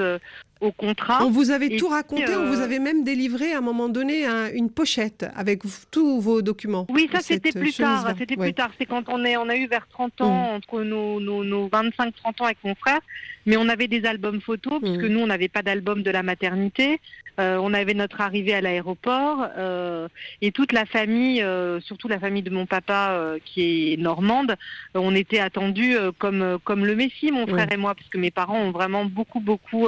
au 0.61 0.71
contrat. 0.71 1.23
On 1.23 1.29
vous 1.29 1.51
avait 1.51 1.77
tout 1.77 1.87
raconté, 1.87 2.35
on 2.35 2.47
vous 2.47 2.61
avait 2.61 2.79
même 2.79 3.03
délivré 3.03 3.53
à 3.53 3.59
un 3.59 3.61
moment 3.61 3.89
donné 3.89 4.25
une 4.53 4.69
pochette 4.69 5.25
avec 5.35 5.63
tous 5.91 6.19
vos 6.19 6.41
documents. 6.41 6.85
Oui, 6.89 7.09
ça 7.11 7.19
c'était 7.21 7.51
plus 7.51 7.73
tard. 7.73 8.13
C'était 8.17 8.37
plus 8.37 8.53
tard. 8.53 8.71
C'est 8.77 8.85
quand 8.85 9.03
on, 9.09 9.23
est, 9.25 9.37
on 9.37 9.49
a 9.49 9.55
eu 9.55 9.67
vers 9.67 9.87
30 9.87 10.21
ans, 10.21 10.51
mm. 10.51 10.55
entre 10.55 10.83
nos, 10.83 11.19
nos, 11.19 11.43
nos 11.43 11.67
25-30 11.67 12.11
ans 12.39 12.45
avec 12.45 12.57
mon 12.63 12.75
frère, 12.75 12.99
mais 13.45 13.57
on 13.57 13.67
avait 13.69 13.87
des 13.87 14.05
albums 14.05 14.41
photos, 14.41 14.79
puisque 14.81 15.03
mm. 15.03 15.07
nous, 15.07 15.19
on 15.19 15.27
n'avait 15.27 15.47
pas 15.47 15.61
d'album 15.61 16.03
de 16.03 16.11
la 16.11 16.23
maternité. 16.23 16.99
Euh, 17.37 17.57
on 17.57 17.73
avait 17.73 17.93
notre 17.93 18.21
arrivée 18.21 18.53
à 18.53 18.61
l'aéroport 18.61 19.47
euh, 19.57 20.07
et 20.41 20.53
toute 20.53 20.71
la 20.71 20.85
famille, 20.85 21.41
euh, 21.41 21.81
surtout 21.81 22.07
la 22.07 22.19
famille 22.19 22.43
de 22.43 22.49
mon 22.49 22.65
papa 22.65 23.35
qui 23.43 23.93
est 23.93 23.97
normande, 23.97 24.55
on 24.93 25.13
était 25.13 25.39
attendus 25.39 25.97
comme 26.17 26.59
comme 26.63 26.85
le 26.85 26.95
Messie, 26.95 27.31
mon 27.31 27.45
frère 27.47 27.71
et 27.71 27.77
moi, 27.77 27.93
parce 27.93 28.07
que 28.07 28.17
mes 28.17 28.31
parents 28.31 28.59
ont 28.59 28.71
vraiment 28.71 29.05
beaucoup 29.05 29.39
beaucoup 29.39 29.87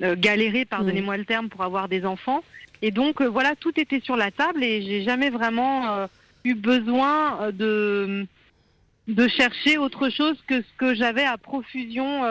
galéré, 0.00 0.64
pardonnez-moi 0.64 1.16
le 1.16 1.24
terme, 1.24 1.48
pour 1.48 1.62
avoir 1.62 1.88
des 1.88 2.04
enfants. 2.04 2.42
Et 2.82 2.90
donc 2.90 3.22
voilà, 3.22 3.54
tout 3.56 3.78
était 3.78 4.00
sur 4.00 4.16
la 4.16 4.30
table 4.30 4.64
et 4.64 4.82
j'ai 4.82 5.02
jamais 5.02 5.30
vraiment 5.30 6.08
eu 6.44 6.54
besoin 6.54 7.52
de 7.52 8.26
de 9.06 9.28
chercher 9.28 9.78
autre 9.78 10.08
chose 10.08 10.36
que 10.48 10.62
ce 10.62 10.72
que 10.78 10.94
j'avais 10.94 11.24
à 11.24 11.38
profusion 11.38 12.22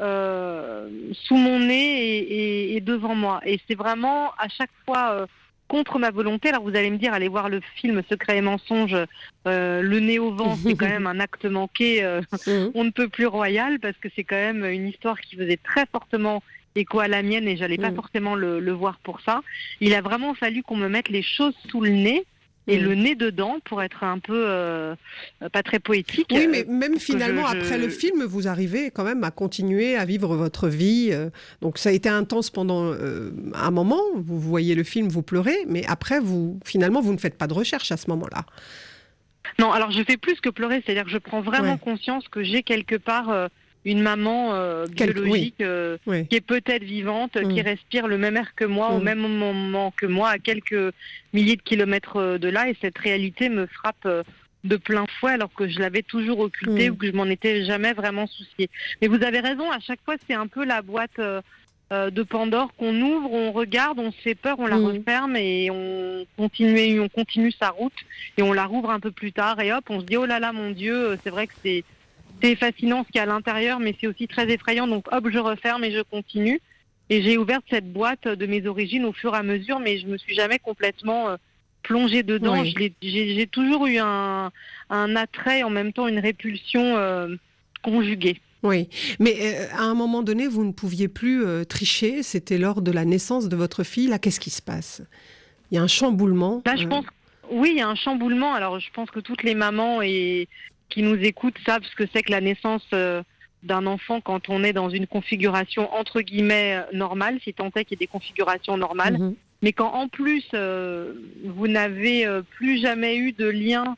euh, 0.00 0.88
sous 1.12 1.36
mon 1.36 1.60
nez 1.60 1.74
et, 1.74 2.18
et- 2.18 2.76
et 2.76 2.80
devant 2.80 3.14
moi. 3.14 3.40
Et 3.44 3.60
c'est 3.68 3.74
vraiment 3.76 4.30
à 4.38 4.48
chaque 4.48 4.70
fois 4.84 5.12
euh, 5.12 5.26
contre 5.68 5.98
ma 5.98 6.10
volonté. 6.10 6.48
Alors 6.50 6.62
vous 6.64 6.76
allez 6.76 6.90
me 6.90 6.98
dire, 6.98 7.14
allez 7.14 7.28
voir 7.28 7.48
le 7.48 7.60
film 7.76 8.02
Secret 8.10 8.38
et 8.38 8.40
mensonge, 8.42 8.96
euh, 9.46 9.80
le 9.82 10.00
nez 10.00 10.18
au 10.18 10.32
vent, 10.32 10.56
c'est 10.56 10.74
quand 10.76 10.88
même 10.88 11.06
un 11.06 11.20
acte 11.20 11.44
manqué. 11.46 12.02
euh, 12.04 12.20
on 12.74 12.84
ne 12.84 12.90
peut 12.90 13.08
plus 13.08 13.26
royal 13.26 13.78
parce 13.80 13.96
que 13.98 14.08
c'est 14.14 14.24
quand 14.24 14.36
même 14.36 14.64
une 14.64 14.88
histoire 14.88 15.20
qui 15.20 15.36
faisait 15.36 15.56
très 15.58 15.86
fortement 15.86 16.42
écho 16.74 17.00
à 17.00 17.08
la 17.08 17.22
mienne 17.22 17.46
et 17.48 17.56
j'allais 17.56 17.76
pas 17.76 17.90
Mm. 17.90 17.96
forcément 17.96 18.34
le, 18.34 18.58
le 18.58 18.72
voir 18.72 18.98
pour 19.02 19.20
ça. 19.20 19.42
Il 19.80 19.94
a 19.94 20.00
vraiment 20.00 20.34
fallu 20.34 20.62
qu'on 20.62 20.76
me 20.76 20.88
mette 20.88 21.08
les 21.10 21.22
choses 21.22 21.54
sous 21.68 21.80
le 21.82 21.90
nez 21.90 22.24
et 22.68 22.78
Mm. 22.78 22.82
le 22.84 22.94
nez 22.94 23.14
dedans 23.14 23.56
pour 23.64 23.82
être 23.82 24.04
un 24.04 24.18
peu 24.18 24.44
euh, 24.46 24.94
pas 25.52 25.62
très 25.62 25.78
poétique. 25.80 26.28
Oui, 26.30 26.44
euh, 26.46 26.48
mais 26.50 26.64
même 26.68 26.98
finalement, 26.98 27.46
je- 27.48 27.52
je- 27.54 27.58
après 27.64 27.78
le 27.78 27.88
film, 27.88 28.22
vous 28.24 28.46
arrivez 28.46 28.90
quand 28.90 29.04
même 29.04 29.24
à 29.24 29.30
continuer 29.32 29.96
à 29.96 30.04
vivre 30.04 30.36
votre 30.36 30.68
vie. 30.68 31.08
euh, 31.12 31.30
Donc 31.60 31.78
ça 31.78 31.88
a 31.88 31.92
été 31.92 32.08
intense 32.08 32.50
pendant 32.50 32.84
euh, 32.92 33.30
un 33.54 33.70
moment. 33.70 34.00
Vous 34.14 34.38
voyez 34.38 34.74
le 34.74 34.84
film, 34.84 35.08
vous 35.08 35.22
pleurez, 35.22 35.58
mais 35.66 35.84
après, 35.86 36.20
vous 36.20 36.60
finalement, 36.64 37.00
vous 37.00 37.12
ne 37.12 37.18
faites 37.18 37.36
pas 37.36 37.46
de 37.48 37.54
recherche 37.54 37.90
à 37.90 37.96
ce 37.96 38.08
moment-là. 38.10 38.44
Non, 39.58 39.72
alors 39.72 39.90
je 39.90 40.02
fais 40.04 40.16
plus 40.16 40.40
que 40.40 40.48
pleurer, 40.48 40.82
c'est-à-dire 40.84 41.04
que 41.04 41.10
je 41.10 41.18
prends 41.18 41.40
vraiment 41.42 41.72
Ouais. 41.72 41.78
conscience 41.78 42.26
que 42.28 42.42
j'ai 42.42 42.62
quelque 42.62 42.94
part 42.96 43.28
euh, 43.30 43.48
une 43.84 44.00
maman 44.00 44.54
euh, 44.54 44.86
biologique 44.86 45.60
euh, 45.60 45.96
Oui. 46.06 46.26
qui 46.28 46.36
est 46.36 46.40
peut-être 46.40 46.84
vivante, 46.84 47.36
Mm. 47.36 47.52
qui 47.54 47.62
respire 47.62 48.06
le 48.06 48.16
même 48.18 48.36
air 48.36 48.54
que 48.54 48.64
moi, 48.64 48.90
au 48.92 49.00
Mm. 49.00 49.04
même 49.04 49.18
moment 49.18 49.90
que 49.96 50.06
moi, 50.06 50.28
à 50.30 50.38
quelques 50.38 50.92
milliers 51.32 51.56
de 51.56 51.62
kilomètres 51.62 52.16
euh, 52.16 52.38
de 52.38 52.48
là, 52.48 52.68
et 52.68 52.76
cette 52.80 52.98
réalité 52.98 53.48
me 53.48 53.66
frappe 53.66 54.06
de 54.64 54.76
plein 54.76 55.04
fouet 55.18 55.32
alors 55.32 55.52
que 55.52 55.68
je 55.68 55.80
l'avais 55.80 56.02
toujours 56.02 56.38
occultée 56.38 56.88
Mm. 56.90 56.92
ou 56.92 56.96
que 56.96 57.06
je 57.08 57.12
m'en 57.12 57.26
étais 57.26 57.64
jamais 57.64 57.92
vraiment 57.92 58.26
souciée. 58.28 58.70
Mais 59.00 59.08
vous 59.08 59.22
avez 59.24 59.40
raison, 59.40 59.70
à 59.70 59.80
chaque 59.80 60.00
fois 60.04 60.14
c'est 60.28 60.34
un 60.34 60.46
peu 60.46 60.64
la 60.64 60.82
boîte 60.82 61.18
de 61.90 62.22
Pandore 62.22 62.72
qu'on 62.78 62.98
ouvre, 63.02 63.30
on 63.32 63.52
regarde, 63.52 63.98
on 63.98 64.12
se 64.12 64.20
fait 64.22 64.34
peur, 64.34 64.56
on 64.58 64.66
la 64.66 64.78
Mm. 64.78 64.84
referme 64.86 65.36
et 65.36 65.70
on 65.70 66.24
continue, 66.38 67.00
on 67.00 67.08
continue 67.10 67.52
sa 67.52 67.68
route 67.68 67.92
et 68.38 68.42
on 68.42 68.52
la 68.54 68.64
rouvre 68.64 68.90
un 68.90 69.00
peu 69.00 69.10
plus 69.10 69.32
tard 69.32 69.60
et 69.60 69.72
hop, 69.74 69.84
on 69.90 70.00
se 70.00 70.06
dit 70.06 70.16
oh 70.16 70.24
là 70.24 70.38
là 70.40 70.52
mon 70.52 70.70
Dieu, 70.70 71.18
c'est 71.22 71.28
vrai 71.30 71.46
que 71.48 71.52
c'est 71.62 71.84
c'est 72.42 72.56
fascinant 72.56 73.04
ce 73.04 73.12
qu'il 73.12 73.16
y 73.16 73.20
a 73.20 73.22
à 73.22 73.26
l'intérieur, 73.26 73.78
mais 73.78 73.94
c'est 74.00 74.06
aussi 74.06 74.26
très 74.26 74.50
effrayant. 74.50 74.86
Donc 74.86 75.06
hop, 75.12 75.28
je 75.30 75.38
referme 75.38 75.84
et 75.84 75.92
je 75.92 76.02
continue. 76.02 76.60
Et 77.10 77.22
j'ai 77.22 77.36
ouvert 77.36 77.60
cette 77.68 77.92
boîte 77.92 78.26
de 78.26 78.46
mes 78.46 78.66
origines 78.66 79.04
au 79.04 79.12
fur 79.12 79.34
et 79.34 79.38
à 79.38 79.42
mesure, 79.42 79.80
mais 79.80 79.98
je 79.98 80.06
me 80.06 80.16
suis 80.16 80.34
jamais 80.34 80.58
complètement 80.58 81.28
euh, 81.28 81.36
plongée 81.82 82.22
dedans. 82.22 82.60
Oui. 82.60 82.74
Je 82.76 83.08
J'ai 83.08 83.46
toujours 83.46 83.86
eu 83.86 83.98
un, 83.98 84.50
un 84.88 85.16
attrait, 85.16 85.62
en 85.62 85.70
même 85.70 85.92
temps 85.92 86.08
une 86.08 86.20
répulsion 86.20 86.96
euh, 86.96 87.36
conjuguée. 87.82 88.40
Oui, 88.62 88.88
mais 89.18 89.36
euh, 89.40 89.66
à 89.76 89.82
un 89.82 89.94
moment 89.94 90.22
donné, 90.22 90.46
vous 90.46 90.64
ne 90.64 90.72
pouviez 90.72 91.08
plus 91.08 91.44
tricher. 91.66 92.22
C'était 92.22 92.58
lors 92.58 92.80
de 92.80 92.92
la 92.92 93.04
naissance 93.04 93.48
de 93.48 93.56
votre 93.56 93.82
fille. 93.82 94.06
Là, 94.06 94.18
qu'est-ce 94.18 94.40
qui 94.40 94.50
se 94.50 94.62
passe? 94.62 95.02
Il 95.72 95.76
y 95.76 95.78
a 95.78 95.82
un 95.82 95.88
chamboulement. 95.88 96.62
Là, 96.66 96.76
je 96.76 96.84
euh, 96.84 96.88
pense, 96.88 97.06
oui, 97.50 97.70
il 97.72 97.78
y 97.78 97.80
a 97.80 97.88
un 97.88 97.94
chamboulement. 97.94 98.52
Alors, 98.52 98.78
je 98.78 98.90
pense 98.92 99.10
que 99.10 99.20
toutes 99.20 99.42
les 99.42 99.54
mamans 99.54 100.02
et 100.02 100.48
qui 100.92 101.02
nous 101.02 101.16
écoutent 101.16 101.58
savent 101.66 101.84
ce 101.84 101.96
que 101.96 102.04
c'est 102.12 102.22
que 102.22 102.30
la 102.30 102.40
naissance 102.40 102.86
euh, 102.92 103.22
d'un 103.62 103.86
enfant 103.86 104.20
quand 104.20 104.48
on 104.48 104.62
est 104.64 104.72
dans 104.72 104.90
une 104.90 105.06
configuration 105.06 105.92
entre 105.94 106.20
guillemets 106.20 106.76
euh, 106.76 106.96
normale, 106.96 107.38
si 107.42 107.52
tant 107.52 107.70
est 107.74 107.84
qu'il 107.84 107.96
y 107.96 107.98
ait 108.02 108.06
des 108.06 108.14
configurations 108.18 108.76
normales. 108.76 109.18
mhm. 109.18 109.34
Mais 109.64 109.72
quand 109.72 109.92
en 109.92 110.08
plus 110.08 110.44
euh, 110.54 111.14
vous 111.44 111.68
n'avez 111.68 112.26
plus 112.56 112.80
jamais 112.80 113.16
eu 113.16 113.32
de 113.32 113.48
lien 113.48 113.96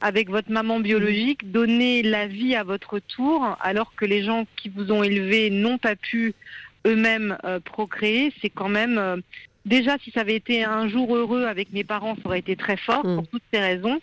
avec 0.00 0.30
votre 0.30 0.50
maman 0.50 0.80
biologique, 0.80 1.50
donner 1.50 2.02
la 2.02 2.26
vie 2.26 2.54
à 2.54 2.64
votre 2.64 2.98
tour, 2.98 3.56
alors 3.60 3.94
que 3.94 4.06
les 4.06 4.22
gens 4.22 4.46
qui 4.56 4.70
vous 4.70 4.90
ont 4.90 5.02
élevé 5.02 5.50
n'ont 5.50 5.78
pas 5.78 5.96
pu 5.96 6.34
eux-mêmes 6.86 7.36
euh, 7.44 7.60
procréer, 7.60 8.32
c'est 8.40 8.48
quand 8.50 8.68
même 8.68 8.96
euh, 8.98 9.16
déjà 9.66 9.98
si 9.98 10.10
ça 10.10 10.20
avait 10.20 10.36
été 10.36 10.64
un 10.64 10.88
jour 10.88 11.14
heureux 11.14 11.44
avec 11.44 11.72
mes 11.72 11.84
parents, 11.84 12.16
ça 12.16 12.22
aurait 12.24 12.38
été 12.38 12.56
très 12.56 12.78
fort 12.78 13.04
Mm. 13.04 13.16
pour 13.16 13.28
toutes 13.28 13.42
ces 13.52 13.60
raisons. 13.60 14.00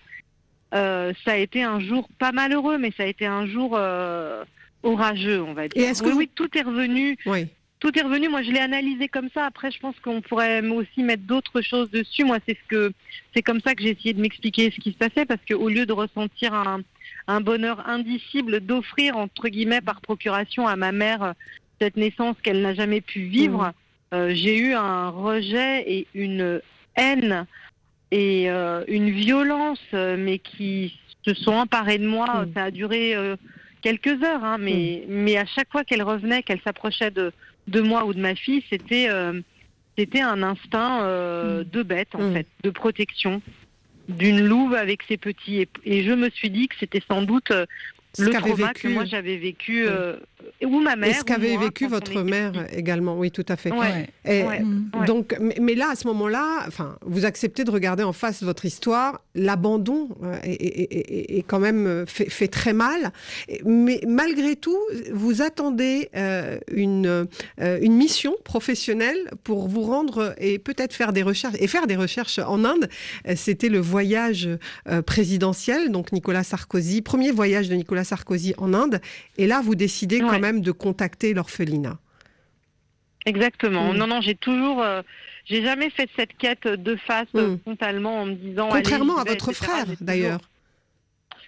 Euh, 0.73 1.13
ça 1.23 1.31
a 1.33 1.37
été 1.37 1.63
un 1.63 1.79
jour 1.79 2.07
pas 2.19 2.31
malheureux, 2.31 2.77
mais 2.77 2.91
ça 2.97 3.03
a 3.03 3.05
été 3.05 3.25
un 3.25 3.45
jour 3.45 3.71
euh, 3.75 4.43
orageux, 4.83 5.41
on 5.41 5.53
va 5.53 5.67
dire. 5.67 5.81
Et 5.83 5.91
oui, 5.91 6.11
vous- 6.11 6.17
oui, 6.17 6.29
tout 6.35 6.49
est 6.57 6.61
revenu 6.61 7.17
Oui. 7.25 7.47
tout 7.79 7.97
est 7.97 8.01
revenu. 8.01 8.27
Moi, 8.27 8.41
je 8.43 8.51
l'ai 8.51 8.59
analysé 8.59 9.07
comme 9.07 9.29
ça. 9.33 9.45
Après, 9.45 9.71
je 9.71 9.79
pense 9.79 9.95
qu'on 10.01 10.19
pourrait 10.21 10.61
aussi 10.67 11.03
mettre 11.03 11.23
d'autres 11.23 11.61
choses 11.61 11.89
dessus. 11.91 12.23
Moi, 12.25 12.39
c'est 12.47 12.55
ce 12.61 12.67
que 12.67 12.91
c'est 13.33 13.41
comme 13.41 13.61
ça 13.61 13.75
que 13.75 13.83
j'ai 13.83 13.91
essayé 13.91 14.13
de 14.13 14.21
m'expliquer 14.21 14.71
ce 14.71 14.79
qui 14.81 14.91
se 14.91 14.97
passait, 14.97 15.25
parce 15.25 15.41
qu'au 15.49 15.69
lieu 15.69 15.85
de 15.85 15.93
ressentir 15.93 16.53
un, 16.53 16.81
un 17.27 17.39
bonheur 17.41 17.87
indicible, 17.87 18.59
d'offrir 18.59 19.15
entre 19.17 19.47
guillemets 19.47 19.81
par 19.81 20.01
procuration 20.01 20.67
à 20.67 20.75
ma 20.75 20.91
mère 20.91 21.33
cette 21.79 21.95
naissance 21.95 22.35
qu'elle 22.43 22.61
n'a 22.61 22.73
jamais 22.73 23.01
pu 23.01 23.21
vivre, 23.21 23.71
euh, 24.13 24.31
j'ai 24.33 24.57
eu 24.57 24.73
un 24.73 25.09
rejet 25.09 25.83
et 25.89 26.07
une 26.15 26.59
haine 26.95 27.45
et 28.11 28.49
euh, 28.49 28.83
une 28.87 29.09
violence, 29.09 29.81
euh, 29.93 30.15
mais 30.17 30.39
qui 30.39 30.97
se 31.25 31.33
sont 31.33 31.53
emparés 31.53 31.97
de 31.97 32.07
moi. 32.07 32.45
Mm. 32.45 32.53
Ça 32.55 32.63
a 32.65 32.71
duré 32.71 33.15
euh, 33.15 33.35
quelques 33.81 34.23
heures, 34.23 34.43
hein, 34.43 34.57
mais, 34.59 35.03
mais 35.09 35.37
à 35.37 35.45
chaque 35.45 35.69
fois 35.71 35.83
qu'elle 35.83 36.03
revenait, 36.03 36.43
qu'elle 36.43 36.61
s'approchait 36.61 37.11
de, 37.11 37.31
de 37.67 37.81
moi 37.81 38.05
ou 38.05 38.13
de 38.13 38.19
ma 38.21 38.35
fille, 38.35 38.63
c'était 38.69 39.07
euh, 39.09 39.41
c'était 39.97 40.21
un 40.21 40.43
instinct 40.43 41.01
euh, 41.03 41.63
de 41.63 41.81
bête, 41.83 42.13
en 42.13 42.29
Mm. 42.29 42.33
fait, 42.33 42.47
de 42.63 42.69
protection, 42.69 43.41
d'une 44.09 44.45
louve 44.45 44.73
avec 44.75 45.03
ses 45.03 45.17
petits. 45.17 45.61
Et, 45.61 45.69
et 45.85 46.03
je 46.03 46.11
me 46.13 46.29
suis 46.29 46.49
dit 46.49 46.67
que 46.67 46.75
c'était 46.79 47.01
sans 47.09 47.23
doute 47.23 47.51
le 48.19 48.29
qu'avait 48.29 48.39
trauma 48.51 48.67
vécu- 48.67 48.81
que 48.87 48.93
moi 48.93 49.05
j'avais 49.05 49.37
vécu, 49.37 49.85
euh, 49.87 50.15
ou 50.65 50.79
ma 50.79 50.95
mère. 50.95 51.09
Et 51.09 51.13
ce 51.13 51.23
qu'avait 51.23 51.55
vécu 51.57 51.87
votre 51.87 52.11
était 52.11 52.23
mère 52.23 52.51
petit. 52.53 52.75
également, 52.79 53.17
oui, 53.17 53.29
tout 53.31 53.45
à 53.47 53.55
fait. 53.55 53.71
Ouais. 53.71 54.07
Et 54.25 54.43
Ouais. 54.43 54.59
Mm. 54.61 54.91
Ouais. 54.99 55.05
Donc, 55.05 55.35
mais, 55.39 55.57
mais 55.61 55.75
là, 55.75 55.89
à 55.91 55.95
ce 55.95 56.07
moment-là, 56.07 56.63
enfin, 56.67 56.97
vous 57.05 57.25
acceptez 57.25 57.63
de 57.63 57.69
regarder 57.71 58.03
en 58.03 58.13
face 58.13 58.41
votre 58.43 58.65
histoire. 58.65 59.21
L'abandon 59.35 60.09
euh, 60.23 60.35
est, 60.43 60.53
est- 60.53 60.93
est- 60.93 61.37
est 61.39 61.43
quand 61.43 61.59
même 61.59 61.85
euh, 61.85 62.05
fait, 62.07 62.29
fait 62.29 62.47
très 62.47 62.73
mal. 62.73 63.11
Mais 63.65 64.01
malgré 64.07 64.55
tout, 64.55 64.77
vous 65.13 65.41
attendez 65.41 66.09
euh, 66.15 66.57
une, 66.71 67.27
euh, 67.61 67.79
une 67.81 67.93
mission 67.95 68.33
professionnelle 68.43 69.17
pour 69.43 69.67
vous 69.67 69.81
rendre 69.83 70.33
et 70.39 70.57
peut-être 70.59 70.93
faire 70.93 71.13
des 71.13 71.23
recherches 71.23 71.55
et 71.59 71.67
faire 71.67 71.87
des 71.87 71.95
recherches 71.95 72.39
en 72.39 72.63
Inde. 72.65 72.89
C'était 73.35 73.69
le 73.69 73.79
voyage 73.79 74.49
euh, 74.89 75.01
présidentiel, 75.01 75.91
donc 75.91 76.11
Nicolas 76.11 76.43
Sarkozy, 76.43 77.01
premier 77.01 77.31
voyage 77.31 77.69
de 77.69 77.75
Nicolas 77.75 77.96
Sarkozy 78.03 78.53
en 78.57 78.73
Inde. 78.73 79.01
Et 79.37 79.47
là, 79.47 79.61
vous 79.63 79.75
décidez 79.75 80.19
quand 80.19 80.39
même 80.39 80.61
de 80.61 80.71
contacter 80.71 81.33
l'orphelinat. 81.33 81.97
Exactement. 83.25 83.93
Mm. 83.93 83.97
Non, 83.97 84.07
non, 84.07 84.21
j'ai 84.21 84.35
toujours, 84.35 84.81
euh, 84.81 85.01
j'ai 85.45 85.61
jamais 85.63 85.89
fait 85.89 86.09
cette 86.15 86.35
quête 86.37 86.67
de 86.67 86.95
face 86.95 87.27
euh, 87.35 87.55
Mm. 87.55 87.59
frontalement 87.59 88.21
en 88.21 88.25
me 88.25 88.33
disant. 88.33 88.69
Contrairement 88.71 89.17
à 89.17 89.23
votre 89.25 89.49
etc. 89.49 89.65
frère, 89.65 89.85
d'ailleurs. 90.01 90.39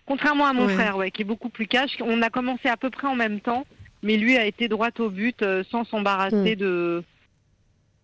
Contrairement 0.06 0.46
à 0.48 0.54
mon 0.54 0.66
Ouais. 0.66 0.74
frère, 0.74 0.98
ouais, 0.98 1.12
qui 1.12 1.22
est 1.22 1.26
beaucoup 1.26 1.50
plus 1.50 1.68
cash. 1.68 1.92
On 2.02 2.22
a 2.22 2.30
commencé 2.30 2.68
à 2.68 2.76
peu 2.78 2.90
près 2.90 3.08
en 3.08 3.16
même 3.16 3.40
temps, 3.40 3.66
mais 4.04 4.18
lui 4.18 4.38
a 4.38 4.46
été 4.46 4.68
droit 4.68 4.90
au 5.00 5.10
but, 5.10 5.42
euh, 5.42 5.64
sans 5.72 5.86
s'embarrasser 5.86 6.54
Mm. 6.56 6.60
de, 6.60 7.04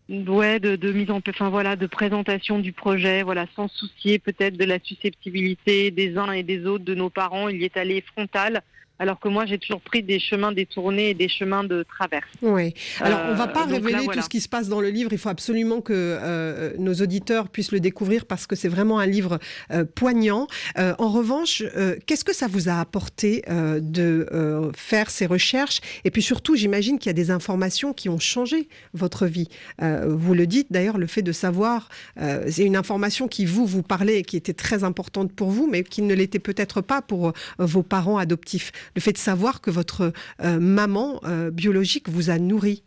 ouais, 0.10 0.60
de, 0.60 0.76
de 0.76 0.92
mise 0.92 1.10
en, 1.10 1.20
enfin 1.28 1.50
voilà, 1.50 1.76
de 1.76 1.88
présentation 1.88 2.60
du 2.60 2.74
projet, 2.74 3.24
voilà, 3.24 3.46
sans 3.56 3.68
soucier 3.68 4.20
peut-être 4.20 4.58
de 4.58 4.66
la 4.66 4.80
susceptibilité 4.80 5.92
des 5.92 6.18
uns 6.18 6.32
et 6.32 6.44
des 6.44 6.66
autres, 6.66 6.86
de 6.86 6.96
nos 6.96 7.10
parents. 7.10 7.50
Il 7.50 7.62
y 7.62 7.66
est 7.66 7.78
allé 7.78 8.02
frontal. 8.02 8.62
Alors 8.98 9.20
que 9.20 9.28
moi, 9.28 9.46
j'ai 9.46 9.58
toujours 9.58 9.82
pris 9.82 10.04
des 10.04 10.20
chemins 10.20 10.52
détournés 10.54 11.10
et 11.10 11.14
des 11.14 11.28
chemins 11.28 11.64
de 11.66 11.84
traverse. 11.84 12.28
Oui. 12.42 12.74
Alors, 13.02 13.20
on 13.28 13.32
ne 13.34 13.38
va 13.38 13.44
Euh, 13.44 13.48
pas 13.48 13.66
là, 13.66 13.74
révéler 13.76 14.04
voilà. 14.06 14.14
tout 14.14 14.22
ce 14.26 14.30
qui 14.30 14.40
se 14.40 14.48
passe 14.48 14.70
dans 14.70 14.80
le 14.80 14.90
livre. 14.90 15.12
Il 15.12 15.18
faut 15.18 15.30
absolument 15.30 15.82
que 15.82 15.92
euh, 15.94 16.74
nos 16.78 16.94
auditeurs 16.96 17.50
puissent 17.50 17.72
le 17.74 17.80
découvrir 17.82 18.26
parce 18.26 18.48
que 18.48 18.56
c'est 18.56 18.70
vraiment 18.70 18.98
un 19.00 19.06
livre 19.06 19.40
euh, 19.72 19.84
poignant. 19.84 20.48
En 20.78 21.10
revanche, 21.10 21.64
qu'est-ce 22.06 22.24
que 22.24 22.34
ça 22.34 22.48
vous 22.48 22.70
a 22.70 22.80
apporté 22.80 23.44
de 23.50 24.72
faire 24.76 25.10
ces 25.10 25.26
recherches? 25.26 25.82
Et 26.04 26.12
puis 26.12 26.22
surtout, 26.22 26.56
j'imagine 26.56 26.98
qu'il 27.00 27.10
y 27.10 27.12
a 27.12 27.14
des 27.14 27.32
informations 27.32 27.94
qui 27.94 28.10
ont 28.10 28.20
changé 28.20 28.68
votre 28.94 29.26
vie. 29.26 29.50
Vous 29.82 30.34
le 30.34 30.48
dites 30.48 30.68
d'ailleurs, 30.72 30.98
le 30.98 31.08
fait 31.08 31.22
de 31.22 31.32
savoir, 31.32 31.90
c'est 32.18 32.64
une 32.64 32.76
information 32.76 33.28
qui 33.28 33.46
vous 33.46 33.66
vous 33.66 33.84
parlait 33.84 34.20
et 34.20 34.24
qui 34.24 34.38
était 34.38 34.54
très 34.54 34.84
importante 34.84 35.32
pour 35.34 35.50
vous, 35.50 35.68
mais 35.68 35.84
qui 35.84 36.02
ne 36.02 36.14
l'était 36.14 36.40
peut-être 36.40 36.82
pas 36.82 37.02
pour 37.02 37.34
vos 37.60 37.84
parents 37.84 38.18
adoptifs. 38.18 38.72
Le 38.96 39.02
fait 39.02 39.14
de 39.14 39.18
savoir 39.18 39.62
que 39.62 39.72
votre 39.72 40.14
euh, 40.42 40.60
maman 40.60 41.20
euh, 41.24 41.52
biologique 41.52 42.10
vous 42.10 42.30
a 42.30 42.38
nourri. 42.38 42.84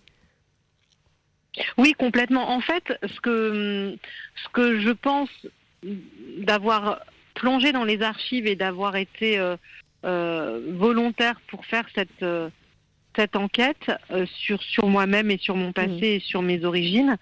Oui, 1.76 1.94
complètement. 1.98 2.50
En 2.50 2.60
fait, 2.60 2.84
ce 3.02 3.20
que, 3.20 3.96
ce 4.44 4.48
que 4.52 4.80
je 4.80 4.90
pense 4.90 5.30
d'avoir 6.38 7.00
plongé 7.34 7.72
dans 7.72 7.84
les 7.84 8.02
archives 8.02 8.46
et 8.46 8.56
d'avoir 8.56 8.96
été 8.96 9.38
euh, 9.38 9.56
euh, 10.04 10.60
volontaire 10.74 11.40
pour 11.48 11.64
faire 11.66 11.84
cette, 11.94 12.22
euh, 12.22 12.50
cette 13.16 13.36
enquête 13.36 13.90
sur, 14.26 14.62
sur 14.62 14.88
moi-même 14.88 15.30
et 15.30 15.38
sur 15.38 15.56
mon 15.56 15.72
passé 15.72 15.90
mmh. 15.90 16.04
et 16.04 16.20
sur 16.20 16.42
mes 16.42 16.64
origines, 16.64 17.16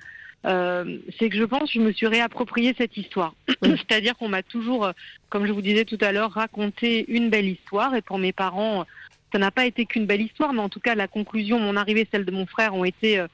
c'est 0.45 1.29
que 1.29 1.37
je 1.37 1.45
pense 1.45 1.73
que 1.73 1.79
je 1.79 1.81
me 1.81 1.93
suis 1.93 2.07
réapproprié 2.07 2.75
cette 2.79 2.97
histoire. 2.97 3.35
C'est-à-dire 3.63 4.17
qu'on 4.17 4.29
m'a 4.29 4.43
toujours, 4.43 4.93
comme 5.29 5.47
je 5.47 5.53
vous 5.53 5.63
disais 5.63 5.85
tout 5.85 5.99
à 6.01 6.13
l'heure, 6.13 6.31
raconté 6.31 7.05
une 7.09 7.31
belle 7.31 7.49
histoire 7.49 7.95
et 7.97 8.03
pour 8.03 8.19
mes 8.19 8.33
parents, 8.33 8.85
ça 9.33 9.39
n'a 9.39 9.51
pas 9.51 9.67
été 9.67 9.87
qu'une 9.87 10.07
belle 10.07 10.23
histoire, 10.23 10.53
mais 10.53 10.61
en 10.61 10.69
tout 10.69 10.79
cas 10.79 10.95
la 10.95 11.09
conclusion, 11.09 11.59
mon 11.59 11.77
arrivée, 11.77 12.07
celle 12.13 12.25
de 12.25 12.31
mon 12.31 12.47
frère 12.47 12.75
ont 12.75 12.85
été 12.85 13.25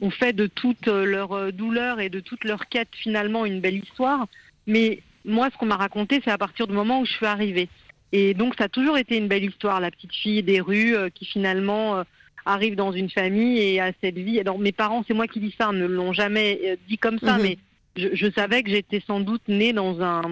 ont 0.00 0.10
fait 0.10 0.32
de 0.32 0.46
toute 0.46 0.86
leur 0.86 1.52
douleur 1.52 2.00
et 2.00 2.10
de 2.10 2.20
toute 2.20 2.44
leur 2.44 2.68
quête 2.68 2.90
finalement 2.92 3.46
une 3.46 3.60
belle 3.60 3.78
histoire. 3.78 4.26
Mais 4.66 5.02
moi, 5.24 5.48
ce 5.52 5.56
qu'on 5.56 5.66
m'a 5.66 5.76
raconté, 5.76 6.20
c'est 6.24 6.30
à 6.30 6.38
partir 6.38 6.66
du 6.66 6.74
moment 6.74 7.00
où 7.00 7.04
je 7.04 7.12
suis 7.12 7.26
arrivée. 7.26 7.68
Et 8.12 8.34
donc, 8.34 8.54
ça 8.56 8.64
a 8.64 8.68
toujours 8.68 8.96
été 8.96 9.16
une 9.16 9.28
belle 9.28 9.44
histoire, 9.44 9.80
la 9.80 9.90
petite 9.90 10.14
fille 10.14 10.42
des 10.42 10.60
rues 10.60 10.96
euh, 10.96 11.10
qui 11.10 11.26
finalement 11.26 11.98
euh, 11.98 12.02
arrive 12.48 12.76
dans 12.76 12.92
une 12.92 13.10
famille 13.10 13.58
et 13.58 13.80
a 13.80 13.92
cette 14.02 14.18
vie. 14.18 14.40
Alors, 14.40 14.58
mes 14.58 14.72
parents, 14.72 15.04
c'est 15.06 15.14
moi 15.14 15.26
qui 15.26 15.40
dis 15.40 15.54
ça, 15.58 15.72
ne 15.72 15.86
l'ont 15.86 16.12
jamais 16.12 16.60
euh, 16.64 16.76
dit 16.88 16.98
comme 16.98 17.18
ça, 17.18 17.36
mhm. 17.36 17.42
mais 17.42 17.58
je, 17.96 18.30
savais 18.30 18.62
que 18.62 18.70
j'étais 18.70 19.02
sans 19.06 19.20
doute 19.20 19.42
née 19.48 19.72
dans 19.72 20.00
un 20.02 20.22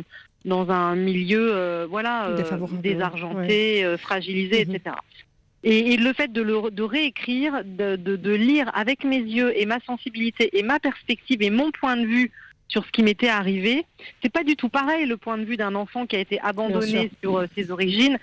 dans 0.45 0.71
un 0.71 0.95
milieu, 0.95 1.87
voilà, 1.91 2.37
désargenté, 2.81 3.97
fragilisé, 3.99 4.65
mhm. 4.65 4.77
etc. 4.77 4.97
Et, 5.65 5.97
le 5.97 6.13
fait 6.13 6.33
de, 6.33 6.43
le, 6.43 6.71
de 6.71 6.83
réécrire, 6.85 7.65
de, 7.65 7.97
de, 7.97 8.15
de 8.15 8.31
lire 8.31 8.71
avec 8.73 9.03
mes 9.03 9.19
yeux 9.19 9.53
et 9.61 9.67
ma 9.67 9.81
sensibilité 9.81 10.57
et 10.57 10.63
ma 10.63 10.79
perspective 10.79 11.43
et 11.43 11.51
mon 11.51 11.73
point 11.73 11.97
de 11.97 12.07
vue 12.07 12.31
sur 12.69 12.85
ce 12.85 12.91
qui 12.91 13.03
m'était 13.03 13.29
arrivé. 13.29 13.85
C'est 14.23 14.33
pas 14.33 14.45
du 14.45 14.57
tout 14.57 14.69
pareil 14.69 15.07
le 15.07 15.17
point 15.17 15.39
de 15.39 15.45
vue 15.45 15.57
d'un 15.57 15.75
enfant 15.75 16.07
qui 16.07 16.17
a 16.17 16.21
été 16.21 16.41
abandonné 16.41 17.11
sur 17.23 17.39
euh, 17.39 17.47
ses 17.55 17.71
origines. 17.71 18.19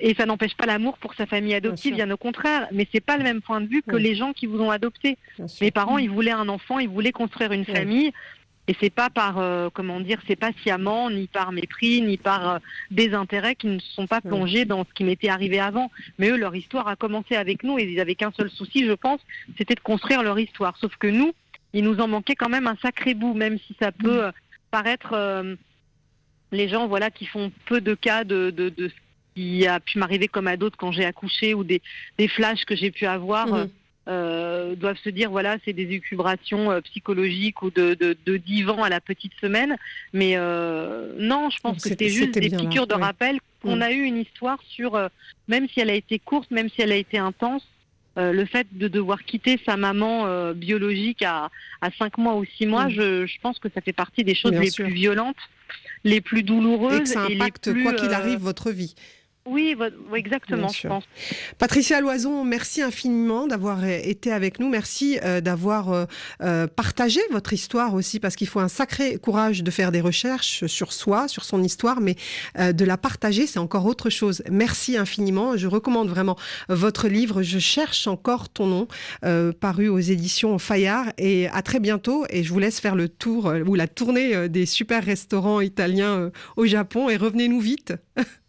Et 0.00 0.14
ça 0.14 0.26
n'empêche 0.26 0.56
pas 0.56 0.66
l'amour 0.66 0.98
pour 0.98 1.14
sa 1.14 1.24
famille 1.26 1.54
adoptive, 1.54 1.94
bien, 1.94 2.10
au 2.10 2.16
contraire. 2.16 2.66
Mais 2.72 2.88
c'est 2.90 3.00
pas 3.00 3.16
le 3.16 3.22
même 3.22 3.40
point 3.40 3.60
de 3.60 3.68
vue 3.68 3.82
que 3.82 3.94
les 3.94 4.16
gens 4.16 4.32
qui 4.32 4.46
vous 4.46 4.60
ont 4.60 4.72
adopté. 4.72 5.16
Mes 5.60 5.70
parents, 5.70 5.98
ils 5.98 6.10
voulaient 6.10 6.32
un 6.32 6.48
enfant, 6.48 6.80
ils 6.80 6.88
voulaient 6.88 7.12
construire 7.12 7.52
une 7.52 7.64
famille. 7.64 8.12
Et 8.66 8.76
c'est 8.80 8.90
pas 8.90 9.08
par, 9.08 9.38
euh, 9.38 9.70
comment 9.72 9.98
dire, 9.98 10.20
c'est 10.26 10.36
pas 10.36 10.50
sciemment, 10.62 11.10
ni 11.10 11.26
par 11.26 11.52
mépris, 11.52 12.02
ni 12.02 12.18
par 12.18 12.48
euh, 12.50 12.58
désintérêt 12.90 13.54
qu'ils 13.54 13.74
ne 13.74 13.78
sont 13.78 14.06
pas 14.06 14.20
plongés 14.20 14.66
dans 14.66 14.84
ce 14.84 14.92
qui 14.92 15.04
m'était 15.04 15.30
arrivé 15.30 15.58
avant. 15.58 15.90
Mais 16.18 16.28
eux, 16.28 16.36
leur 16.36 16.54
histoire 16.54 16.86
a 16.86 16.94
commencé 16.94 17.34
avec 17.34 17.62
nous 17.62 17.78
et 17.78 17.84
ils 17.84 17.98
avaient 17.98 18.14
qu'un 18.14 18.32
seul 18.32 18.50
souci, 18.50 18.84
je 18.84 18.92
pense, 18.92 19.20
c'était 19.56 19.74
de 19.74 19.80
construire 19.80 20.22
leur 20.22 20.38
histoire. 20.38 20.76
Sauf 20.76 20.94
que 20.96 21.06
nous, 21.06 21.32
il 21.72 21.84
nous 21.84 22.00
en 22.00 22.08
manquait 22.08 22.34
quand 22.34 22.48
même 22.48 22.66
un 22.66 22.76
sacré 22.80 23.14
bout, 23.14 23.34
même 23.34 23.58
si 23.58 23.74
ça 23.80 23.92
peut 23.92 24.24
euh, 24.24 24.32
paraître 24.70 25.12
euh, 25.12 25.54
les 26.52 26.68
gens 26.68 26.86
voilà 26.86 27.10
qui 27.10 27.26
font 27.26 27.52
peu 27.66 27.80
de 27.80 27.94
cas 27.94 28.24
de, 28.24 28.50
de, 28.50 28.72
ce 28.78 28.94
qui 29.34 29.66
a 29.66 29.80
pu 29.80 29.98
m'arriver 29.98 30.28
comme 30.28 30.46
à 30.46 30.56
d'autres 30.56 30.76
quand 30.76 30.92
j'ai 30.92 31.04
accouché 31.04 31.54
ou 31.54 31.64
des, 31.64 31.82
des 32.16 32.28
flashs 32.28 32.64
que 32.64 32.76
j'ai 32.76 32.90
pu 32.90 33.06
avoir. 33.06 33.46
Mhm. 33.48 33.70
Euh, 34.10 34.74
doivent 34.74 34.96
se 35.04 35.10
dire 35.10 35.30
voilà 35.30 35.58
c'est 35.66 35.74
des 35.74 35.90
écubrations 35.90 36.80
psychologiques 36.80 37.60
ou 37.60 37.70
de, 37.70 37.92
de, 37.92 38.16
de, 38.24 38.36
divan 38.38 38.82
à 38.82 38.88
la 38.88 39.02
petite 39.02 39.34
semaine 39.38 39.76
mais 40.14 40.34
non 41.18 41.50
je 41.50 41.60
pense 41.60 41.82
que 41.82 41.90
c'était 41.90 42.08
juste 42.08 42.38
des 42.38 42.48
piqûres 42.48 42.86
de 42.86 42.94
rappel 42.94 43.38
qu'on 43.60 43.76
mhm. 43.76 43.82
a 43.82 43.92
eu 43.92 44.04
une 44.04 44.16
histoire 44.16 44.58
sur 44.66 44.98
même 45.46 45.68
si 45.68 45.80
elle 45.80 45.90
a 45.90 45.94
été 45.94 46.18
courte 46.18 46.50
même 46.50 46.70
si 46.70 46.80
elle 46.80 46.92
a 46.92 46.96
été 46.96 47.18
intense 47.18 47.68
euh, 48.16 48.32
le 48.32 48.44
fait 48.46 48.66
de 48.72 48.88
devoir 48.88 49.22
quitter 49.22 49.60
sa 49.64 49.76
maman 49.76 50.26
euh, 50.26 50.52
biologique 50.52 51.22
à, 51.22 51.50
à 51.80 51.90
5 51.90 52.18
mois 52.18 52.36
ou 52.36 52.44
6 52.44 52.66
mois, 52.66 52.86
mm. 52.86 52.90
je, 52.90 53.26
je, 53.26 53.40
pense 53.40 53.58
que 53.58 53.68
ça 53.72 53.80
fait 53.80 53.92
partie 53.92 54.24
des 54.24 54.34
choses 54.34 54.52
les 54.52 54.70
plus 54.70 54.92
violentes, 54.92 55.36
les 56.04 56.20
plus 56.20 56.42
douloureuses. 56.42 56.98
Et 56.98 57.02
que 57.02 57.08
ça 57.08 57.24
impacte, 57.24 57.72
quoi 57.82 57.92
qu'il 57.92 58.08
euh, 58.08 58.14
arrive, 58.14 58.40
votre 58.40 58.70
vie. 58.70 58.94
Oui, 59.48 59.76
exactement, 60.14 60.68
je 60.68 60.88
pense. 60.88 61.04
Patricia 61.58 62.00
Loison, 62.00 62.44
merci 62.44 62.82
infiniment 62.82 63.46
d'avoir 63.46 63.84
été 63.84 64.30
avec 64.30 64.60
nous. 64.60 64.68
Merci 64.68 65.18
euh, 65.24 65.40
d'avoir 65.40 65.92
euh, 65.92 66.04
euh, 66.42 66.66
partagé 66.66 67.20
votre 67.30 67.52
histoire 67.52 67.94
aussi, 67.94 68.20
parce 68.20 68.36
qu'il 68.36 68.46
faut 68.46 68.60
un 68.60 68.68
sacré 68.68 69.16
courage 69.16 69.62
de 69.62 69.70
faire 69.70 69.90
des 69.90 70.00
recherches 70.00 70.66
sur 70.66 70.92
soi, 70.92 71.28
sur 71.28 71.44
son 71.44 71.62
histoire, 71.62 72.00
mais 72.00 72.16
de 72.58 72.84
la 72.84 72.96
partager, 72.96 73.46
c'est 73.46 73.58
encore 73.58 73.86
autre 73.86 74.10
chose. 74.10 74.42
Merci 74.50 74.96
infiniment. 74.96 75.56
Je 75.56 75.66
recommande 75.66 76.08
vraiment 76.08 76.36
votre 76.68 77.08
livre. 77.08 77.42
Je 77.42 77.58
cherche 77.58 78.06
encore 78.06 78.48
ton 78.48 78.66
nom, 78.66 78.88
paru 79.60 79.88
aux 79.88 79.98
éditions 79.98 80.58
Fayard. 80.58 81.06
Et 81.18 81.48
à 81.48 81.62
très 81.62 81.80
bientôt. 81.80 82.24
Et 82.30 82.42
je 82.42 82.52
vous 82.52 82.58
laisse 82.58 82.80
faire 82.80 82.96
le 82.96 83.08
tour 83.08 83.52
ou 83.66 83.74
la 83.74 83.88
tournée 83.88 84.48
des 84.48 84.66
super 84.66 85.04
restaurants 85.04 85.60
italiens 85.60 86.30
au 86.56 86.66
Japon. 86.66 87.08
Et 87.08 87.16
revenez-nous 87.16 87.60
vite. 87.60 87.94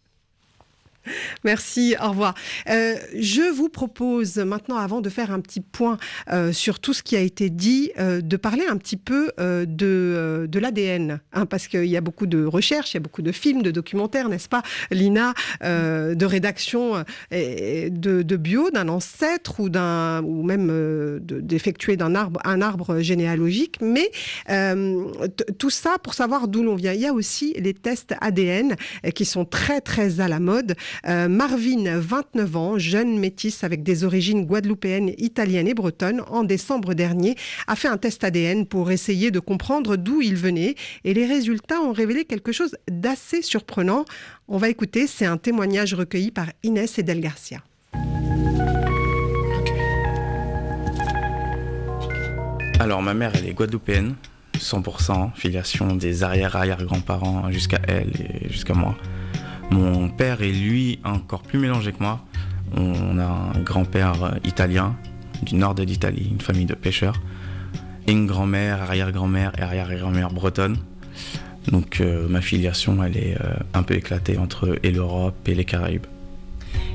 Merci, 1.43 1.95
au 2.01 2.09
revoir. 2.09 2.33
Euh, 2.69 2.95
je 3.17 3.51
vous 3.51 3.69
propose 3.69 4.37
maintenant, 4.37 4.77
avant 4.77 5.01
de 5.01 5.09
faire 5.09 5.31
un 5.31 5.39
petit 5.39 5.61
point 5.61 5.97
euh, 6.31 6.51
sur 6.51 6.79
tout 6.79 6.93
ce 6.93 7.03
qui 7.03 7.15
a 7.15 7.21
été 7.21 7.49
dit, 7.49 7.91
euh, 7.99 8.21
de 8.21 8.37
parler 8.37 8.63
un 8.67 8.77
petit 8.77 8.97
peu 8.97 9.31
de, 9.37 10.59
l'ADN, 10.59 11.19
hein, 11.33 11.45
parce 11.45 11.67
qu'il 11.67 11.85
y 11.85 11.95
a 11.95 12.01
beaucoup 12.01 12.25
de 12.25 12.43
recherches, 12.43 12.93
il 12.93 12.95
y 12.95 12.97
a 12.97 13.01
beaucoup 13.01 13.21
de 13.21 13.31
films, 13.31 13.61
de 13.61 13.71
documentaires, 13.71 14.29
n'est-ce 14.29 14.49
pas, 14.49 14.61
Lina, 14.91 15.33
de 15.61 16.25
rédaction 16.25 17.03
de, 17.31 17.89
de, 18.21 18.35
bio 18.35 18.69
d'un 18.71 18.89
ancêtre 18.89 19.59
ou 19.59 19.69
d'un 19.69 20.21
ou 20.23 20.43
même 20.43 21.19
d'effectuer 21.21 21.95
d'un 21.97 22.15
arbre 22.15 22.41
un 22.43 22.61
arbre 22.61 22.99
généalogique, 22.99 23.77
mais 23.81 24.11
tout 25.57 25.69
ça 25.69 25.97
pour 26.03 26.13
savoir 26.13 26.47
d'où 26.47 26.63
l'on 26.63 26.75
vient. 26.75 26.93
Il 26.93 27.01
y 27.01 27.07
a 27.07 27.13
aussi 27.13 27.53
les 27.57 27.73
tests 27.73 28.15
ADN 28.19 28.75
qui 29.15 29.25
sont 29.25 29.45
très 29.45 29.81
très 29.81 30.19
à 30.19 30.27
la 30.27 30.39
mode. 30.39 30.75
Euh, 31.07 31.27
Marvin, 31.27 31.99
29 31.99 32.55
ans, 32.55 32.77
jeune 32.77 33.19
métisse 33.19 33.63
avec 33.63 33.83
des 33.83 34.03
origines 34.03 34.45
guadeloupéennes, 34.45 35.13
italiennes 35.17 35.67
et 35.67 35.73
bretonnes, 35.73 36.21
en 36.27 36.43
décembre 36.43 36.93
dernier, 36.93 37.35
a 37.67 37.75
fait 37.75 37.87
un 37.87 37.97
test 37.97 38.23
ADN 38.23 38.65
pour 38.65 38.91
essayer 38.91 39.31
de 39.31 39.39
comprendre 39.39 39.95
d'où 39.95 40.21
il 40.21 40.35
venait 40.35 40.75
et 41.03 41.13
les 41.13 41.25
résultats 41.25 41.81
ont 41.81 41.93
révélé 41.93 42.25
quelque 42.25 42.51
chose 42.51 42.75
d'assez 42.89 43.41
surprenant. 43.41 44.05
On 44.47 44.57
va 44.57 44.69
écouter, 44.69 45.07
c'est 45.07 45.25
un 45.25 45.37
témoignage 45.37 45.93
recueilli 45.93 46.31
par 46.31 46.47
Inès 46.63 46.97
Edel 46.99 47.21
Garcia. 47.21 47.63
Alors 52.79 53.01
ma 53.01 53.13
mère, 53.13 53.33
elle 53.35 53.47
est 53.47 53.53
guadeloupéenne, 53.53 54.15
100%, 54.57 55.35
filiation 55.35 55.95
des 55.95 56.23
arrière-arrière-grands-parents 56.23 57.51
jusqu'à 57.51 57.79
elle 57.87 58.11
et 58.21 58.49
jusqu'à 58.49 58.73
moi. 58.73 58.95
Mon 59.71 60.09
père 60.09 60.41
est 60.41 60.51
lui 60.51 60.99
encore 61.03 61.41
plus 61.41 61.59
mélangé 61.59 61.91
que 61.91 62.01
moi. 62.01 62.25
On 62.75 63.17
a 63.19 63.23
un 63.55 63.59
grand-père 63.61 64.37
italien 64.43 64.95
du 65.43 65.55
nord 65.55 65.75
de 65.75 65.83
l'Italie, 65.83 66.27
une 66.31 66.41
famille 66.41 66.65
de 66.65 66.75
pêcheurs, 66.75 67.21
et 68.07 68.11
une 68.11 68.27
grand-mère, 68.27 68.81
arrière-grand-mère 68.81 69.51
et 69.57 69.61
arrière-grand-mère 69.61 70.31
bretonne. 70.31 70.77
Donc 71.67 72.01
euh, 72.01 72.27
ma 72.27 72.41
filiation, 72.41 73.03
elle 73.03 73.17
est 73.17 73.37
euh, 73.39 73.53
un 73.73 73.83
peu 73.83 73.95
éclatée 73.95 74.37
entre 74.37 74.77
l'Europe 74.83 75.35
et 75.47 75.55
les 75.55 75.65
Caraïbes. 75.65 76.05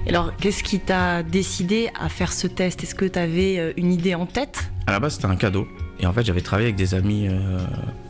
Alors, 0.07 0.37
qu'est-ce 0.37 0.63
qui 0.63 0.81
t'a 0.81 1.23
décidé 1.23 1.89
à 1.99 2.09
faire 2.09 2.33
ce 2.33 2.47
test? 2.47 2.83
Est-ce 2.83 2.95
que 2.95 3.07
tu 3.07 3.19
avais 3.19 3.59
euh, 3.59 3.73
une 3.77 3.93
idée 3.93 4.15
en 4.15 4.27
tête? 4.27 4.71
À 4.87 4.93
la 4.93 5.01
base, 5.01 5.15
c'était 5.15 5.27
un 5.27 5.37
cadeau. 5.37 5.67
Et 6.01 6.07
en 6.07 6.13
fait, 6.13 6.25
j'avais 6.25 6.43
travaillé 6.43 6.69
avec 6.69 6.77
des 6.77 6.95
amis 6.95 7.29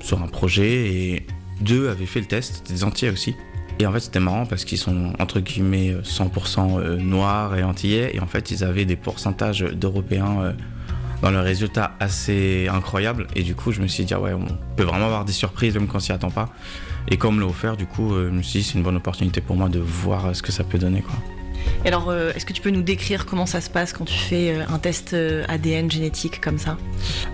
sur 0.00 0.22
un 0.22 0.26
projet 0.26 0.90
et 0.90 1.26
deux 1.60 1.90
avaient 1.90 2.06
fait 2.06 2.20
le 2.20 2.26
test, 2.26 2.66
des 2.66 2.82
entiers 2.82 3.10
aussi. 3.10 3.36
Et 3.78 3.86
en 3.86 3.92
fait, 3.92 4.00
c'était 4.00 4.20
marrant 4.20 4.46
parce 4.46 4.64
qu'ils 4.64 4.78
sont 4.78 5.12
entre 5.18 5.40
guillemets 5.40 5.94
100% 6.04 6.78
euh, 6.78 6.96
noirs 6.96 7.56
et 7.56 7.64
antillais. 7.64 8.14
Et 8.14 8.20
en 8.20 8.26
fait, 8.26 8.50
ils 8.50 8.62
avaient 8.62 8.84
des 8.84 8.96
pourcentages 8.96 9.60
d'Européens 9.60 10.40
euh, 10.40 10.52
dans 11.22 11.30
leurs 11.30 11.44
résultats 11.44 11.92
assez 11.98 12.68
incroyables. 12.68 13.26
Et 13.34 13.42
du 13.42 13.54
coup, 13.54 13.72
je 13.72 13.80
me 13.80 13.88
suis 13.88 14.04
dit, 14.04 14.14
ah 14.14 14.20
ouais, 14.20 14.32
on 14.32 14.46
peut 14.76 14.84
vraiment 14.84 15.06
avoir 15.06 15.24
des 15.24 15.32
surprises 15.32 15.74
même 15.74 15.88
quand 15.88 15.96
on 15.96 16.00
s'y 16.00 16.12
attend 16.12 16.30
pas. 16.30 16.50
Et 17.08 17.16
comme 17.16 17.40
l'a 17.40 17.46
offert, 17.46 17.76
du 17.76 17.86
coup, 17.86 18.14
euh, 18.14 18.28
je 18.30 18.36
me 18.36 18.42
suis 18.42 18.60
dit, 18.60 18.64
c'est 18.64 18.78
une 18.78 18.84
bonne 18.84 18.96
opportunité 18.96 19.40
pour 19.40 19.56
moi 19.56 19.68
de 19.68 19.80
voir 19.80 20.34
ce 20.36 20.42
que 20.42 20.52
ça 20.52 20.62
peut 20.62 20.78
donner. 20.78 21.02
Quoi. 21.02 21.14
Et 21.84 21.88
alors, 21.88 22.12
est-ce 22.14 22.46
que 22.46 22.52
tu 22.52 22.62
peux 22.62 22.70
nous 22.70 22.82
décrire 22.82 23.26
comment 23.26 23.46
ça 23.46 23.60
se 23.60 23.68
passe 23.68 23.92
quand 23.92 24.04
tu 24.04 24.18
fais 24.18 24.54
un 24.68 24.78
test 24.78 25.14
ADN 25.48 25.90
génétique 25.90 26.40
comme 26.40 26.58
ça? 26.58 26.78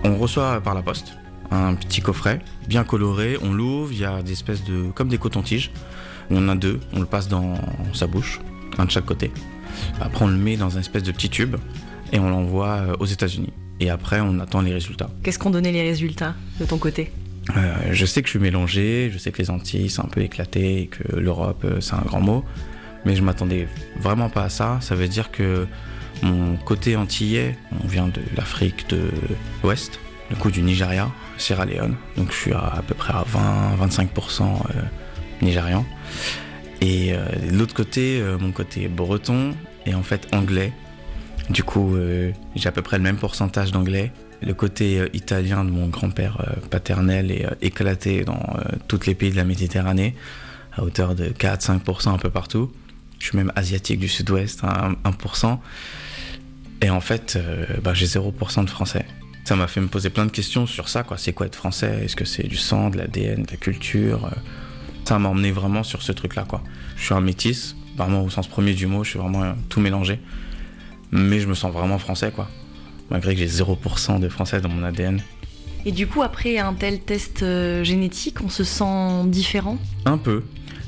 On 0.03 0.17
reçoit 0.17 0.59
par 0.61 0.73
la 0.73 0.81
poste 0.81 1.13
un 1.51 1.75
petit 1.75 2.01
coffret 2.01 2.39
bien 2.67 2.83
coloré, 2.83 3.37
on 3.41 3.53
l'ouvre, 3.53 3.91
il 3.91 3.99
y 3.99 4.05
a 4.05 4.21
des 4.21 4.31
espèces 4.31 4.63
de. 4.63 4.89
comme 4.91 5.09
des 5.09 5.17
cotons-tiges. 5.17 5.71
On 6.31 6.37
en 6.37 6.49
a 6.49 6.55
deux, 6.55 6.79
on 6.93 6.99
le 6.99 7.05
passe 7.05 7.27
dans 7.27 7.55
sa 7.93 8.07
bouche, 8.07 8.39
un 8.77 8.85
de 8.85 8.91
chaque 8.91 9.05
côté. 9.05 9.31
Après, 9.99 10.25
on 10.25 10.27
le 10.27 10.37
met 10.37 10.57
dans 10.57 10.77
un 10.77 10.79
espèce 10.79 11.03
de 11.03 11.11
petit 11.11 11.29
tube 11.29 11.55
et 12.11 12.19
on 12.19 12.29
l'envoie 12.29 12.67
euh, 12.69 12.95
aux 12.99 13.05
États-Unis. 13.05 13.51
Et 13.79 13.89
après, 13.89 14.21
on 14.21 14.39
attend 14.39 14.61
les 14.61 14.73
résultats. 14.73 15.09
Qu'est-ce 15.23 15.39
qu'ont 15.39 15.49
donné 15.49 15.71
les 15.71 15.81
résultats 15.81 16.35
de 16.59 16.65
ton 16.65 16.77
côté? 16.77 17.11
Euh, 17.57 17.73
Je 17.91 18.05
sais 18.05 18.21
que 18.21 18.27
je 18.27 18.31
suis 18.31 18.39
mélangé, 18.39 19.09
je 19.11 19.17
sais 19.17 19.31
que 19.31 19.39
les 19.39 19.49
Antilles 19.49 19.89
sont 19.89 20.05
un 20.05 20.09
peu 20.09 20.21
éclatées 20.21 20.83
et 20.83 20.87
que 20.87 21.15
l'Europe, 21.15 21.63
euh, 21.65 21.81
c'est 21.81 21.95
un 21.95 22.03
grand 22.05 22.21
mot. 22.21 22.45
Mais 23.05 23.15
je 23.15 23.23
m'attendais 23.23 23.67
vraiment 23.99 24.29
pas 24.29 24.43
à 24.43 24.49
ça. 24.49 24.77
Ça 24.81 24.93
veut 24.95 25.07
dire 25.07 25.31
que 25.31 25.65
mon 26.21 26.55
côté 26.57 26.95
antillais, 26.95 27.57
on 27.83 27.87
vient 27.87 28.07
de 28.07 28.21
l'Afrique 28.37 28.87
de 28.89 29.09
l'Ouest, 29.63 29.99
le 30.29 30.35
coup 30.35 30.51
du 30.51 30.61
Nigeria, 30.61 31.09
Sierra 31.37 31.65
Leone. 31.65 31.95
Donc 32.15 32.31
je 32.31 32.37
suis 32.37 32.53
à, 32.53 32.83
peu 32.87 32.93
près 32.93 33.13
à 33.13 33.23
20-25% 33.23 34.43
euh, 34.43 34.81
nigérian. 35.41 35.85
Et 36.81 37.13
euh, 37.13 37.25
de 37.51 37.55
l'autre 37.55 37.75
côté, 37.75 38.19
euh, 38.19 38.37
mon 38.37 38.51
côté 38.51 38.87
breton 38.87 39.53
est 39.85 39.93
en 39.93 40.03
fait 40.03 40.27
anglais. 40.33 40.73
Du 41.49 41.63
coup, 41.63 41.97
j'ai 42.55 42.69
à 42.69 42.71
peu 42.71 42.81
près 42.81 42.97
le 42.97 43.03
même 43.03 43.17
pourcentage 43.17 43.71
d'anglais. 43.71 44.13
Le 44.41 44.53
côté 44.53 45.01
italien 45.11 45.65
de 45.65 45.69
mon 45.69 45.87
grand-père 45.87 46.37
paternel 46.69 47.29
est 47.29 47.45
éclaté 47.61 48.23
dans 48.23 48.41
tous 48.87 49.05
les 49.05 49.15
pays 49.15 49.31
de 49.31 49.35
la 49.35 49.43
Méditerranée, 49.43 50.15
à 50.71 50.83
hauteur 50.83 51.13
de 51.13 51.25
4-5% 51.25 52.13
un 52.13 52.17
peu 52.17 52.29
partout. 52.29 52.71
Je 53.19 53.25
suis 53.25 53.37
même 53.37 53.51
asiatique 53.55 53.99
du 53.99 54.07
sud-ouest, 54.07 54.61
1%. 54.61 55.57
Et 56.81 56.89
en 56.89 57.01
fait, 57.01 57.37
bah, 57.83 57.93
j'ai 57.93 58.05
0% 58.05 58.63
de 58.63 58.69
français. 58.69 59.05
Ça 59.43 59.57
m'a 59.57 59.67
fait 59.67 59.81
me 59.81 59.87
poser 59.87 60.09
plein 60.09 60.27
de 60.27 60.31
questions 60.31 60.67
sur 60.67 60.87
ça. 60.87 61.03
C'est 61.17 61.33
quoi 61.33 61.47
être 61.47 61.55
français? 61.55 62.03
Est-ce 62.05 62.15
que 62.15 62.23
c'est 62.23 62.47
du 62.47 62.55
sang, 62.55 62.91
de 62.91 62.97
l'ADN, 62.97 63.43
de 63.43 63.51
la 63.51 63.57
culture 63.57 64.31
Ça 65.05 65.19
m'a 65.19 65.29
emmené 65.29 65.51
vraiment 65.51 65.83
sur 65.83 66.01
ce 66.01 66.11
truc-là, 66.11 66.45
quoi. 66.47 66.61
Je 66.95 67.05
suis 67.05 67.13
un 67.13 67.21
métis, 67.21 67.75
vraiment 67.97 68.23
au 68.23 68.29
sens 68.29 68.47
premier 68.47 68.73
du 68.73 68.87
mot, 68.87 69.03
je 69.03 69.11
suis 69.11 69.19
vraiment 69.19 69.43
euh, 69.43 69.53
tout 69.69 69.79
mélangé. 69.79 70.19
Mais 71.11 71.39
je 71.39 71.47
me 71.47 71.53
sens 71.53 71.73
vraiment 71.73 71.97
français, 71.97 72.31
quoi. 72.31 72.47
Malgré 73.09 73.33
que 73.33 73.39
j'ai 73.39 73.47
0% 73.47 74.19
de 74.19 74.29
français 74.29 74.61
dans 74.61 74.69
mon 74.69 74.83
ADN. 74.83 75.21
Et 75.83 75.91
du 75.91 76.07
coup, 76.07 76.21
après 76.21 76.59
un 76.59 76.73
tel 76.73 76.99
test 77.01 77.43
euh, 77.43 77.83
génétique, 77.83 78.41
on 78.41 78.49
se 78.49 78.63
sent 78.63 79.25
différent? 79.25 79.77
Un 80.05 80.17
peu. 80.17 80.43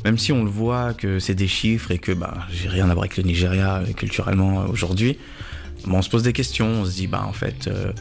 Même 0.05 0.17
si 0.17 0.31
on 0.31 0.43
le 0.43 0.49
voit 0.49 0.93
que 0.93 1.19
c'est 1.19 1.35
des 1.35 1.47
chiffres 1.47 1.91
et 1.91 1.97
que 1.97 2.11
bah, 2.11 2.47
j'ai 2.51 2.69
rien 2.69 2.89
à 2.89 2.93
voir 2.93 3.03
avec 3.03 3.17
le 3.17 3.23
Nigeria 3.23 3.77
euh, 3.77 3.93
culturellement 3.93 4.65
aujourd'hui, 4.69 5.17
on 5.87 6.01
se 6.01 6.09
pose 6.09 6.23
des 6.23 6.33
questions, 6.33 6.67
on 6.67 6.85
se 6.85 6.91
dit, 6.91 7.07
bah 7.07 7.25
en 7.27 7.33
fait, 7.33 7.67
euh, 7.67 7.91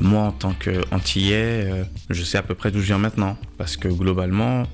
moi, 0.00 0.22
en 0.22 0.32
tant 0.32 0.52
qu'antillais, 0.52 1.70
euh, 1.70 1.84
je 2.10 2.22
sais 2.22 2.38
à 2.38 2.42
peu 2.42 2.54
près 2.54 2.70
d'où 2.70 2.80
je 2.80 2.86
viens 2.86 2.98
maintenant. 2.98 3.36
Parce 3.58 3.76
que 3.76 3.88
globalement, 3.88 4.64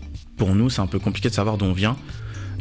pour 0.40 0.54
nous, 0.54 0.70
c'est 0.70 0.80
un 0.80 0.86
peu 0.86 0.98
compliqué 0.98 1.28
de 1.28 1.34
savoir 1.34 1.58
d'où 1.58 1.66
on 1.66 1.74
vient. 1.74 1.98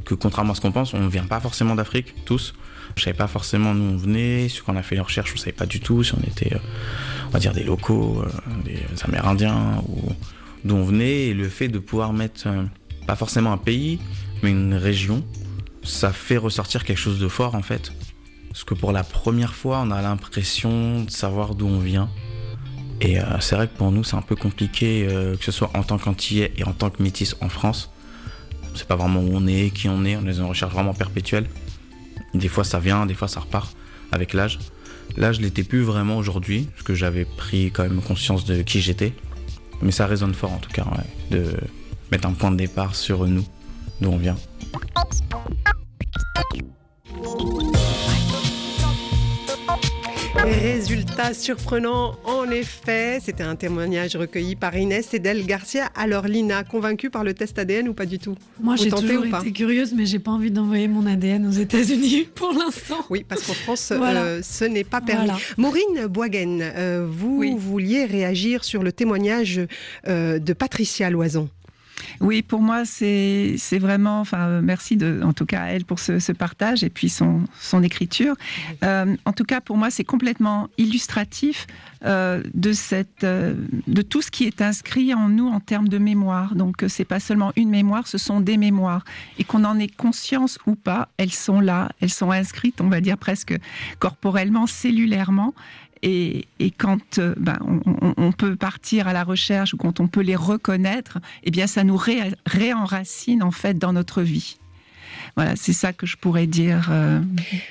Que 0.03 0.13
contrairement 0.13 0.51
à 0.51 0.55
ce 0.55 0.59
qu'on 0.59 0.73
pense, 0.73 0.93
on 0.93 0.99
ne 0.99 1.07
vient 1.07 1.23
pas 1.23 1.39
forcément 1.39 1.75
d'Afrique, 1.75 2.13
tous. 2.25 2.53
Je 2.97 3.03
savais 3.03 3.15
pas 3.15 3.29
forcément 3.29 3.73
d'où 3.73 3.83
on 3.83 3.95
venait. 3.95 4.49
Ce 4.49 4.61
qu'on 4.61 4.75
a 4.75 4.83
fait 4.83 4.95
les 4.95 5.01
recherches, 5.01 5.31
on 5.33 5.37
savait 5.37 5.53
pas 5.53 5.65
du 5.65 5.79
tout 5.79 6.03
si 6.03 6.13
on 6.13 6.19
était, 6.27 6.55
euh, 6.55 6.59
on 7.29 7.29
va 7.29 7.39
dire, 7.39 7.53
des 7.53 7.63
locaux, 7.63 8.21
des 8.65 8.81
Amérindiens, 9.05 9.81
ou 9.87 10.11
d'où 10.65 10.75
on 10.75 10.83
venait. 10.83 11.27
Et 11.27 11.33
le 11.33 11.47
fait 11.47 11.69
de 11.69 11.79
pouvoir 11.79 12.11
mettre, 12.11 12.49
pas 13.07 13.15
forcément 13.15 13.53
un 13.53 13.57
pays, 13.57 14.01
mais 14.43 14.51
une 14.51 14.73
région, 14.73 15.23
ça 15.81 16.11
fait 16.11 16.35
ressortir 16.35 16.83
quelque 16.83 16.97
chose 16.97 17.17
de 17.17 17.29
fort, 17.29 17.55
en 17.55 17.61
fait. 17.61 17.93
Parce 18.49 18.65
que 18.65 18.73
pour 18.73 18.91
la 18.91 19.05
première 19.05 19.55
fois, 19.55 19.81
on 19.85 19.91
a 19.91 20.01
l'impression 20.01 21.03
de 21.03 21.09
savoir 21.09 21.55
d'où 21.55 21.67
on 21.67 21.79
vient. 21.79 22.09
Et 23.01 23.19
euh, 23.19 23.39
c'est 23.39 23.55
vrai 23.55 23.67
que 23.67 23.77
pour 23.77 23.91
nous, 23.91 24.03
c'est 24.03 24.15
un 24.15 24.21
peu 24.21 24.35
compliqué, 24.35 25.07
euh, 25.09 25.37
que 25.37 25.43
ce 25.43 25.51
soit 25.51 25.71
en 25.73 25.83
tant 25.83 25.97
qu'antillais 25.97 26.51
et 26.57 26.63
en 26.63 26.73
tant 26.73 26.89
que 26.89 27.01
métis 27.01 27.35
en 27.41 27.49
France. 27.49 27.91
C'est 28.75 28.87
pas 28.87 28.95
vraiment 28.95 29.21
où 29.21 29.31
on 29.33 29.47
est, 29.47 29.73
qui 29.73 29.89
on 29.89 30.03
est, 30.05 30.15
on 30.17 30.25
est 30.27 30.37
une 30.37 30.43
recherche 30.43 30.73
vraiment 30.73 30.93
perpétuelle. 30.93 31.47
Des 32.33 32.47
fois 32.47 32.63
ça 32.63 32.79
vient, 32.79 33.05
des 33.05 33.13
fois 33.13 33.27
ça 33.27 33.39
repart 33.39 33.75
avec 34.11 34.33
l'âge. 34.33 34.59
Là, 35.17 35.31
je 35.31 35.41
l'étais 35.41 35.63
plus 35.63 35.81
vraiment 35.81 36.17
aujourd'hui, 36.17 36.67
parce 36.71 36.83
que 36.83 36.93
j'avais 36.93 37.25
pris 37.25 37.71
quand 37.71 37.83
même 37.83 38.01
conscience 38.01 38.45
de 38.45 38.61
qui 38.61 38.79
j'étais. 38.79 39.13
Mais 39.81 39.91
ça 39.91 40.05
résonne 40.05 40.33
fort 40.33 40.51
en 40.51 40.57
tout 40.57 40.69
cas, 40.69 40.85
de 41.31 41.53
mettre 42.11 42.27
un 42.27 42.33
point 42.33 42.51
de 42.51 42.57
départ 42.57 42.95
sur 42.95 43.25
nous, 43.25 43.45
d'où 44.01 44.09
on 44.09 44.17
vient. 44.17 44.35
Résultat 50.43 51.33
surprenant, 51.33 52.15
en 52.23 52.49
effet. 52.49 53.19
C'était 53.21 53.43
un 53.43 53.55
témoignage 53.55 54.15
recueilli 54.15 54.55
par 54.55 54.75
Inès 54.75 55.13
Edel 55.13 55.45
Garcia. 55.45 55.89
Alors, 55.95 56.27
Lina, 56.27 56.63
convaincue 56.63 57.09
par 57.09 57.23
le 57.23 57.33
test 57.33 57.59
ADN 57.59 57.89
ou 57.89 57.93
pas 57.93 58.05
du 58.05 58.19
tout? 58.19 58.35
Moi, 58.61 58.75
j'ai 58.75 58.89
toujours 58.89 59.25
été 59.25 59.51
curieuse, 59.51 59.93
mais 59.93 60.05
j'ai 60.05 60.19
pas 60.19 60.31
envie 60.31 60.51
d'envoyer 60.51 60.87
mon 60.87 61.05
ADN 61.05 61.45
aux 61.45 61.51
États-Unis 61.51 62.27
pour 62.35 62.53
l'instant. 62.53 63.05
Oui, 63.09 63.25
parce 63.27 63.43
qu'en 63.43 63.53
France, 63.53 63.91
euh, 63.91 64.41
ce 64.41 64.65
n'est 64.65 64.83
pas 64.83 65.01
permis. 65.01 65.31
Maureen 65.57 66.07
Boisgaine, 66.07 66.61
euh, 66.63 67.05
vous 67.09 67.57
vouliez 67.57 68.05
réagir 68.05 68.63
sur 68.63 68.81
le 68.81 68.91
témoignage 68.91 69.61
euh, 70.07 70.39
de 70.39 70.53
Patricia 70.53 71.09
Loison. 71.09 71.49
Oui, 72.21 72.41
pour 72.41 72.61
moi, 72.61 72.83
c'est 72.85 73.57
vraiment, 73.79 74.19
enfin, 74.19 74.61
merci 74.61 74.97
de, 74.97 75.21
en 75.23 75.33
tout 75.33 75.45
cas 75.45 75.63
à 75.63 75.67
elle 75.67 75.85
pour 75.85 75.99
ce, 75.99 76.31
partage 76.33 76.83
et 76.83 76.89
puis 76.89 77.09
son, 77.09 77.45
écriture. 77.81 78.35
Euh, 78.83 79.15
en 79.25 79.33
tout 79.33 79.45
cas, 79.45 79.61
pour 79.61 79.77
moi, 79.77 79.89
c'est 79.89 80.03
complètement 80.03 80.67
illustratif 80.77 81.65
euh, 82.05 82.43
de, 82.53 82.73
euh, 83.23 83.53
de 83.87 84.01
tout 84.01 84.21
ce 84.21 84.31
qui 84.31 84.45
est 84.45 84.61
inscrit 84.61 85.13
en 85.13 85.29
nous 85.29 85.47
en 85.47 85.59
termes 85.59 85.87
de 85.87 85.97
mémoire. 85.97 86.55
Donc, 86.55 86.83
c'est 86.87 87.05
pas 87.05 87.19
seulement 87.19 87.53
une 87.55 87.69
mémoire, 87.69 88.07
ce 88.07 88.17
sont 88.17 88.41
des 88.41 88.57
mémoires. 88.57 89.05
Et 89.37 89.43
qu'on 89.43 89.63
en 89.63 89.79
ait 89.79 89.87
conscience 89.87 90.59
ou 90.65 90.75
pas, 90.75 91.09
elles 91.17 91.33
sont 91.33 91.61
là, 91.61 91.89
elles 92.01 92.09
sont 92.09 92.31
inscrites, 92.31 92.81
on 92.81 92.89
va 92.89 92.99
dire 92.99 93.17
presque 93.17 93.55
corporellement, 93.99 94.67
cellulairement. 94.67 95.53
Et, 96.01 96.47
quand 96.77 97.19
euh, 97.19 97.35
ben, 97.37 97.57
on, 98.17 98.31
peut 98.31 98.55
partir 98.55 99.07
à 99.07 99.13
la 99.13 99.23
recherche 99.23 99.73
ou 99.73 99.77
quand 99.77 99.99
on 99.99 100.07
peut 100.07 100.21
les 100.21 100.35
reconnaître, 100.35 101.19
eh 101.43 101.51
bien, 101.51 101.67
ça 101.67 101.83
nous 101.83 101.99
réenracine 102.45 103.43
en 103.43 103.51
fait 103.51 103.77
dans 103.77 103.93
notre 103.93 104.21
vie. 104.21 104.57
Voilà, 105.35 105.55
c'est 105.55 105.73
ça 105.73 105.93
que 105.93 106.05
je 106.05 106.17
pourrais 106.17 106.47
dire 106.47 106.89
euh, 106.91 107.19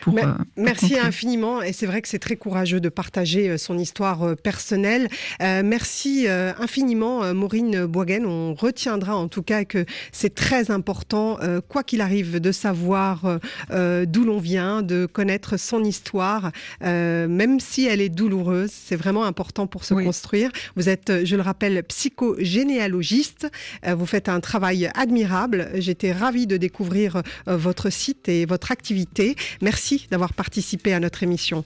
pour, 0.01 0.17
euh, 0.19 0.33
Merci 0.57 0.99
infiniment. 0.99 1.63
Et 1.63 1.73
c'est 1.73 1.87
vrai 1.87 2.03
que 2.03 2.09
c'est 2.09 2.19
très 2.19 2.37
courageux 2.37 2.81
de 2.81 2.89
partager 2.89 3.51
euh, 3.51 3.59
son 3.59 3.79
histoire 3.79 4.37
personnelle. 4.37 5.09
merci 5.41 6.27
infiniment, 6.29 7.35
Maureen 7.35 7.87
Boisgain. 7.87 8.25
On 8.25 8.55
retiendra 8.55 9.17
en 9.17 9.29
tout 9.29 9.43
cas 9.43 9.65
que 9.65 9.85
c'est 10.13 10.35
très 10.35 10.71
important, 10.71 11.39
quoi 11.69 11.83
qu'il 11.83 12.01
arrive, 12.01 12.41
de 12.41 12.53
savoir 12.53 13.39
d'où 13.71 14.25
l'on 14.25 14.39
vient, 14.39 14.83
de 14.83 15.07
connaître 15.07 15.57
son 15.57 15.85
histoire, 15.85 16.53
même 16.81 17.61
si 17.61 17.87
elle 17.87 18.01
est 18.01 18.09
douloureuse. 18.09 18.71
C'est 18.73 18.97
vraiment 18.97 19.25
important 19.25 19.67
pour 19.67 19.85
se 19.85 19.95
construire. 19.95 20.51
Vous 20.77 20.89
êtes, 20.89 21.25
je 21.25 21.37
le 21.37 21.43
rappelle, 21.43 21.83
psychogénéalogiste. 21.85 23.49
vous 23.87 24.07
faites 24.07 24.29
un 24.29 24.41
travail 24.41 24.91
admirable. 24.95 25.71
J'étais 25.75 26.13
ravie 26.13 26.47
de 26.47 26.57
découvrir 26.57 27.23
votre 27.47 27.91
site 27.91 28.29
et 28.29 28.47
votre 28.47 28.73
activité. 28.73 29.37
Merci 29.61 30.07
d'avoir 30.11 30.33
participé 30.33 30.93
à 30.93 31.01
notre 31.01 31.23
émission. 31.23 31.65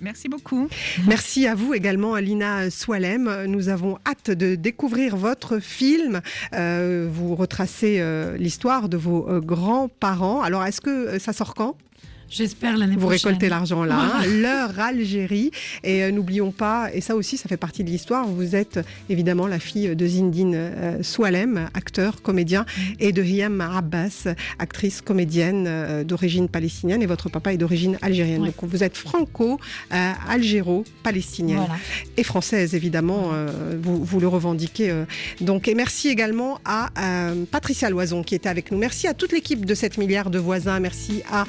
Merci 0.00 0.28
beaucoup. 0.28 0.68
Merci 1.06 1.46
à 1.46 1.54
vous 1.54 1.74
également, 1.74 2.14
Alina 2.14 2.70
Swalem. 2.70 3.44
Nous 3.46 3.68
avons 3.68 3.98
hâte 4.06 4.30
de 4.30 4.54
découvrir 4.54 5.16
votre 5.16 5.58
film. 5.58 6.20
Euh, 6.52 7.08
vous 7.10 7.34
retracez 7.34 7.96
euh, 8.00 8.36
l'histoire 8.36 8.88
de 8.88 8.96
vos 8.96 9.28
euh, 9.28 9.40
grands-parents. 9.40 10.42
Alors, 10.42 10.64
est-ce 10.64 10.80
que 10.80 11.18
ça 11.18 11.32
sort 11.32 11.54
quand? 11.54 11.76
J'espère 12.28 12.76
l'année 12.76 12.96
prochaine. 12.96 13.00
Vous 13.00 13.08
récoltez 13.08 13.48
l'argent 13.48 13.84
là, 13.84 14.20
leur 14.26 14.80
Algérie. 14.80 15.52
Et 15.84 16.02
euh, 16.02 16.10
n'oublions 16.10 16.50
pas, 16.50 16.90
et 16.92 17.00
ça 17.00 17.14
aussi, 17.14 17.36
ça 17.36 17.48
fait 17.48 17.56
partie 17.56 17.84
de 17.84 17.90
l'histoire, 17.90 18.26
vous 18.26 18.56
êtes 18.56 18.80
évidemment 19.08 19.46
la 19.46 19.60
fille 19.60 19.94
de 19.94 20.06
Zindine 20.06 20.54
euh, 20.54 21.02
Soualem, 21.02 21.68
acteur, 21.74 22.22
comédien, 22.22 22.64
et 22.98 23.12
de 23.12 23.22
Hiam 23.22 23.60
Abbas, 23.60 24.28
actrice, 24.58 25.00
comédienne 25.00 25.66
euh, 25.68 26.02
d'origine 26.04 26.48
palestinienne, 26.48 27.02
et 27.02 27.06
votre 27.06 27.28
papa 27.28 27.52
est 27.52 27.58
d'origine 27.58 27.98
algérienne. 28.02 28.44
Donc 28.44 28.56
vous 28.62 28.82
êtes 28.82 28.96
franco-algéro-palestinienne. 28.96 31.66
Et 32.16 32.22
française, 32.22 32.74
évidemment, 32.74 33.30
vous, 33.80 34.02
vous, 34.04 34.20
le 34.20 34.28
revendiquez. 34.28 34.92
donc, 35.40 35.66
et 35.68 35.74
merci 35.74 36.08
également 36.08 36.60
à 36.64 36.90
Patricia 37.50 37.90
Loison 37.90 38.22
qui 38.22 38.34
était 38.34 38.48
avec 38.48 38.70
nous. 38.70 38.78
Merci 38.78 39.06
à 39.06 39.12
toute 39.14 39.32
l'équipe 39.32 39.64
de 39.64 39.74
7 39.74 39.98
milliards 39.98 40.30
de 40.30 40.38
voisins. 40.38 40.80
Merci 40.80 41.22
à 41.30 41.44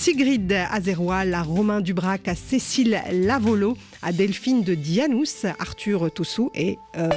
Sigrid 0.00 0.50
Azeroal, 0.50 1.34
à 1.34 1.42
Romain 1.42 1.82
Dubrac, 1.82 2.26
à 2.26 2.34
Cécile 2.34 3.02
Lavolo, 3.12 3.76
à 4.00 4.12
Delphine 4.12 4.64
de 4.64 4.74
Dianous, 4.74 5.44
Arthur 5.58 6.10
Toussou 6.10 6.50
et 6.54 6.78
euh, 6.96 7.10